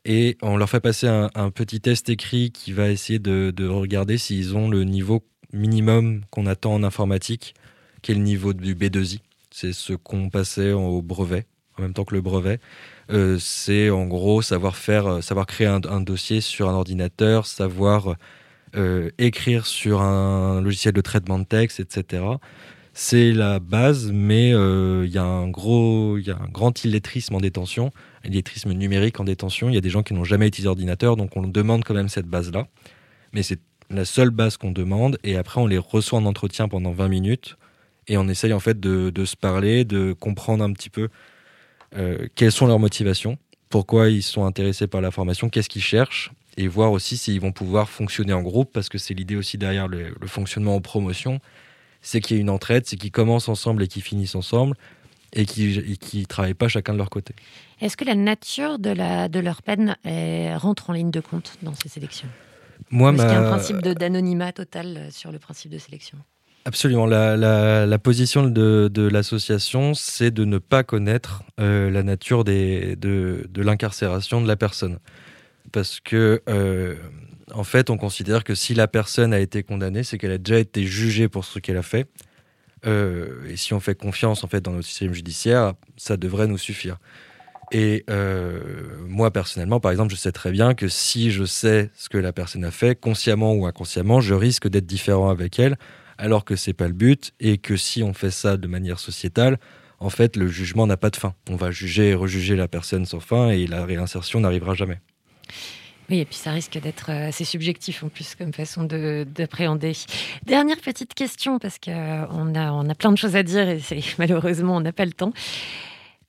Et 0.04 0.36
on 0.42 0.56
leur 0.56 0.68
fait 0.68 0.80
passer 0.80 1.06
un, 1.08 1.50
petit 1.50 1.80
test 1.80 2.08
écrit 2.08 2.52
qui 2.52 2.72
va 2.72 2.88
essayer 2.88 3.18
de, 3.18 3.66
regarder 3.66 4.16
s'ils 4.16 4.56
ont 4.56 4.68
le 4.68 4.84
niveau 4.84 5.22
minimum 5.52 6.22
qu'on 6.30 6.46
attend 6.46 6.72
en 6.72 6.82
informatique, 6.82 7.54
qui 8.00 8.12
est 8.12 8.14
le 8.14 8.22
niveau 8.22 8.54
du 8.54 8.74
B2I. 8.74 9.20
C'est 9.50 9.74
ce 9.74 9.92
qu'on 9.92 10.30
passait 10.30 10.72
au 10.72 11.02
brevet, 11.02 11.44
en 11.78 11.82
même 11.82 11.92
temps 11.92 12.04
que 12.04 12.14
le 12.14 12.22
brevet. 12.22 12.60
C'est 13.38 13.90
en 13.90 14.06
gros 14.06 14.40
savoir 14.40 14.74
faire, 14.74 15.22
savoir 15.22 15.44
créer 15.44 15.66
un, 15.66 16.00
dossier 16.00 16.40
sur 16.40 16.70
un 16.70 16.74
ordinateur, 16.74 17.44
savoir 17.44 18.16
euh, 18.76 19.10
écrire 19.18 19.66
sur 19.66 20.00
un 20.02 20.60
logiciel 20.60 20.94
de 20.94 21.00
traitement 21.00 21.38
de 21.38 21.44
texte, 21.44 21.80
etc. 21.80 22.22
C'est 22.92 23.32
la 23.32 23.60
base, 23.60 24.10
mais 24.12 24.50
il 24.50 25.10
y 25.10 25.18
a 25.18 25.24
un 25.24 25.46
y 25.46 26.30
a 26.30 26.36
un 26.36 26.48
grand 26.48 26.84
illettrisme 26.84 27.36
en 27.36 27.40
détention, 27.40 27.92
un 28.24 28.30
illettrisme 28.30 28.72
numérique 28.72 29.20
en 29.20 29.24
détention. 29.24 29.68
Il 29.68 29.74
y 29.74 29.78
a 29.78 29.80
des 29.80 29.90
gens 29.90 30.02
qui 30.02 30.12
n'ont 30.12 30.24
jamais 30.24 30.48
utilisé 30.48 30.66
d'ordinateur, 30.66 31.16
donc 31.16 31.36
on 31.36 31.42
demande 31.42 31.84
quand 31.84 31.94
même 31.94 32.08
cette 32.08 32.26
base-là. 32.26 32.66
Mais 33.32 33.42
c'est 33.42 33.60
la 33.90 34.04
seule 34.04 34.30
base 34.30 34.56
qu'on 34.56 34.72
demande, 34.72 35.18
et 35.24 35.36
après 35.36 35.60
on 35.60 35.66
les 35.66 35.78
reçoit 35.78 36.18
en 36.18 36.24
entretien 36.24 36.68
pendant 36.68 36.92
20 36.92 37.08
minutes, 37.08 37.56
et 38.08 38.16
on 38.16 38.28
essaye 38.28 38.52
en 38.52 38.60
fait 38.60 38.78
de, 38.78 39.10
de 39.10 39.24
se 39.24 39.36
parler, 39.36 39.84
de 39.84 40.12
comprendre 40.12 40.64
un 40.64 40.72
petit 40.72 40.90
peu 40.90 41.08
euh, 41.96 42.28
quelles 42.34 42.52
sont 42.52 42.66
leurs 42.66 42.78
motivations, 42.78 43.36
pourquoi 43.68 44.08
ils 44.08 44.22
sont 44.22 44.44
intéressés 44.44 44.86
par 44.86 45.00
la 45.00 45.10
formation, 45.10 45.48
qu'est-ce 45.48 45.68
qu'ils 45.68 45.82
cherchent, 45.82 46.32
et 46.60 46.68
voir 46.68 46.92
aussi 46.92 47.16
s'ils 47.16 47.40
vont 47.40 47.52
pouvoir 47.52 47.88
fonctionner 47.88 48.34
en 48.34 48.42
groupe, 48.42 48.70
parce 48.72 48.88
que 48.88 48.98
c'est 48.98 49.14
l'idée 49.14 49.36
aussi 49.36 49.56
derrière 49.56 49.88
le, 49.88 50.12
fonctionnement 50.26 50.74
en 50.74 50.80
promotion, 50.80 51.40
c'est 52.02 52.20
qu'il 52.20 52.36
y 52.36 52.38
ait 52.38 52.42
une 52.42 52.50
entraide, 52.50 52.84
c'est 52.86 52.96
qu'ils 52.96 53.10
commencent 53.10 53.48
ensemble 53.48 53.82
et 53.82 53.88
qu'ils 53.88 54.02
finissent 54.02 54.34
ensemble, 54.34 54.76
et 55.32 55.46
qu'ils 55.46 55.96
ne 56.14 56.24
travaillent 56.24 56.54
pas 56.54 56.68
chacun 56.68 56.92
de 56.92 56.98
leur 56.98 57.08
côté. 57.08 57.34
Est-ce 57.80 57.96
que 57.96 58.04
la 58.04 58.14
nature 58.14 58.78
de, 58.78 58.90
la, 58.90 59.28
de 59.28 59.40
leur 59.40 59.62
peine 59.62 59.96
rentre 60.56 60.90
en 60.90 60.92
ligne 60.92 61.10
de 61.10 61.20
compte 61.20 61.56
dans 61.62 61.74
ces 61.74 61.88
sélections? 61.88 62.28
Moi, 62.90 63.12
Est-ce 63.12 63.22
qu'il 63.22 63.30
y 63.30 63.34
a 63.34 63.40
un 63.40 63.50
principe 63.50 63.80
d'anonymat 63.80 64.52
total 64.52 65.08
sur 65.10 65.32
le 65.32 65.38
principe 65.38 65.70
de 65.70 65.78
sélection? 65.78 66.18
Absolument. 66.66 67.06
La, 67.06 67.98
position 67.98 68.46
de, 68.46 69.08
l'association, 69.10 69.94
c'est 69.94 70.30
de 70.30 70.44
ne 70.44 70.58
pas 70.58 70.82
connaître 70.82 71.42
euh, 71.58 71.90
la 71.90 72.02
nature 72.02 72.44
des, 72.44 72.96
de, 72.96 73.48
l'incarcération 73.56 74.42
de 74.42 74.48
la 74.48 74.56
personne. 74.56 74.98
Parce 75.72 76.00
que, 76.00 76.42
euh, 76.48 76.96
en 77.52 77.64
fait, 77.64 77.90
on 77.90 77.96
considère 77.96 78.44
que 78.44 78.54
si 78.54 78.74
la 78.74 78.88
personne 78.88 79.32
a 79.32 79.40
été 79.40 79.62
condamnée, 79.62 80.02
c'est 80.02 80.18
qu'elle 80.18 80.32
a 80.32 80.38
déjà 80.38 80.58
été 80.58 80.84
jugée 80.84 81.28
pour 81.28 81.44
ce 81.44 81.58
qu'elle 81.58 81.76
a 81.76 81.82
fait. 81.82 82.08
Euh, 82.86 83.46
et 83.48 83.56
si 83.56 83.74
on 83.74 83.80
fait 83.80 83.94
confiance 83.94 84.42
en 84.42 84.48
fait 84.48 84.62
dans 84.62 84.72
notre 84.72 84.86
système 84.86 85.12
judiciaire, 85.12 85.74
ça 85.96 86.16
devrait 86.16 86.46
nous 86.46 86.58
suffire. 86.58 86.98
Et 87.72 88.04
moi 89.06 89.30
personnellement, 89.30 89.78
par 89.78 89.92
exemple, 89.92 90.12
je 90.12 90.16
sais 90.16 90.32
très 90.32 90.50
bien 90.50 90.74
que 90.74 90.88
si 90.88 91.30
je 91.30 91.44
sais 91.44 91.90
ce 91.94 92.08
que 92.08 92.18
la 92.18 92.32
personne 92.32 92.64
a 92.64 92.72
fait, 92.72 92.98
consciemment 92.98 93.52
ou 93.54 93.64
inconsciemment, 93.64 94.20
je 94.20 94.34
risque 94.34 94.66
d'être 94.66 94.86
différent 94.86 95.28
avec 95.28 95.60
elle 95.60 95.76
alors 96.20 96.44
que 96.44 96.54
c'est 96.54 96.74
pas 96.74 96.86
le 96.86 96.92
but 96.92 97.32
et 97.40 97.58
que 97.58 97.76
si 97.76 98.02
on 98.02 98.12
fait 98.12 98.30
ça 98.30 98.56
de 98.56 98.68
manière 98.68 98.98
sociétale, 98.98 99.58
en 100.00 100.10
fait, 100.10 100.36
le 100.36 100.48
jugement 100.48 100.86
n'a 100.86 100.96
pas 100.96 101.10
de 101.10 101.16
fin. 101.16 101.34
On 101.48 101.56
va 101.56 101.70
juger 101.70 102.10
et 102.10 102.14
rejuger 102.14 102.56
la 102.56 102.68
personne 102.68 103.06
sans 103.06 103.20
fin 103.20 103.50
et 103.50 103.66
la 103.66 103.84
réinsertion 103.84 104.40
n'arrivera 104.40 104.74
jamais. 104.74 105.00
Oui, 106.10 106.18
et 106.18 106.24
puis 106.24 106.34
ça 106.34 106.50
risque 106.50 106.76
d'être 106.78 107.10
euh, 107.10 107.28
assez 107.28 107.44
subjectif 107.44 108.02
en 108.02 108.08
plus 108.08 108.34
comme 108.34 108.52
façon 108.52 108.82
d'appréhender. 108.82 109.92
Dernière 110.44 110.80
petite 110.80 111.14
question, 111.14 111.60
parce 111.60 111.78
qu'on 111.78 111.92
euh, 111.92 112.54
a, 112.54 112.72
on 112.72 112.88
a 112.88 112.94
plein 112.96 113.12
de 113.12 113.18
choses 113.18 113.36
à 113.36 113.44
dire 113.44 113.68
et 113.68 113.80
malheureusement 114.18 114.76
on 114.76 114.80
n'a 114.80 114.92
pas 114.92 115.04
le 115.04 115.12
temps. 115.12 115.32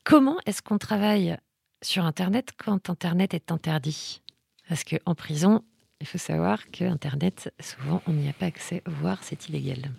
Comment 0.03 0.37
est-ce 0.45 0.61
qu'on 0.61 0.77
travaille 0.77 1.35
sur 1.81 2.05
Internet 2.05 2.51
quand 2.63 2.89
Internet 2.89 3.33
est 3.33 3.51
interdit? 3.51 4.21
Parce 4.69 4.83
qu'en 4.83 5.15
prison, 5.15 5.63
il 5.99 6.07
faut 6.07 6.17
savoir 6.17 6.59
que 6.71 6.83
Internet, 6.83 7.53
souvent, 7.59 8.01
on 8.07 8.13
n'y 8.13 8.29
a 8.29 8.33
pas 8.33 8.45
accès, 8.47 8.83
voire 8.85 9.19
c'est 9.23 9.49
illégal. 9.49 9.91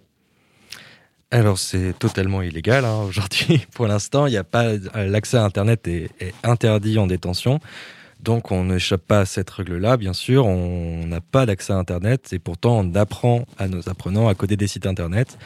Alors 1.33 1.59
c'est 1.59 1.99
totalement 1.99 2.43
illégal 2.43 2.85
hein, 2.85 3.03
aujourd'hui. 3.03 3.67
Pour 3.75 3.87
l'instant, 3.87 4.27
il 4.27 4.31
n'y 4.31 4.37
a 4.37 4.45
pas 4.45 4.75
l'accès 4.95 5.39
à 5.39 5.45
Internet 5.45 5.89
est, 5.89 6.11
interdit 6.45 6.99
en 6.99 7.07
détention. 7.07 7.59
Donc 8.23 8.53
on 8.53 8.65
n'échappe 8.65 9.03
pas 9.03 9.21
à 9.21 9.27
cette 9.27 9.51
règle-là, 9.51 9.97
bien 9.97 10.13
sûr. 10.13 10.47
On 10.47 11.07
n'a 11.07 11.21
pas 11.21 11.45
d'accès 11.45 11.73
à 11.73 11.77
Internet 11.77 12.33
et 12.33 12.39
pourtant 12.39 12.79
on 12.79 12.95
apprend 12.95 13.45
à 13.59 13.69
nos 13.69 13.89
apprenants 13.89 14.29
à 14.29 14.35
coder 14.35 14.57
des 14.57 14.69
sites 14.69 14.87
Internet. 14.87 15.39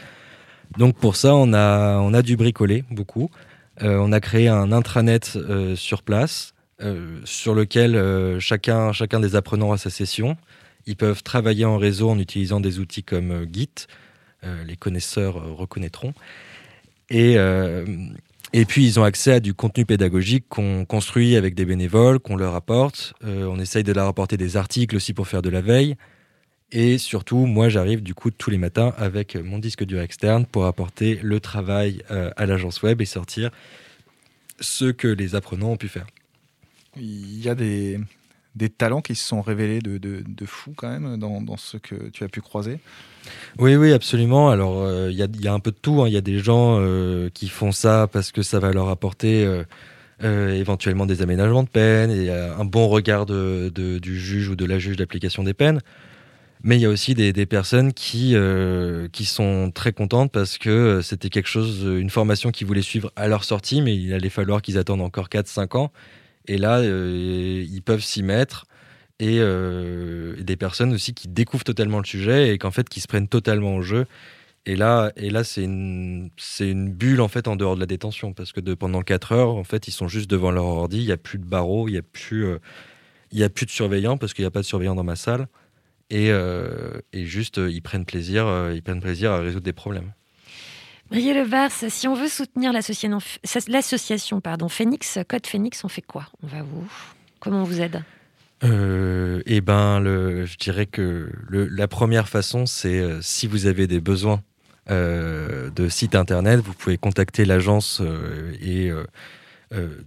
Donc 0.79 0.97
pour 0.97 1.17
ça, 1.17 1.35
on 1.35 1.53
a, 1.55 1.99
on 1.99 2.11
dû 2.21 2.37
bricoler 2.37 2.85
beaucoup. 2.91 3.31
Euh, 3.83 3.97
on 3.99 4.13
a 4.13 4.21
créé 4.21 4.49
un 4.49 4.73
intranet 4.73 5.37
euh, 5.37 5.77
sur 5.77 6.03
place 6.03 6.55
euh, 6.83 7.21
sur 7.25 7.55
lequel 7.55 8.39
chacun, 8.41 8.93
chacun 8.93 9.21
des 9.21 9.37
apprenants 9.37 9.73
a 9.73 9.79
sa 9.79 9.91
session. 9.91 10.37
Ils 10.87 10.97
peuvent 10.97 11.23
travailler 11.23 11.65
en 11.65 11.79
réseau 11.79 12.11
en 12.11 12.19
utilisant 12.19 12.61
des 12.61 12.79
outils 12.79 13.03
comme 13.03 13.47
Git. 13.53 13.87
les 14.43 14.77
connaisseurs 14.77 15.57
reconnaîtront. 15.57 16.13
Et, 17.11 17.37
et 18.59 18.65
puis, 18.65 18.87
ils 18.87 18.99
ont 18.99 19.05
accès 19.05 19.33
à 19.33 19.41
du 19.41 19.55
contenu 19.55 19.85
pédagogique 19.85 20.47
qu'on 20.49 20.85
construit 20.85 21.37
avec 21.37 21.55
des 21.55 21.65
bénévoles, 21.65 22.19
qu'on 22.19 22.37
leur 22.37 22.55
apporte. 22.55 23.15
on 23.23 23.59
essaye 23.61 23.85
de 23.85 23.93
leur 23.93 24.07
apporter 24.07 24.37
des 24.37 24.57
articles 24.57 24.97
aussi 24.97 25.13
pour 25.13 25.29
faire 25.29 25.43
de 25.43 25.51
la 25.51 25.61
veille. 25.61 25.97
Et 26.73 26.99
surtout, 26.99 27.47
moi, 27.47 27.69
j'arrive 27.69 28.03
du 28.03 28.15
coup 28.15 28.31
tous 28.31 28.51
les 28.51 28.59
matins 28.59 28.95
avec 28.97 29.37
mon 29.37 29.59
disque 29.59 29.85
dur 29.85 30.01
externe 30.01 30.47
pour 30.47 30.67
apporter 30.67 31.21
le 31.23 31.39
travail 31.39 32.03
à 32.09 32.47
l'agence 32.47 32.83
web 32.83 33.01
et 33.01 33.05
sortir 33.05 33.51
ce 34.59 34.87
que 34.87 35.09
les 35.09 35.35
apprenants 35.35 35.73
ont 35.73 35.77
pu 35.77 35.89
faire 35.89 36.07
il 36.99 37.43
y 37.43 37.49
a 37.49 37.55
des, 37.55 38.01
des 38.57 38.71
talents 38.71 39.03
qui 39.03 39.15
se 39.15 39.27
sont 39.27 39.43
révélés 39.43 39.81
de, 39.81 39.99
de, 39.99 40.47
fous 40.47 40.73
quand 40.75 40.89
même 40.89 41.19
dans, 41.19 41.43
dans, 41.43 41.59
ce 41.59 41.77
que 41.77 42.09
tu 42.09 42.25
as 42.25 42.29
pu 42.29 42.41
croiser? 42.41 42.79
Oui, 43.59 43.77
oui, 43.77 43.93
absolument. 43.93 44.51
Alors, 44.51 44.83
euh, 44.83 45.11
il 45.11 45.17
y, 45.17 45.49
a, 45.49 45.53
un 45.53 45.61
peu 45.61 45.71
de 45.71 45.77
tout. 45.77 46.03
Hein. 46.03 46.09
Il 46.09 46.15
y 46.15 46.17
a 46.17 46.23
des 46.23 46.39
gens 46.39 46.79
euh, 46.81 47.29
qui 47.33 47.49
font 47.49 47.71
ça 47.71 48.09
parce 48.11 48.33
que 48.33 48.43
ça 48.43 48.59
va 48.59 48.73
leur 48.73 48.89
apporter 48.89 49.45
euh, 50.25 50.55
éventuellement 50.55 51.05
des 51.05 51.21
aménagements 51.21 51.65
de 51.65 51.69
peine 51.69 52.11
et 52.11 52.31
un 52.31 52.65
bon 52.65 52.89
regard 52.89 53.27
de, 53.27 53.71
du 53.75 54.19
juge 54.19 54.49
ou 54.49 54.57
de 54.57 54.65
la 54.65 54.79
juge 54.79 54.97
d'application 54.97 55.43
des 55.43 55.55
peines. 55.55 55.81
Mais 56.63 56.77
il 56.77 56.81
y 56.81 56.87
a 56.87 56.89
aussi 56.89 57.15
des, 57.15 57.35
des 57.35 57.45
personnes 57.45 57.93
qui, 57.93 58.35
qui 59.13 59.25
sont 59.27 59.71
très 59.75 59.93
contentes 59.93 60.33
parce 60.33 60.57
que 60.57 61.01
c'était 61.03 61.29
quelque 61.29 61.49
chose, 61.49 61.83
une 61.83 62.09
formation 62.09 62.51
qu'ils 62.51 62.67
voulaient 62.67 62.81
suivre 62.81 63.13
à 63.15 63.29
leur 63.29 63.45
sortie, 63.45 63.83
mais 63.83 63.95
il 63.95 64.15
allait 64.15 64.31
falloir 64.31 64.63
qu'ils 64.63 64.79
attendent 64.79 65.03
encore 65.03 65.29
4-5 65.29 65.77
ans. 65.77 65.93
Et 66.47 66.59
là, 66.59 66.79
euh, 66.79 67.65
ils 67.69 67.83
peuvent 67.83 68.03
s'y 68.03 68.23
mettre. 68.23 68.67
Euh, 69.23 70.37
et, 70.39 70.45
des 70.45 70.57
personnes 70.57 70.93
aussi 70.93 71.15
qui 71.15 71.29
découvrent 71.29 71.65
totalement 71.65 71.99
le 71.99 72.05
sujet 72.05 72.53
et 72.53 72.59
qu'en 72.59 72.71
fait 72.71 72.87
qui 72.87 73.01
se 73.01 73.09
prennent 73.09 73.29
totalement 73.29 73.77
au 73.77 73.83
jeu. 73.83 74.07
Et 74.67 74.77
là, 74.77 75.11
et 75.17 75.31
là 75.31 75.43
c'est 75.45 75.63
une, 75.63 76.31
une 76.61 76.93
bulle 76.93 77.23
en 77.23 77.29
fait 77.29 77.49
en 77.49 77.57
dehors 77.57 77.77
de 77.77 77.81
la 77.81 77.87
détention 77.87 78.35
parce 78.35 78.53
que 78.53 78.61
de, 78.61 78.75
pendant 78.75 79.01
4 79.03 79.33
heures, 79.33 79.55
en 79.55 79.65
fait, 79.65 79.89
ils 79.89 79.93
sont 79.93 80.09
juste 80.09 80.29
devant 80.29 80.51
leur 80.51 80.67
ordi, 80.67 80.99
il 80.99 81.07
n'y 81.07 81.13
a 81.13 81.17
plus 81.17 81.39
de 81.39 81.47
barreaux, 81.47 81.89
il 81.89 81.93
n'y 81.93 81.99
a, 81.99 82.03
plus, 82.03 82.45
euh, 82.45 82.59
y 83.33 83.43
a 83.43 83.49
plus 83.49 83.65
de 83.65 83.71
surveillants 83.71 84.19
parce 84.19 84.35
qu'il 84.35 84.43
n'y 84.43 84.49
a 84.49 84.51
pas 84.51 84.61
de 84.61 84.67
surveillants 84.67 84.97
dans 84.97 85.05
ma 85.05 85.17
salle. 85.17 85.49
Et, 86.11 86.29
et 86.29 87.25
juste, 87.25 87.57
ils 87.57 87.83
prennent 87.83 88.05
plaisir, 88.05 88.47
ils 88.73 88.81
prennent 88.81 89.01
plaisir 89.01 89.33
à 89.33 89.41
résoudre 89.41 89.65
des 89.65 89.73
problèmes. 89.73 90.13
Brigitte 91.11 91.37
Levars, 91.37 91.71
si 91.71 92.09
on 92.09 92.15
veut 92.15 92.29
soutenir 92.29 92.73
l'association 92.73 94.41
Phoenix, 94.69 95.19
Code 95.29 95.47
Phoenix, 95.47 95.85
on 95.85 95.89
fait 95.89 96.03
quoi? 96.03 96.27
On 96.43 96.47
va 96.47 96.63
vous 96.63 96.87
Comment 97.39 97.61
on 97.61 97.65
vous 97.65 97.81
aide? 97.81 98.03
Euh, 98.65 99.43
Eh 99.47 99.61
ben, 99.61 100.01
le, 100.01 100.47
je 100.47 100.57
dirais 100.57 100.87
que 100.87 101.31
la 101.51 101.87
première 101.87 102.29
façon, 102.29 102.67
c'est 102.67 102.99
euh, 102.99 103.21
si 103.23 103.47
vous 103.47 103.67
avez 103.67 103.87
des 103.87 104.01
besoins 104.01 104.43
euh, 104.91 105.71
de 105.71 105.89
site 105.89 106.15
internet, 106.15 106.61
vous 106.61 106.73
pouvez 106.73 106.99
contacter 106.99 107.45
l'agence 107.45 108.03
et 108.61 108.91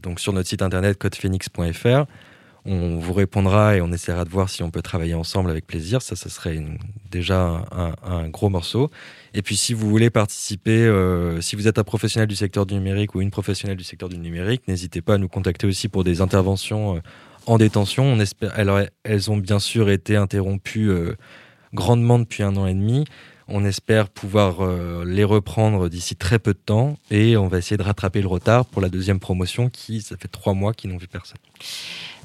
donc 0.02 0.20
sur 0.20 0.34
notre 0.34 0.48
site 0.50 0.62
internet 0.62 0.98
codephoenix.fr 0.98 2.06
on 2.72 3.00
vous 3.00 3.14
répondra 3.14 3.76
et 3.76 3.82
on 3.82 3.92
essaiera 3.92 4.26
de 4.26 4.30
voir 4.30 4.48
si 4.48 4.62
on 4.62 4.70
peut 4.70 4.84
travailler 4.84 5.16
ensemble 5.16 5.50
avec 5.50 5.66
plaisir. 5.66 6.04
Ça, 6.04 6.16
ça 6.16 6.30
serait 6.30 6.64
déjà 7.10 7.66
un, 8.04 8.30
gros 8.30 8.50
morceau. 8.50 8.92
Et 9.34 9.42
puis, 9.42 9.56
si 9.56 9.74
vous 9.74 9.90
voulez 9.90 10.12
participer, 10.12 10.86
euh, 10.86 11.42
si 11.42 11.56
vous 11.56 11.68
êtes 11.68 11.80
un 11.80 11.84
professionnel 11.84 12.28
du 12.28 12.36
secteur 12.36 12.68
du 12.68 12.76
numérique 12.76 13.16
ou 13.16 13.22
une 13.22 13.32
professionnelle 13.32 13.78
du 13.78 13.84
secteur 13.84 14.08
du 14.08 14.20
numérique, 14.20 14.68
n'hésitez 14.68 15.02
pas 15.02 15.16
à 15.16 15.18
nous 15.18 15.28
contacter 15.28 15.66
aussi 15.66 15.88
pour 15.88 16.04
des 16.04 16.22
interventions 16.22 16.98
euh, 16.98 17.00
en 17.48 17.58
détention. 17.58 18.16
Elles 19.04 19.32
ont 19.32 19.38
bien 19.38 19.60
sûr 19.60 19.90
été 19.90 20.16
interrompues 20.16 20.92
euh, 20.92 21.16
grandement 21.74 22.20
depuis 22.20 22.44
un 22.44 22.56
an 22.56 22.68
et 22.68 22.76
demi. 22.76 23.06
On 23.48 23.66
espère 23.66 24.10
pouvoir 24.10 24.60
les 25.04 25.24
reprendre 25.24 25.90
d'ici 25.90 26.16
très 26.16 26.38
peu 26.38 26.54
de 26.54 26.60
temps 26.60 27.00
et 27.10 27.36
on 27.36 27.48
va 27.48 27.58
essayer 27.58 27.78
de 27.78 27.84
rattraper 27.84 28.22
le 28.22 28.28
retard 28.28 28.64
pour 28.64 28.80
la 28.80 28.90
deuxième 28.90 29.20
promotion 29.20 29.72
qui, 29.72 30.02
ça 30.02 30.16
fait 30.18 30.28
trois 30.28 30.54
mois 30.54 30.72
qu'ils 30.72 30.92
n'ont 30.92 30.98
vu 30.98 31.08
personne. 31.08 31.40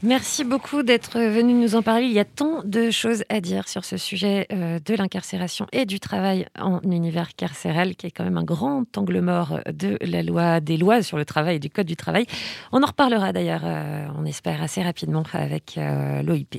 Merci 0.03 0.45
beaucoup 0.45 0.83
d'être 0.83 1.19
venu 1.19 1.55
nous 1.55 1.77
en 1.77 1.83
parler. 1.83 2.05
Il 2.05 2.13
y 2.13 2.19
a 2.19 2.27
tant 2.27 2.61
de 2.63 2.91
choses 2.91 3.25
à 3.31 3.41
dire 3.41 3.69
sur 3.69 3.87
ce 3.87 3.97
sujet 3.97 4.47
euh, 4.53 4.79
de 4.85 4.95
l'incarcération 4.95 5.67
et 5.73 5.87
du 5.87 5.99
travail 5.99 6.47
en 6.61 6.81
univers 6.83 7.35
carcéral, 7.35 7.97
qui 7.97 8.09
est 8.09 8.11
quand 8.11 8.25
même 8.25 8.37
un 8.37 8.45
grand 8.45 8.85
angle 8.99 9.21
mort 9.23 9.61
de 9.73 9.97
la 10.03 10.23
loi, 10.23 10.61
des 10.61 10.77
lois 10.77 11.03
sur 11.03 11.17
le 11.17 11.25
travail 11.25 11.57
et 11.57 11.59
du 11.59 11.71
code 11.71 11.87
du 11.87 11.97
travail. 11.97 12.27
On 12.71 12.83
en 12.83 12.87
reparlera 12.87 13.33
d'ailleurs, 13.33 13.63
euh, 13.65 14.07
on 14.19 14.27
espère 14.27 14.63
assez 14.63 14.83
rapidement 14.83 15.23
avec 15.33 15.79
euh, 15.79 16.23
l'OIP. 16.23 16.59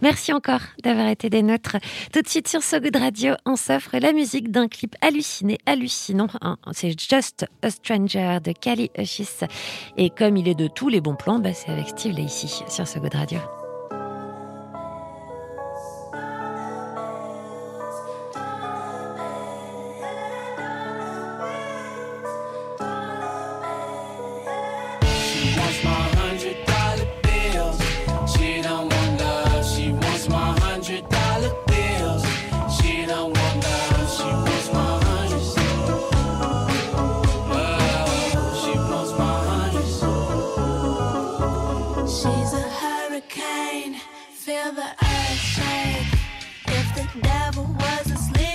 Merci 0.00 0.32
encore 0.32 0.62
d'avoir 0.82 1.08
été 1.08 1.28
des 1.28 1.42
nôtres. 1.42 1.76
Tout 2.14 2.22
de 2.22 2.28
suite 2.28 2.48
sur 2.48 2.62
So 2.62 2.80
Good 2.80 2.96
Radio, 2.96 3.34
on 3.44 3.56
s'offre 3.56 3.98
la 3.98 4.14
musique 4.14 4.50
d'un 4.50 4.68
clip 4.68 4.96
halluciné, 5.02 5.58
hallucinant. 5.66 6.28
hein. 6.40 6.56
C'est 6.72 6.98
Just 6.98 7.44
a 7.60 7.68
Stranger 7.68 8.38
de 8.42 8.52
Kali 8.52 8.90
Uchis. 8.96 9.40
Et 9.98 10.08
comme 10.08 10.38
il 10.38 10.48
est 10.48 10.54
de 10.54 10.66
tous 10.66 10.88
les 10.88 11.02
bons 11.02 11.14
plans, 11.16 11.40
bah, 11.40 11.52
c'est 11.52 11.70
avec 11.70 11.83
Steve 11.88 12.16
Lacey 12.16 12.48
sur 12.68 12.86
So 12.86 13.00
Good 13.00 13.14
Radio. 13.14 13.63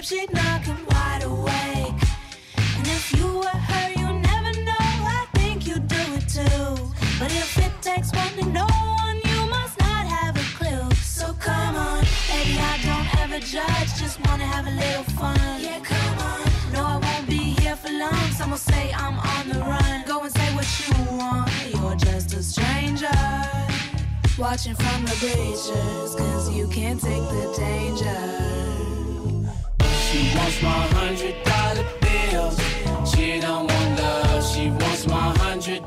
She'd 0.09 0.29
him 0.31 0.77
wide 0.89 1.21
awake. 1.23 2.01
And 2.77 2.87
if 2.97 3.13
you 3.15 3.27
were 3.27 3.59
her, 3.69 3.89
you 3.91 4.07
never 4.29 4.51
know. 4.67 4.89
I 5.19 5.27
think 5.35 5.67
you 5.67 5.77
do 5.77 6.01
it 6.17 6.27
too. 6.27 6.69
But 7.19 7.31
if 7.31 7.57
it 7.59 7.73
takes 7.83 8.11
one 8.11 8.33
to 8.39 8.45
know 8.49 8.71
one, 9.03 9.17
you 9.29 9.39
must 9.55 9.77
not 9.77 10.07
have 10.07 10.35
a 10.35 10.47
clue. 10.57 10.89
So 10.95 11.33
come 11.33 11.75
on, 11.75 11.99
baby, 12.27 12.57
I 12.57 12.75
don't 12.87 13.07
ever 13.21 13.39
judge, 13.39 13.89
just 14.01 14.17
wanna 14.25 14.45
have 14.45 14.65
a 14.65 14.75
little 14.83 15.07
fun. 15.19 15.61
Yeah, 15.61 15.79
come 15.83 16.17
on. 16.29 16.41
No, 16.73 16.81
I 16.85 16.97
won't 17.05 17.27
be 17.27 17.43
here 17.61 17.75
for 17.75 17.91
long. 17.91 18.31
Some 18.37 18.49
will 18.49 18.65
say 18.73 18.91
I'm 18.93 19.19
on 19.19 19.49
the 19.49 19.59
run. 19.59 20.05
Go 20.07 20.23
and 20.23 20.33
say 20.33 20.49
what 20.55 20.67
you 20.81 21.17
want. 21.19 21.51
You're 21.71 21.95
just 21.95 22.33
a 22.33 22.41
stranger. 22.41 23.19
Watching 24.39 24.73
from 24.73 25.05
the 25.05 25.15
bleachers, 25.19 26.15
cause 26.15 26.49
you 26.49 26.67
can't 26.67 26.99
take 26.99 27.25
the 27.35 27.53
danger. 27.55 28.78
She 30.09 30.35
wants 30.35 30.59
my 30.63 30.69
hundred 30.69 31.35
dollar 31.43 31.85
bills. 32.01 32.59
She 33.11 33.39
don't 33.39 33.67
want 33.71 33.99
love. 33.99 34.43
She 34.43 34.71
wants 34.71 35.05
my 35.05 35.37
hundred 35.37 35.85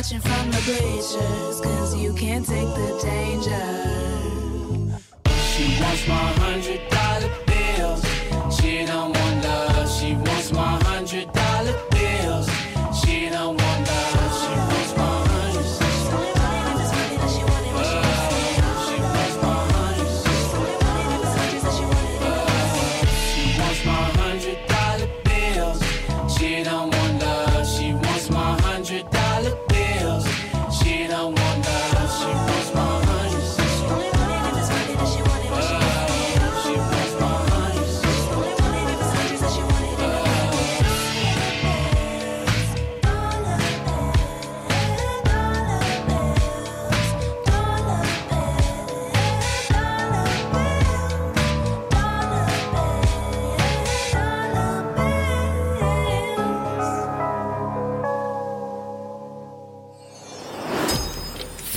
Watching 0.00 0.20
from 0.20 0.50
the 0.50 0.62
bleachers, 0.64 1.60
cause 1.60 1.94
you 1.94 2.14
can't 2.14 2.46
take 2.46 2.68
the 2.68 2.98
danger. 3.02 3.66
She 5.28 5.78
wants 5.78 6.08
my 6.08 6.32
hundred 6.40 6.80
dollar 6.88 7.30
bills. 7.44 8.02
She 8.58 8.86
don't 8.86 9.12
want 9.12 9.44
love. 9.44 9.90
She 9.92 10.14
wants 10.14 10.52
my 10.52 10.82
hundred 10.84 11.30
dollar 11.34 11.89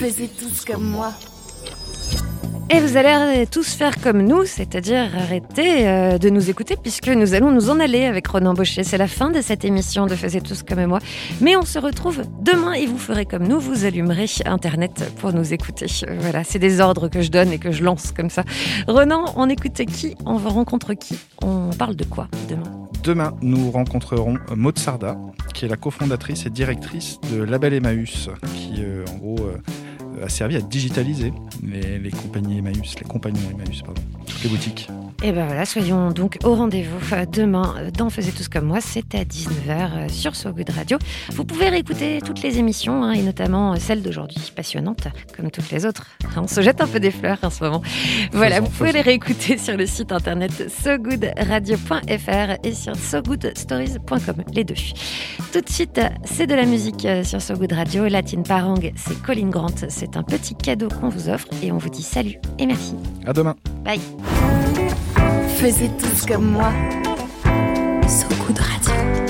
Faisez 0.04 0.28
tous 0.28 0.66
comme 0.66 0.84
moi. 0.84 1.14
Et 2.70 2.82
vous 2.82 2.98
allez 2.98 3.48
tous 3.48 3.74
faire 3.74 4.02
comme 4.02 4.22
nous, 4.22 4.44
c'est-à-dire 4.44 5.10
arrêter 5.16 5.88
euh, 5.88 6.18
de 6.18 6.30
nous 6.30 6.50
écouter 6.50 6.76
puisque 6.76 7.08
nous 7.08 7.34
allons 7.34 7.52
nous 7.52 7.70
en 7.70 7.80
aller 7.80 8.04
avec 8.04 8.28
Ronan 8.28 8.54
Baucher. 8.54 8.84
C'est 8.84 8.98
la 8.98 9.08
fin 9.08 9.30
de 9.30 9.40
cette 9.40 9.64
émission 9.64 10.06
de 10.06 10.16
Faisez 10.16 10.42
tous 10.42 10.62
comme 10.62 10.86
moi. 10.88 11.00
Mais 11.40 11.56
on 11.56 11.64
se 11.64 11.80
retrouve 11.80 12.24
demain 12.42 12.74
et 12.74 12.86
vous 12.86 12.98
ferez 12.98 13.26
comme 13.26 13.48
nous, 13.48 13.62
vous 13.62 13.86
allumerez 13.86 14.26
Internet 14.44 15.10
pour 15.20 15.32
nous 15.32 15.54
écouter. 15.54 15.86
Voilà, 16.20 16.44
c'est 16.44 16.60
des 16.60 16.82
ordres 16.82 17.08
que 17.08 17.22
je 17.22 17.32
donne 17.32 17.54
et 17.54 17.58
que 17.58 17.72
je 17.72 17.82
lance 17.82 18.12
comme 18.12 18.30
ça. 18.30 18.44
Ronan, 18.90 19.34
on 19.38 19.48
écoute 19.48 19.86
qui? 19.86 20.16
On 20.26 20.36
rencontre 20.38 20.96
qui? 20.96 21.18
On 21.42 21.70
parle 21.70 21.96
de 21.96 22.04
quoi 22.04 22.28
demain? 22.50 22.90
Demain, 23.04 23.34
nous 23.42 23.70
rencontrerons 23.70 24.38
Maud 24.56 24.80
Sarda, 24.80 25.18
qui 25.54 25.66
est 25.66 25.68
la 25.68 25.76
cofondatrice 25.76 26.46
et 26.46 26.50
directrice 26.50 27.20
de 27.34 27.44
Label 27.44 27.74
Emmaüs, 27.74 28.30
qui 28.56 28.76
euh, 28.80 29.04
en 29.12 29.18
gros 29.18 29.40
euh, 29.42 29.58
a 30.22 30.30
servi 30.30 30.56
à 30.58 30.62
digitaliser 30.62 31.34
les, 31.64 32.00
les 32.00 32.12
compagnies 32.12 32.60
Emmaüs, 32.60 32.96
les 33.00 33.08
compagnons 33.08 33.40
Emmaüs, 33.52 33.82
pardon, 33.82 34.02
toutes 34.26 34.44
les 34.44 34.50
boutiques. 34.50 34.90
Et 35.24 35.32
ben 35.32 35.46
voilà, 35.46 35.66
soyons 35.66 36.12
donc 36.12 36.38
au 36.44 36.54
rendez-vous 36.54 37.00
euh, 37.14 37.26
demain 37.26 37.76
euh, 37.78 37.92
dans 37.92 38.10
Faisez 38.10 38.34
tous 38.34 38.50
comme 38.50 38.66
moi, 38.66 38.82
c'est 38.82 39.16
à 39.16 39.24
19h 39.24 40.10
sur 40.10 40.36
So 40.36 40.52
Good 40.52 40.70
Radio. 40.72 40.98
Vous 41.32 41.46
pouvez 41.46 41.70
réécooter 41.70 42.20
toutes 42.20 42.42
les 42.42 42.58
émissions, 42.60 43.04
hein, 43.04 43.14
et 43.14 43.22
notamment 43.22 43.72
euh, 43.72 43.78
celle 43.80 44.02
d'aujourd'hui, 44.02 44.52
passionnante, 44.54 45.08
comme 45.36 45.50
toutes 45.50 45.72
les 45.72 45.86
autres. 45.86 46.08
On 46.36 46.48
se 46.48 46.60
jette 46.62 46.82
un 46.82 46.88
peu 46.88 47.00
des 47.00 47.12
fleurs 47.12 47.38
en 47.42 47.50
ce 47.50 47.64
moment. 47.64 47.82
Voilà, 48.34 48.56
Faisons, 48.56 48.66
vous 48.66 48.72
pouvez 48.72 48.90
faisons. 48.90 48.98
les 48.98 49.02
réécouter 49.02 49.58
sur 49.58 49.78
le 49.78 49.86
site 49.86 50.12
internet 50.12 50.70
sogoodradio.fr 50.70 52.58
et 52.64 52.74
sur 52.74 52.96
sogoodstories.com, 52.96 54.44
les 54.54 54.64
deux. 54.66 54.76
Tout 55.54 55.62
de 55.62 55.70
suite, 55.70 56.02
c'est 56.26 56.48
de 56.48 56.56
la 56.56 56.66
musique 56.66 57.06
euh, 57.06 57.24
sur 57.24 57.42
So 57.42 57.54
Good 57.56 57.72
Radio. 57.72 58.08
Latine 58.10 58.44
Parang, 58.44 58.76
c'est 58.96 59.22
Colin 59.22 59.48
Grant. 59.48 59.88
C'est 60.04 60.18
un 60.18 60.24
petit 60.24 60.54
cadeau 60.54 60.90
qu'on 60.90 61.08
vous 61.08 61.30
offre 61.30 61.48
et 61.62 61.72
on 61.72 61.78
vous 61.78 61.88
dit 61.88 62.04
salut 62.04 62.36
et 62.60 62.66
merci. 62.66 62.94
À 63.26 63.32
demain. 63.32 63.56
Bye. 63.86 64.02
Faisez 65.56 65.90
tous 65.98 66.26
comme 66.26 66.52
moi. 66.52 66.74
So 68.06 68.28
Good 68.46 68.60
Radio. 68.60 69.23